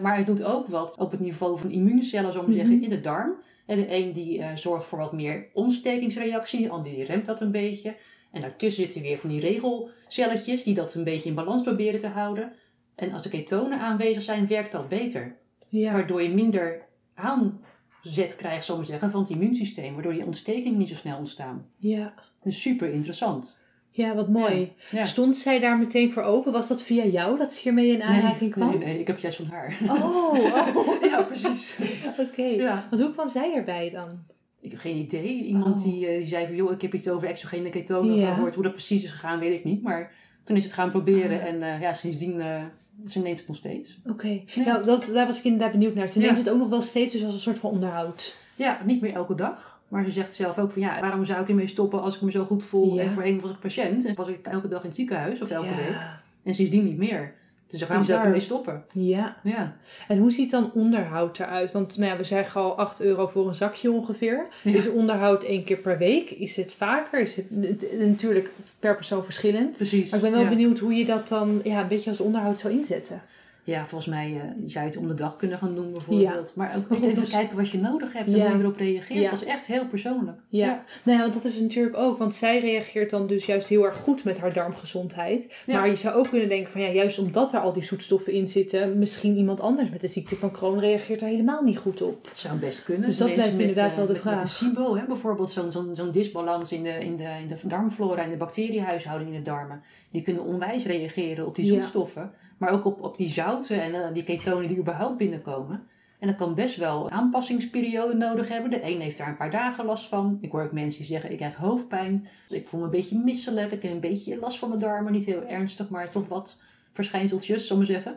Maar 0.00 0.16
het 0.16 0.26
doet 0.26 0.42
ook 0.42 0.68
wat 0.68 0.96
op 0.98 1.10
het 1.10 1.20
niveau 1.20 1.58
van 1.58 1.70
immuuncellen, 1.70 2.32
zo 2.32 2.42
maar 2.42 2.54
zeggen, 2.54 2.74
mhm. 2.74 2.84
in 2.84 2.90
de 2.90 3.00
darm. 3.00 3.34
En 3.66 3.76
de 3.76 3.94
een 3.94 4.12
die 4.12 4.38
uh, 4.38 4.46
zorgt 4.54 4.86
voor 4.86 4.98
wat 4.98 5.12
meer 5.12 5.46
ontstekingsreactie, 5.52 6.62
de 6.62 6.70
ander 6.70 6.92
die 6.92 7.04
remt 7.04 7.26
dat 7.26 7.40
een 7.40 7.50
beetje. 7.50 7.96
En 8.30 8.40
daartussen 8.40 8.82
zitten 8.82 9.02
weer 9.02 9.18
van 9.18 9.30
die 9.30 9.40
regelcelletjes 9.40 10.62
die 10.62 10.74
dat 10.74 10.94
een 10.94 11.04
beetje 11.04 11.28
in 11.28 11.34
balans 11.34 11.62
proberen 11.62 12.00
te 12.00 12.06
houden. 12.06 12.52
En 12.94 13.12
als 13.12 13.22
de 13.22 13.28
ketonen 13.28 13.78
aanwezig 13.78 14.22
zijn, 14.22 14.46
werkt 14.46 14.72
dat 14.72 14.88
beter. 14.88 15.36
Ja. 15.68 15.92
Waardoor 15.92 16.22
je 16.22 16.34
minder 16.34 16.82
aanzet 17.14 18.36
krijgt, 18.36 18.64
zo 18.64 18.76
maar 18.76 18.86
zeggen, 18.86 19.10
van 19.10 19.20
het 19.20 19.30
immuunsysteem. 19.30 19.94
Waardoor 19.94 20.14
je 20.14 20.24
ontstekingen 20.24 20.78
niet 20.78 20.88
zo 20.88 20.94
snel 20.94 21.18
ontstaan. 21.18 21.66
Ja. 21.78 22.14
Dat 22.14 22.52
is 22.52 22.62
super 22.62 22.92
interessant. 22.92 23.60
Ja, 23.94 24.14
wat 24.14 24.28
mooi. 24.28 24.72
Stond 25.02 25.36
zij 25.36 25.58
daar 25.58 25.78
meteen 25.78 26.12
voor 26.12 26.22
open? 26.22 26.52
Was 26.52 26.68
dat 26.68 26.82
via 26.82 27.04
jou 27.04 27.38
dat 27.38 27.52
ze 27.52 27.60
hiermee 27.62 27.90
in 27.90 28.02
aanraking 28.02 28.50
kwam? 28.50 28.68
Nee, 28.68 28.78
nee, 28.78 28.98
ik 28.98 29.06
heb 29.06 29.16
het 29.16 29.20
juist 29.20 29.36
van 29.36 29.46
haar. 29.46 29.78
Oh, 29.82 30.32
oh. 30.76 31.02
ja, 31.10 31.22
precies. 31.22 31.78
Oké. 32.18 32.42
Ja. 32.42 32.86
Want 32.90 33.02
hoe 33.02 33.12
kwam 33.12 33.28
zij 33.28 33.54
erbij 33.54 33.90
dan? 33.90 34.24
Ik 34.60 34.70
heb 34.70 34.80
geen 34.80 34.96
idee. 34.96 35.44
Iemand 35.44 35.78
oh. 35.78 35.84
die, 35.84 36.06
eh, 36.06 36.16
die 36.16 36.28
zei 36.28 36.46
van, 36.46 36.54
joh, 36.54 36.72
ik 36.72 36.82
heb 36.82 36.94
iets 36.94 37.08
over 37.08 37.28
exogene 37.28 37.68
ketonen 37.68 38.26
gehoord. 38.26 38.54
Hoe 38.54 38.62
dat 38.62 38.72
precies 38.72 39.04
is 39.04 39.10
gegaan, 39.10 39.38
weet 39.38 39.58
ik 39.58 39.64
niet. 39.64 39.82
Maar 39.82 40.12
toen 40.44 40.56
is 40.56 40.64
het 40.64 40.72
gaan 40.72 40.90
proberen. 40.90 41.40
Ah. 41.40 41.46
En 41.46 41.54
uh, 41.54 41.80
ja, 41.80 41.94
sindsdien, 41.94 42.34
uh, 42.34 42.62
ze 43.06 43.20
neemt 43.20 43.38
het 43.38 43.48
nog 43.48 43.56
steeds. 43.56 44.00
Oké. 44.06 44.42
Nou, 44.54 44.84
dat, 44.84 45.10
daar 45.14 45.26
was 45.26 45.38
ik 45.38 45.44
inderdaad 45.44 45.72
benieuwd 45.72 45.94
naar. 45.94 46.08
Ze 46.08 46.18
neemt 46.18 46.38
het 46.38 46.50
ook 46.50 46.58
nog 46.58 46.68
wel 46.68 46.82
steeds 46.82 47.12
dus 47.12 47.24
als 47.24 47.34
een 47.34 47.40
soort 47.40 47.58
van 47.58 47.70
onderhoud. 47.70 48.36
Ja, 48.56 48.80
niet 48.84 49.00
meer 49.00 49.14
elke 49.14 49.34
dag. 49.34 49.81
Maar 49.92 50.04
ze 50.04 50.10
zegt 50.10 50.34
zelf 50.34 50.58
ook 50.58 50.70
van 50.70 50.82
ja, 50.82 51.00
waarom 51.00 51.24
zou 51.24 51.40
ik 51.40 51.48
ermee 51.48 51.66
stoppen 51.66 52.02
als 52.02 52.14
ik 52.14 52.20
me 52.20 52.30
zo 52.30 52.44
goed 52.44 52.64
voel? 52.64 53.00
En 53.00 53.10
voorheen 53.10 53.40
was 53.40 53.50
ik 53.50 53.58
patiënt 53.58 54.04
en 54.04 54.14
was 54.14 54.28
ik 54.28 54.46
elke 54.46 54.68
dag 54.68 54.80
in 54.80 54.86
het 54.86 54.96
ziekenhuis 54.96 55.40
of 55.40 55.50
elke 55.50 55.74
week. 55.74 55.96
En 56.42 56.54
sindsdien 56.54 56.84
niet 56.84 56.96
meer. 56.96 57.34
Dus 57.66 57.86
waarom 57.86 58.06
zou 58.06 58.18
ik 58.18 58.24
ermee 58.24 58.40
stoppen? 58.40 58.84
Ja. 58.92 59.36
ja. 59.42 59.76
En 60.08 60.18
hoe 60.18 60.30
ziet 60.30 60.50
dan 60.50 60.70
onderhoud 60.74 61.38
eruit? 61.38 61.72
Want 61.72 61.96
nou 61.96 62.10
ja, 62.10 62.16
we 62.16 62.24
zeggen 62.24 62.60
al 62.60 62.78
8 62.78 63.00
euro 63.00 63.26
voor 63.26 63.48
een 63.48 63.54
zakje 63.54 63.90
ongeveer. 63.90 64.46
Is 64.64 64.88
onderhoud 64.88 65.42
één 65.42 65.64
keer 65.64 65.76
per 65.76 65.98
week? 65.98 66.30
Is 66.30 66.56
het 66.56 66.74
vaker? 66.74 67.20
Is 67.20 67.36
het, 67.36 67.98
natuurlijk 67.98 68.50
per 68.78 68.96
persoon 68.96 69.24
verschillend. 69.24 69.76
Precies. 69.76 70.10
Maar 70.10 70.24
ik 70.24 70.30
ben 70.30 70.40
wel 70.40 70.48
benieuwd 70.48 70.78
hoe 70.78 70.94
je 70.94 71.04
dat 71.04 71.28
dan 71.28 71.60
ja, 71.64 71.80
een 71.80 71.88
beetje 71.88 72.10
als 72.10 72.20
onderhoud 72.20 72.60
zou 72.60 72.74
inzetten. 72.74 73.22
Ja, 73.64 73.86
volgens 73.86 74.10
mij 74.10 74.30
uh, 74.30 74.40
zou 74.66 74.84
je 74.84 74.90
het 74.90 75.00
om 75.00 75.08
de 75.08 75.14
dag 75.14 75.36
kunnen 75.36 75.58
gaan 75.58 75.74
doen 75.74 75.92
bijvoorbeeld. 75.92 76.52
Maar 76.54 76.76
ook 76.76 76.98
even 77.02 77.28
kijken 77.28 77.56
wat 77.56 77.70
je 77.70 77.78
nodig 77.78 78.12
hebt 78.12 78.32
en 78.32 78.40
hoe 78.40 78.56
je 78.56 78.62
erop 78.62 78.76
reageert. 78.76 79.30
Dat 79.30 79.40
is 79.40 79.46
echt 79.46 79.66
heel 79.66 79.86
persoonlijk. 79.86 80.38
Ja. 80.48 80.84
nou 81.02 81.18
ja, 81.18 81.22
want 81.22 81.34
dat 81.34 81.44
is 81.44 81.60
natuurlijk 81.60 81.96
ook. 81.96 82.18
Want 82.18 82.34
zij 82.34 82.58
reageert 82.58 83.10
dan 83.10 83.26
dus 83.26 83.46
juist 83.46 83.68
heel 83.68 83.84
erg 83.84 83.96
goed 83.96 84.24
met 84.24 84.38
haar 84.38 84.52
darmgezondheid. 84.52 85.62
Maar 85.66 85.88
je 85.88 85.94
zou 85.94 86.14
ook 86.14 86.28
kunnen 86.28 86.48
denken 86.48 86.72
van 86.72 86.80
ja, 86.80 86.88
juist 86.88 87.18
omdat 87.18 87.52
er 87.52 87.60
al 87.60 87.72
die 87.72 87.84
zoetstoffen 87.84 88.32
in 88.32 88.48
zitten... 88.48 88.98
misschien 88.98 89.36
iemand 89.36 89.60
anders 89.60 89.90
met 89.90 90.00
de 90.00 90.08
ziekte 90.08 90.36
van 90.36 90.50
Crohn 90.50 90.78
reageert 90.78 91.20
daar 91.20 91.28
helemaal 91.28 91.62
niet 91.62 91.78
goed 91.78 92.02
op. 92.02 92.24
Dat 92.24 92.36
zou 92.36 92.58
best 92.58 92.84
kunnen. 92.84 93.08
Dus 93.08 93.18
dat 93.18 93.34
blijft 93.34 93.58
inderdaad 93.58 93.90
eh, 93.90 93.96
wel 93.96 94.06
de 94.06 94.16
vraag. 94.16 94.34
Met 94.34 94.44
de 94.44 94.48
SIBO, 94.48 94.96
hè, 94.96 95.04
bijvoorbeeld 95.04 95.50
zo'n 95.50 95.70
zo'n 95.70 95.94
zo'n 95.94 96.10
disbalans 96.10 96.72
in 96.72 96.82
de, 96.82 96.98
in, 97.00 97.16
de, 97.16 97.28
in 97.42 97.48
de 97.48 97.56
darmflora 97.62 98.22
en 98.22 98.30
de 98.30 98.36
bacteriehuishouding 98.36 99.30
in 99.30 99.36
de 99.36 99.42
darmen. 99.42 99.82
Die 100.10 100.22
kunnen 100.22 100.44
onwijs 100.44 100.84
reageren 100.84 101.46
op 101.46 101.54
die 101.54 101.66
zoetstoffen. 101.66 102.32
Maar 102.62 102.72
ook 102.72 102.84
op, 102.84 103.02
op 103.02 103.16
die 103.16 103.28
zouten 103.28 103.82
en 103.82 103.94
uh, 103.94 104.06
die 104.12 104.22
ketonen 104.22 104.68
die 104.68 104.78
überhaupt 104.78 105.16
binnenkomen. 105.16 105.86
En 106.18 106.28
dat 106.28 106.36
kan 106.36 106.54
best 106.54 106.76
wel 106.76 107.04
een 107.04 107.10
aanpassingsperiode 107.10 108.14
nodig 108.14 108.48
hebben. 108.48 108.70
De 108.70 108.82
een 108.82 109.00
heeft 109.00 109.18
daar 109.18 109.28
een 109.28 109.36
paar 109.36 109.50
dagen 109.50 109.84
last 109.84 110.06
van. 110.06 110.38
Ik 110.40 110.50
hoor 110.50 110.62
ook 110.62 110.72
mensen 110.72 110.98
die 110.98 111.08
zeggen, 111.08 111.30
ik 111.30 111.36
krijg 111.36 111.56
hoofdpijn. 111.56 112.28
Ik 112.48 112.68
voel 112.68 112.80
me 112.80 112.86
een 112.86 112.92
beetje 112.92 113.18
misselijk. 113.18 113.70
Ik 113.70 113.82
heb 113.82 113.92
een 113.92 114.00
beetje 114.00 114.38
last 114.38 114.58
van 114.58 114.68
mijn 114.68 114.80
darmen. 114.80 115.12
Niet 115.12 115.24
heel 115.24 115.42
ernstig, 115.46 115.88
maar 115.88 116.10
toch 116.10 116.28
wat 116.28 116.60
verschijnseltjes, 116.92 117.66
zullen 117.66 117.86
we 117.86 117.92
zeggen. 117.92 118.12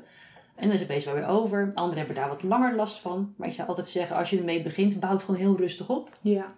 En 0.56 0.64
dan 0.64 0.72
is 0.72 0.80
het 0.80 0.88
best 0.88 1.06
wel 1.06 1.14
weer 1.14 1.28
over. 1.28 1.72
Anderen 1.74 1.98
hebben 1.98 2.16
daar 2.16 2.30
wat 2.30 2.44
langer 2.44 2.76
last 2.76 3.00
van. 3.00 3.34
Maar 3.38 3.48
ik 3.48 3.54
zou 3.54 3.68
altijd 3.68 3.88
zeggen, 3.88 4.16
als 4.16 4.30
je 4.30 4.38
ermee 4.38 4.62
begint, 4.62 5.00
bouw 5.00 5.12
het 5.12 5.24
gewoon 5.24 5.42
heel 5.42 5.58
rustig 5.58 5.90
op. 5.90 6.10
Ja. 6.22 6.54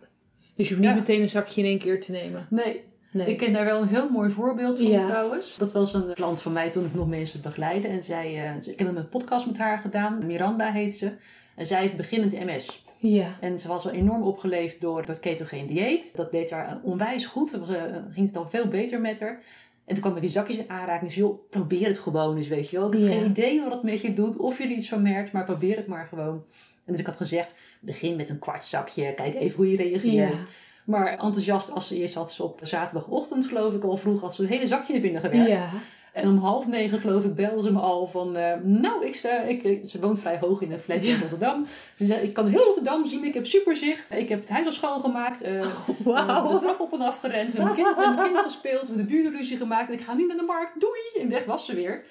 Dus 0.55 0.67
je 0.67 0.75
hoeft 0.75 0.87
niet 0.87 0.97
meteen 0.97 1.21
een 1.21 1.29
zakje 1.29 1.61
in 1.61 1.67
één 1.67 1.79
keer 1.79 2.01
te 2.01 2.11
nemen. 2.11 2.47
Nee, 2.49 2.83
ik 3.25 3.37
ken 3.37 3.53
daar 3.53 3.65
wel 3.65 3.81
een 3.81 3.87
heel 3.87 4.09
mooi 4.09 4.29
voorbeeld 4.29 4.79
van 4.79 5.01
trouwens. 5.01 5.55
Dat 5.57 5.71
was 5.71 5.93
een 5.93 6.13
klant 6.13 6.41
van 6.41 6.53
mij 6.53 6.69
toen 6.69 6.85
ik 6.85 6.93
nog 6.93 7.07
mensen 7.07 7.41
begeleidde. 7.41 7.87
En 7.87 8.03
zij, 8.03 8.33
uh, 8.33 8.67
ik 8.67 8.79
heb 8.79 8.95
een 8.95 9.09
podcast 9.09 9.45
met 9.45 9.57
haar 9.57 9.77
gedaan. 9.77 10.25
Miranda 10.25 10.71
heet 10.71 10.95
ze. 10.95 11.11
En 11.55 11.65
zij 11.65 11.81
heeft 11.81 11.97
beginnend 11.97 12.31
MS. 12.31 12.85
Ja. 12.97 13.37
En 13.41 13.59
ze 13.59 13.67
was 13.67 13.83
wel 13.83 13.93
enorm 13.93 14.23
opgeleefd 14.23 14.81
door 14.81 15.05
dat 15.05 15.19
ketogeen 15.19 15.65
dieet. 15.65 16.15
Dat 16.15 16.31
deed 16.31 16.49
haar 16.49 16.79
onwijs 16.81 17.25
goed. 17.25 17.49
Ze 17.49 17.57
uh, 17.57 18.13
ging 18.13 18.25
het 18.25 18.33
dan 18.33 18.49
veel 18.49 18.67
beter 18.67 19.01
met 19.01 19.19
haar. 19.19 19.43
En 19.85 19.93
toen 19.93 19.99
kwam 19.99 20.13
met 20.13 20.21
die 20.21 20.31
zakjes 20.31 20.57
in 20.57 20.69
aanraking. 20.69 21.09
Dus 21.09 21.19
joh, 21.19 21.49
probeer 21.49 21.87
het 21.87 21.99
gewoon 21.99 22.37
eens, 22.37 22.47
weet 22.47 22.69
je 22.69 22.77
wel. 22.77 22.93
Ik 22.93 22.99
heb 22.99 23.09
geen 23.09 23.29
idee 23.29 23.61
wat 23.61 23.71
het 23.71 23.83
met 23.83 24.01
je 24.01 24.13
doet. 24.13 24.37
Of 24.37 24.57
je 24.57 24.63
er 24.63 24.69
iets 24.69 24.89
van 24.89 25.01
merkt, 25.01 25.31
maar 25.31 25.45
probeer 25.45 25.75
het 25.75 25.87
maar 25.87 26.05
gewoon. 26.05 26.43
En 26.85 26.93
dus 26.93 26.99
ik 26.99 27.05
had 27.05 27.15
gezegd, 27.15 27.53
begin 27.79 28.15
met 28.15 28.29
een 28.29 28.39
kwart 28.39 28.65
zakje. 28.65 29.13
Kijk 29.13 29.35
even 29.35 29.57
hoe 29.57 29.71
je 29.71 29.77
reageert. 29.77 30.45
Maar 30.87 31.07
enthousiast 31.07 31.71
als 31.71 31.87
ze 31.87 31.95
eerst 31.95 32.15
had 32.15 32.31
ze 32.31 32.43
op 32.43 32.59
zaterdagochtend, 32.61 33.45
geloof 33.45 33.73
ik, 33.73 33.83
al 33.83 33.97
vroeg, 33.97 34.21
had 34.21 34.35
ze 34.35 34.41
een 34.41 34.47
hele 34.47 34.67
zakje 34.67 34.93
naar 34.93 35.01
binnen 35.01 35.21
gewerkt. 35.21 35.49
Ja. 35.49 35.69
En 36.13 36.27
om 36.27 36.37
half 36.37 36.67
negen, 36.67 36.99
geloof 36.99 37.23
ik, 37.23 37.35
belde 37.35 37.61
ze 37.61 37.71
me 37.71 37.79
al 37.79 38.07
van... 38.07 38.37
Uh, 38.37 38.53
nou, 38.63 39.05
ik, 39.05 39.23
uh, 39.23 39.49
ik, 39.49 39.81
ze 39.89 39.99
woont 39.99 40.19
vrij 40.19 40.37
hoog 40.39 40.61
in 40.61 40.71
een 40.71 40.79
flat 40.79 41.03
in 41.03 41.19
Rotterdam. 41.19 41.67
Ze 41.95 42.05
zei, 42.05 42.21
ik 42.21 42.33
kan 42.33 42.47
heel 42.47 42.63
Rotterdam 42.63 43.05
zien. 43.05 43.23
Ik 43.23 43.33
heb 43.33 43.45
super 43.45 43.75
zicht. 43.75 44.11
Ik 44.11 44.29
heb 44.29 44.39
het 44.39 44.49
huis 44.49 44.65
al 44.65 44.71
schoongemaakt. 44.71 45.45
Uh, 45.45 45.65
wow. 46.03 46.51
de 46.51 46.59
trap 46.59 46.79
op 46.79 46.93
en 46.93 47.01
af 47.01 47.19
gerend. 47.19 47.51
We 47.51 47.61
hebben 47.61 47.85
met 47.85 48.15
mijn 48.15 48.33
kind 48.33 48.39
gespeeld. 48.39 48.81
We 48.81 48.87
hebben 48.87 49.07
de 49.07 49.13
burenruzie 49.13 49.57
gemaakt. 49.57 49.87
En 49.87 49.93
ik 49.93 50.01
ga 50.01 50.13
niet 50.13 50.27
naar 50.27 50.37
de 50.37 50.43
markt. 50.43 50.79
Doei! 50.79 51.23
En 51.23 51.29
weg 51.29 51.45
was 51.45 51.65
ze 51.65 51.75
weer. 51.75 52.03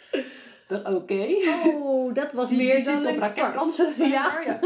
Oké. 0.84 1.26
Oh, 1.82 2.14
dat 2.14 2.32
was 2.32 2.48
die, 2.48 2.58
meer 2.58 2.76
die 2.76 2.84
dan 2.84 3.02
zit 3.02 3.10
op 3.10 3.18
raketbrand. 3.18 3.92
Ja. 3.98 4.06
ja. 4.46 4.58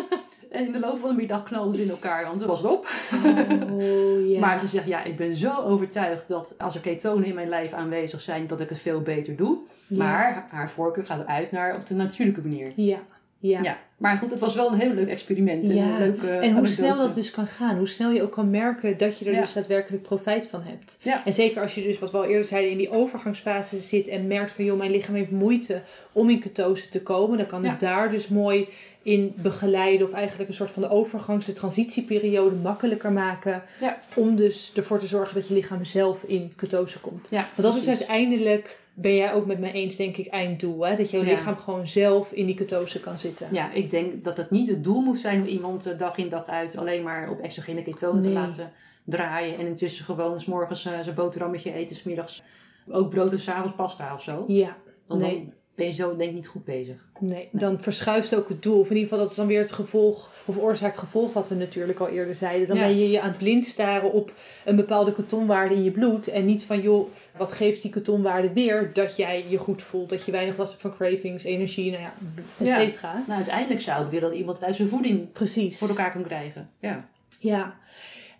En 0.60 0.66
in 0.66 0.72
de 0.72 0.78
loop 0.78 0.98
van 0.98 1.08
de 1.08 1.16
middag 1.16 1.42
knalden 1.42 1.74
ze 1.74 1.82
in 1.82 1.90
elkaar, 1.90 2.24
want 2.24 2.38
toen 2.38 2.48
was 2.48 2.62
het 2.62 2.70
op. 2.70 2.88
Oh. 3.24 4.40
Maar 4.40 4.60
ze 4.60 4.66
zegt, 4.66 4.86
ja, 4.86 5.04
ik 5.04 5.16
ben 5.16 5.36
zo 5.36 5.60
overtuigd 5.60 6.28
dat 6.28 6.54
als 6.58 6.74
er 6.74 6.80
ketonen 6.80 7.26
in 7.26 7.34
mijn 7.34 7.48
lijf 7.48 7.72
aanwezig 7.72 8.20
zijn, 8.20 8.46
dat 8.46 8.60
ik 8.60 8.68
het 8.68 8.78
veel 8.78 9.00
beter 9.00 9.36
doe. 9.36 9.58
Maar 9.86 10.46
haar 10.50 10.70
voorkeur 10.70 11.06
gaat 11.06 11.26
uit 11.26 11.50
naar 11.50 11.76
op 11.76 11.86
de 11.86 11.94
natuurlijke 11.94 12.40
manier. 12.40 12.72
Ja. 12.76 12.98
Ja. 13.38 13.62
ja. 13.62 13.78
Maar 13.96 14.16
goed, 14.16 14.30
het 14.30 14.40
was 14.40 14.54
wel 14.54 14.72
een 14.72 14.78
heel 14.78 14.94
leuk 14.94 15.08
experiment. 15.08 15.68
Ja. 15.68 15.84
Een 15.84 15.98
leuke 15.98 16.28
en 16.30 16.52
hoe 16.56 16.66
snel 16.66 16.96
dat 16.96 17.14
dus 17.14 17.30
kan 17.30 17.46
gaan. 17.46 17.76
Hoe 17.76 17.88
snel 17.88 18.10
je 18.10 18.22
ook 18.22 18.32
kan 18.32 18.50
merken 18.50 18.98
dat 18.98 19.18
je 19.18 19.24
er 19.24 19.40
dus 19.40 19.52
daadwerkelijk 19.52 20.02
profijt 20.02 20.46
van 20.46 20.62
hebt. 20.62 21.00
En 21.24 21.32
zeker 21.32 21.62
als 21.62 21.74
je 21.74 21.82
dus, 21.82 21.98
wat 21.98 22.10
we 22.10 22.16
al 22.16 22.24
eerder 22.24 22.44
zeiden, 22.44 22.70
in 22.70 22.76
die 22.76 22.90
overgangsfase 22.90 23.78
zit 23.78 24.08
en 24.08 24.26
merkt 24.26 24.52
van, 24.52 24.64
joh, 24.64 24.78
mijn 24.78 24.90
lichaam 24.90 25.14
heeft 25.14 25.30
moeite 25.30 25.82
om 26.12 26.30
in 26.30 26.40
ketose 26.40 26.88
te 26.88 27.02
komen. 27.02 27.38
Dan 27.38 27.46
kan 27.46 27.64
het 27.64 27.80
daar 27.80 28.10
dus 28.10 28.28
mooi 28.28 28.68
in 29.02 29.34
begeleiden 29.36 30.06
of 30.06 30.12
eigenlijk 30.12 30.48
een 30.48 30.54
soort 30.54 30.70
van 30.70 30.82
de 30.82 30.88
overgangs- 30.88 31.46
de 31.46 31.52
transitieperiode 31.52 32.54
makkelijker 32.54 33.12
maken. 33.12 33.62
Ja. 33.80 34.00
Om 34.14 34.36
dus 34.36 34.72
ervoor 34.74 34.98
te 34.98 35.06
zorgen 35.06 35.34
dat 35.34 35.48
je 35.48 35.54
lichaam 35.54 35.84
zelf 35.84 36.22
in 36.22 36.52
ketose 36.56 37.00
komt. 37.00 37.28
Ja, 37.30 37.48
Want 37.54 37.68
dat 37.68 37.82
is 37.82 37.88
uiteindelijk, 37.88 38.78
ben 38.94 39.14
jij 39.14 39.32
ook 39.32 39.46
met 39.46 39.58
mij 39.58 39.72
eens, 39.72 39.96
denk 39.96 40.16
ik, 40.16 40.26
einddoel. 40.26 40.86
Hè? 40.86 40.96
Dat 40.96 41.10
je 41.10 41.22
lichaam 41.22 41.56
gewoon 41.56 41.86
zelf 41.86 42.32
in 42.32 42.46
die 42.46 42.54
ketose 42.54 43.00
kan 43.00 43.18
zitten. 43.18 43.48
Ja, 43.52 43.72
ik 43.72 43.90
denk 43.90 44.24
dat 44.24 44.36
het 44.36 44.50
niet 44.50 44.68
het 44.68 44.84
doel 44.84 45.00
moet 45.00 45.18
zijn 45.18 45.40
om 45.40 45.46
iemand 45.46 45.86
eh, 45.86 45.98
dag 45.98 46.16
in 46.16 46.28
dag 46.28 46.46
uit 46.46 46.76
alleen 46.76 47.02
maar 47.02 47.30
op 47.30 47.40
exogene 47.40 47.82
ketonen 47.82 48.22
te 48.22 48.30
laten 48.30 48.72
draaien. 49.04 49.58
En 49.58 49.66
intussen 49.66 50.04
gewoon 50.04 50.40
s 50.40 50.44
morgens 50.44 50.86
uh, 50.86 50.92
zijn 51.00 51.14
boterhammetje 51.14 51.72
eten, 51.72 51.96
smiddags 51.96 52.42
ook 52.90 53.10
brood 53.10 53.32
en 53.32 53.40
s'avonds 53.40 53.76
pasta 53.76 54.14
of 54.14 54.22
zo. 54.22 54.44
Ja, 54.46 54.76
nee 55.08 55.52
ben 55.80 55.88
je 55.88 55.94
zo 55.94 56.16
denk 56.16 56.28
ik 56.28 56.34
niet 56.34 56.48
goed 56.48 56.64
bezig. 56.64 57.08
Nee, 57.20 57.48
dan 57.52 57.80
verschuift 57.80 58.34
ook 58.34 58.48
het 58.48 58.62
doel. 58.62 58.78
Of 58.78 58.90
in 58.90 58.96
ieder 58.96 59.02
geval, 59.02 59.18
dat 59.18 59.30
is 59.30 59.36
dan 59.36 59.46
weer 59.46 59.60
het 59.60 59.72
gevolg, 59.72 60.30
of 60.44 60.58
oorzaak-gevolg, 60.58 61.32
wat 61.32 61.48
we 61.48 61.54
natuurlijk 61.54 61.98
al 61.98 62.08
eerder 62.08 62.34
zeiden. 62.34 62.68
Dan 62.68 62.78
ben 62.78 62.98
je 62.98 63.10
je 63.10 63.20
aan 63.20 63.28
het 63.28 63.38
blind 63.38 63.66
staren 63.66 64.12
op 64.12 64.32
een 64.64 64.76
bepaalde 64.76 65.12
ketonwaarde 65.12 65.74
in 65.74 65.82
je 65.82 65.90
bloed. 65.90 66.28
En 66.28 66.44
niet 66.44 66.62
van, 66.62 66.80
joh, 66.80 67.08
wat 67.36 67.52
geeft 67.52 67.82
die 67.82 67.90
ketonwaarde 67.90 68.52
weer? 68.52 68.90
Dat 68.92 69.16
jij 69.16 69.44
je 69.48 69.58
goed 69.58 69.82
voelt, 69.82 70.08
dat 70.10 70.24
je 70.24 70.32
weinig 70.32 70.56
last 70.56 70.70
hebt 70.70 70.82
van 70.82 70.94
cravings, 70.94 71.44
energie, 71.44 71.90
nou 71.90 72.02
ja, 72.02 72.12
et 72.58 72.72
cetera. 72.72 73.22
Nou, 73.26 73.36
uiteindelijk 73.36 73.80
zou 73.80 74.04
ik 74.04 74.10
willen 74.10 74.28
dat 74.28 74.38
iemand 74.38 74.64
uit 74.64 74.76
zijn 74.76 74.88
voeding 74.88 75.32
Precies. 75.32 75.78
voor 75.78 75.88
elkaar 75.88 76.12
kan 76.12 76.22
krijgen. 76.22 76.70
Ja. 76.80 77.08
Ja. 77.38 77.74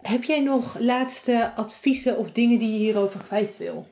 Heb 0.00 0.24
jij 0.24 0.40
nog 0.40 0.78
laatste 0.78 1.52
adviezen 1.56 2.18
of 2.18 2.32
dingen 2.32 2.58
die 2.58 2.72
je 2.72 2.78
hierover 2.78 3.20
kwijt 3.20 3.56
wil? 3.56 3.86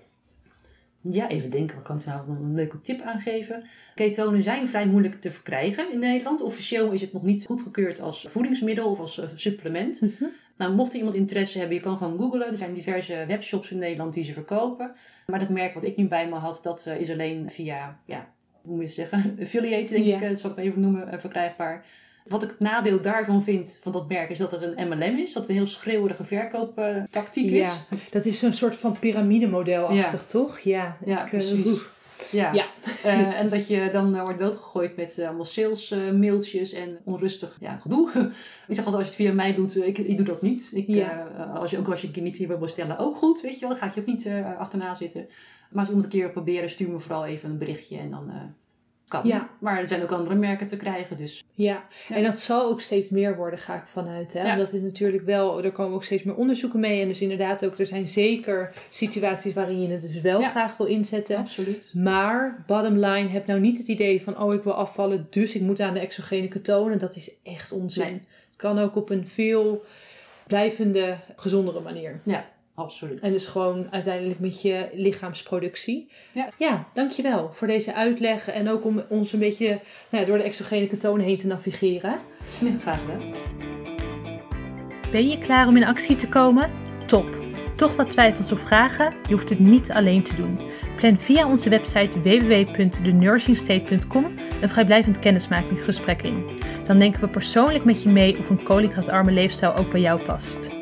Ja, 1.00 1.28
even 1.28 1.50
denken, 1.50 1.76
wat 1.76 1.84
kan 1.84 1.98
ik 1.98 2.04
nou 2.04 2.30
een 2.30 2.54
leuke 2.54 2.80
tip 2.80 3.00
aangeven? 3.00 3.64
Ketonen 3.94 4.42
zijn 4.42 4.68
vrij 4.68 4.86
moeilijk 4.86 5.20
te 5.20 5.30
verkrijgen 5.30 5.92
in 5.92 5.98
Nederland. 5.98 6.40
Officieel 6.40 6.90
is 6.90 7.00
het 7.00 7.12
nog 7.12 7.22
niet 7.22 7.44
goedgekeurd 7.46 8.00
als 8.00 8.24
voedingsmiddel 8.28 8.90
of 8.90 9.00
als 9.00 9.18
eh, 9.18 9.28
supplement. 9.34 10.00
Mhm. 10.00 10.24
Nou, 10.56 10.74
mocht 10.74 10.94
iemand 10.94 11.14
interesse 11.14 11.58
hebben, 11.58 11.76
je 11.76 11.82
kan 11.82 11.96
gewoon 11.96 12.18
googlen. 12.18 12.46
Er 12.46 12.56
zijn 12.56 12.74
diverse 12.74 13.24
webshops 13.26 13.70
in 13.70 13.78
Nederland 13.78 14.14
die 14.14 14.24
ze 14.24 14.32
verkopen. 14.32 14.92
Maar 15.26 15.38
dat 15.38 15.48
merk 15.48 15.74
wat 15.74 15.84
ik 15.84 15.96
nu 15.96 16.08
bij 16.08 16.28
me 16.28 16.34
had, 16.34 16.60
dat 16.62 16.86
eh, 16.86 17.00
is 17.00 17.10
alleen 17.10 17.50
via, 17.50 18.00
ja, 18.04 18.28
hoe 18.62 18.74
moet 18.74 18.84
je 18.84 18.88
zeggen, 18.88 19.36
affiliate 19.42 19.92
denk 19.92 20.06
ik, 20.06 20.28
dat 20.28 20.40
zal 20.40 20.50
ik 20.50 20.58
even 20.58 20.80
noemen, 20.80 21.20
verkrijgbaar. 21.20 21.84
Wat 22.28 22.42
ik 22.42 22.48
het 22.48 22.60
nadeel 22.60 23.00
daarvan 23.00 23.42
vind, 23.42 23.78
van 23.80 23.92
dat 23.92 24.08
merk, 24.08 24.30
is 24.30 24.38
dat 24.38 24.50
het 24.50 24.62
een 24.62 24.88
MLM 24.88 25.18
is. 25.18 25.32
Dat 25.32 25.42
het 25.42 25.50
een 25.50 25.56
heel 25.56 25.66
schreeuwerige 25.66 26.24
verkooptactiek 26.24 27.50
is. 27.50 27.68
Ja, 27.68 27.96
dat 28.10 28.24
is 28.24 28.38
zo'n 28.38 28.52
soort 28.52 28.76
van 28.76 28.98
piramidemodelachtig, 28.98 30.20
ja. 30.20 30.28
toch? 30.28 30.58
Ja, 30.58 30.96
ja 31.04 31.26
ik, 31.26 31.32
eh, 31.32 31.38
precies. 31.38 31.80
ja, 32.30 32.52
ja. 32.52 32.66
Uh, 33.04 33.40
en 33.40 33.48
dat 33.48 33.68
je 33.68 33.88
dan 33.92 34.14
uh, 34.14 34.22
wordt 34.22 34.38
doodgegooid 34.38 34.96
met 34.96 35.18
uh, 35.18 35.26
allemaal 35.26 35.44
sales 35.44 35.94
mailtjes 36.12 36.72
en 36.72 36.98
onrustig 37.04 37.56
ja, 37.60 37.78
gedoe. 37.78 38.10
ik 38.68 38.74
zeg 38.74 38.84
altijd, 38.84 38.94
als 38.94 39.04
je 39.04 39.12
het 39.12 39.14
via 39.14 39.32
mij 39.32 39.54
doet, 39.54 39.76
ik, 39.76 39.98
ik 39.98 40.16
doe 40.16 40.26
dat 40.26 40.42
niet. 40.42 40.70
Ik, 40.74 40.86
ja. 40.86 41.26
als 41.54 41.70
je, 41.70 41.78
ook 41.78 41.88
als 41.88 42.00
je 42.00 42.06
een 42.06 42.12
keer 42.12 42.22
niet 42.22 42.36
hier 42.36 42.58
wil 42.58 42.68
stellen, 42.68 42.98
ook 42.98 43.16
goed, 43.16 43.40
weet 43.40 43.54
je 43.54 43.60
wel. 43.60 43.68
Dan 43.68 43.78
gaat 43.78 43.94
je 43.94 44.00
ook 44.00 44.06
niet 44.06 44.30
achterna 44.58 44.94
zitten. 44.94 45.26
Maar 45.70 45.80
als 45.80 45.88
iemand 45.88 46.04
een 46.04 46.20
keer 46.20 46.30
proberen, 46.30 46.70
stuur 46.70 46.88
me 46.88 46.98
vooral 46.98 47.26
even 47.26 47.50
een 47.50 47.58
berichtje 47.58 47.98
en 47.98 48.10
dan 48.10 48.30
kan. 49.08 49.20
Ja. 49.24 49.48
Maar 49.58 49.78
er 49.78 49.88
zijn 49.88 50.02
ook 50.02 50.10
andere 50.10 50.36
merken 50.36 50.66
te 50.66 50.76
krijgen. 50.76 51.16
Dus. 51.16 51.44
Ja. 51.54 51.84
en 52.08 52.22
dat 52.22 52.38
zal 52.38 52.68
ook 52.68 52.80
steeds 52.80 53.08
meer 53.08 53.36
worden, 53.36 53.58
ga 53.58 53.74
ik 53.74 53.86
vanuit. 53.86 54.32
Hè? 54.32 54.42
Ja. 54.42 54.52
Omdat 54.52 54.70
het 54.70 54.82
natuurlijk 54.82 55.24
wel, 55.24 55.64
er 55.64 55.72
komen 55.72 55.94
ook 55.94 56.04
steeds 56.04 56.22
meer 56.22 56.34
onderzoeken 56.34 56.80
mee. 56.80 57.00
En 57.00 57.08
dus 57.08 57.20
inderdaad 57.20 57.64
ook, 57.64 57.78
er 57.78 57.86
zijn 57.86 58.06
zeker 58.06 58.72
situaties 58.90 59.54
waarin 59.54 59.82
je 59.82 59.88
het 59.88 60.00
dus 60.00 60.20
wel 60.20 60.42
graag 60.42 60.76
wil 60.76 60.86
inzetten. 60.86 61.36
Absoluut. 61.36 61.90
Maar, 61.94 62.64
bottom 62.66 62.94
line, 62.94 63.28
heb 63.28 63.46
nou 63.46 63.60
niet 63.60 63.78
het 63.78 63.88
idee 63.88 64.22
van, 64.22 64.40
oh 64.40 64.54
ik 64.54 64.62
wil 64.62 64.74
afvallen, 64.74 65.26
dus 65.30 65.54
ik 65.54 65.62
moet 65.62 65.80
aan 65.80 65.94
de 65.94 66.00
exogene 66.00 66.48
ketonen. 66.48 66.98
Dat 66.98 67.16
is 67.16 67.30
echt 67.42 67.72
onzin. 67.72 68.22
Het 68.46 68.56
kan 68.56 68.78
ook 68.78 68.96
op 68.96 69.10
een 69.10 69.26
veel 69.26 69.84
blijvende, 70.46 71.16
gezondere 71.36 71.80
manier. 71.80 72.20
Ja, 72.24 72.44
Absoluut. 72.78 73.20
En 73.20 73.32
dus 73.32 73.46
gewoon 73.46 73.86
uiteindelijk 73.90 74.40
met 74.40 74.62
je 74.62 74.88
lichaamsproductie. 74.92 76.08
Ja. 76.32 76.48
ja, 76.58 76.88
dankjewel 76.94 77.50
voor 77.52 77.66
deze 77.66 77.94
uitleg. 77.94 78.48
En 78.48 78.70
ook 78.70 78.84
om 78.84 79.02
ons 79.08 79.32
een 79.32 79.38
beetje 79.38 79.66
nou 80.08 80.22
ja, 80.22 80.24
door 80.24 80.38
de 80.38 80.44
exogene 80.44 80.86
ketonen 80.86 81.26
heen 81.26 81.38
te 81.38 81.46
navigeren. 81.46 82.18
Ja, 82.60 82.70
graag 82.80 83.00
gedaan. 83.00 83.34
Ben 85.10 85.28
je 85.28 85.38
klaar 85.38 85.66
om 85.66 85.76
in 85.76 85.84
actie 85.84 86.16
te 86.16 86.28
komen? 86.28 86.70
Top! 87.06 87.46
Toch 87.76 87.96
wat 87.96 88.10
twijfels 88.10 88.52
of 88.52 88.60
vragen? 88.60 89.14
Je 89.28 89.32
hoeft 89.32 89.48
het 89.48 89.58
niet 89.58 89.90
alleen 89.90 90.22
te 90.22 90.34
doen. 90.34 90.58
Plan 90.96 91.16
via 91.16 91.48
onze 91.48 91.68
website 91.68 92.20
www.thenursingstate.com 92.20 94.24
een 94.60 94.68
vrijblijvend 94.68 95.18
kennismakingsgesprek 95.18 96.22
in. 96.22 96.44
Dan 96.84 96.98
denken 96.98 97.20
we 97.20 97.28
persoonlijk 97.28 97.84
met 97.84 98.02
je 98.02 98.08
mee 98.08 98.38
of 98.38 98.50
een 98.50 98.62
koolhydraatarme 98.62 99.32
leefstijl 99.32 99.74
ook 99.74 99.90
bij 99.90 100.00
jou 100.00 100.22
past. 100.22 100.77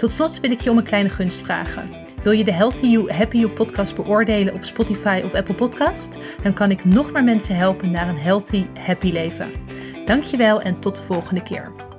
Tot 0.00 0.12
slot 0.12 0.40
wil 0.40 0.50
ik 0.50 0.60
je 0.60 0.70
om 0.70 0.78
een 0.78 0.84
kleine 0.84 1.08
gunst 1.08 1.42
vragen. 1.42 1.90
Wil 2.22 2.32
je 2.32 2.44
de 2.44 2.52
Healthy 2.52 2.86
You, 2.86 3.12
Happy 3.12 3.36
You 3.36 3.50
podcast 3.50 3.94
beoordelen 3.94 4.54
op 4.54 4.64
Spotify 4.64 5.22
of 5.24 5.34
Apple 5.34 5.54
Podcast? 5.54 6.18
Dan 6.42 6.52
kan 6.52 6.70
ik 6.70 6.84
nog 6.84 7.12
meer 7.12 7.24
mensen 7.24 7.56
helpen 7.56 7.90
naar 7.90 8.08
een 8.08 8.18
healthy, 8.18 8.66
happy 8.78 9.10
leven. 9.10 9.50
Dankjewel 10.04 10.60
en 10.60 10.80
tot 10.80 10.96
de 10.96 11.02
volgende 11.02 11.42
keer. 11.42 11.89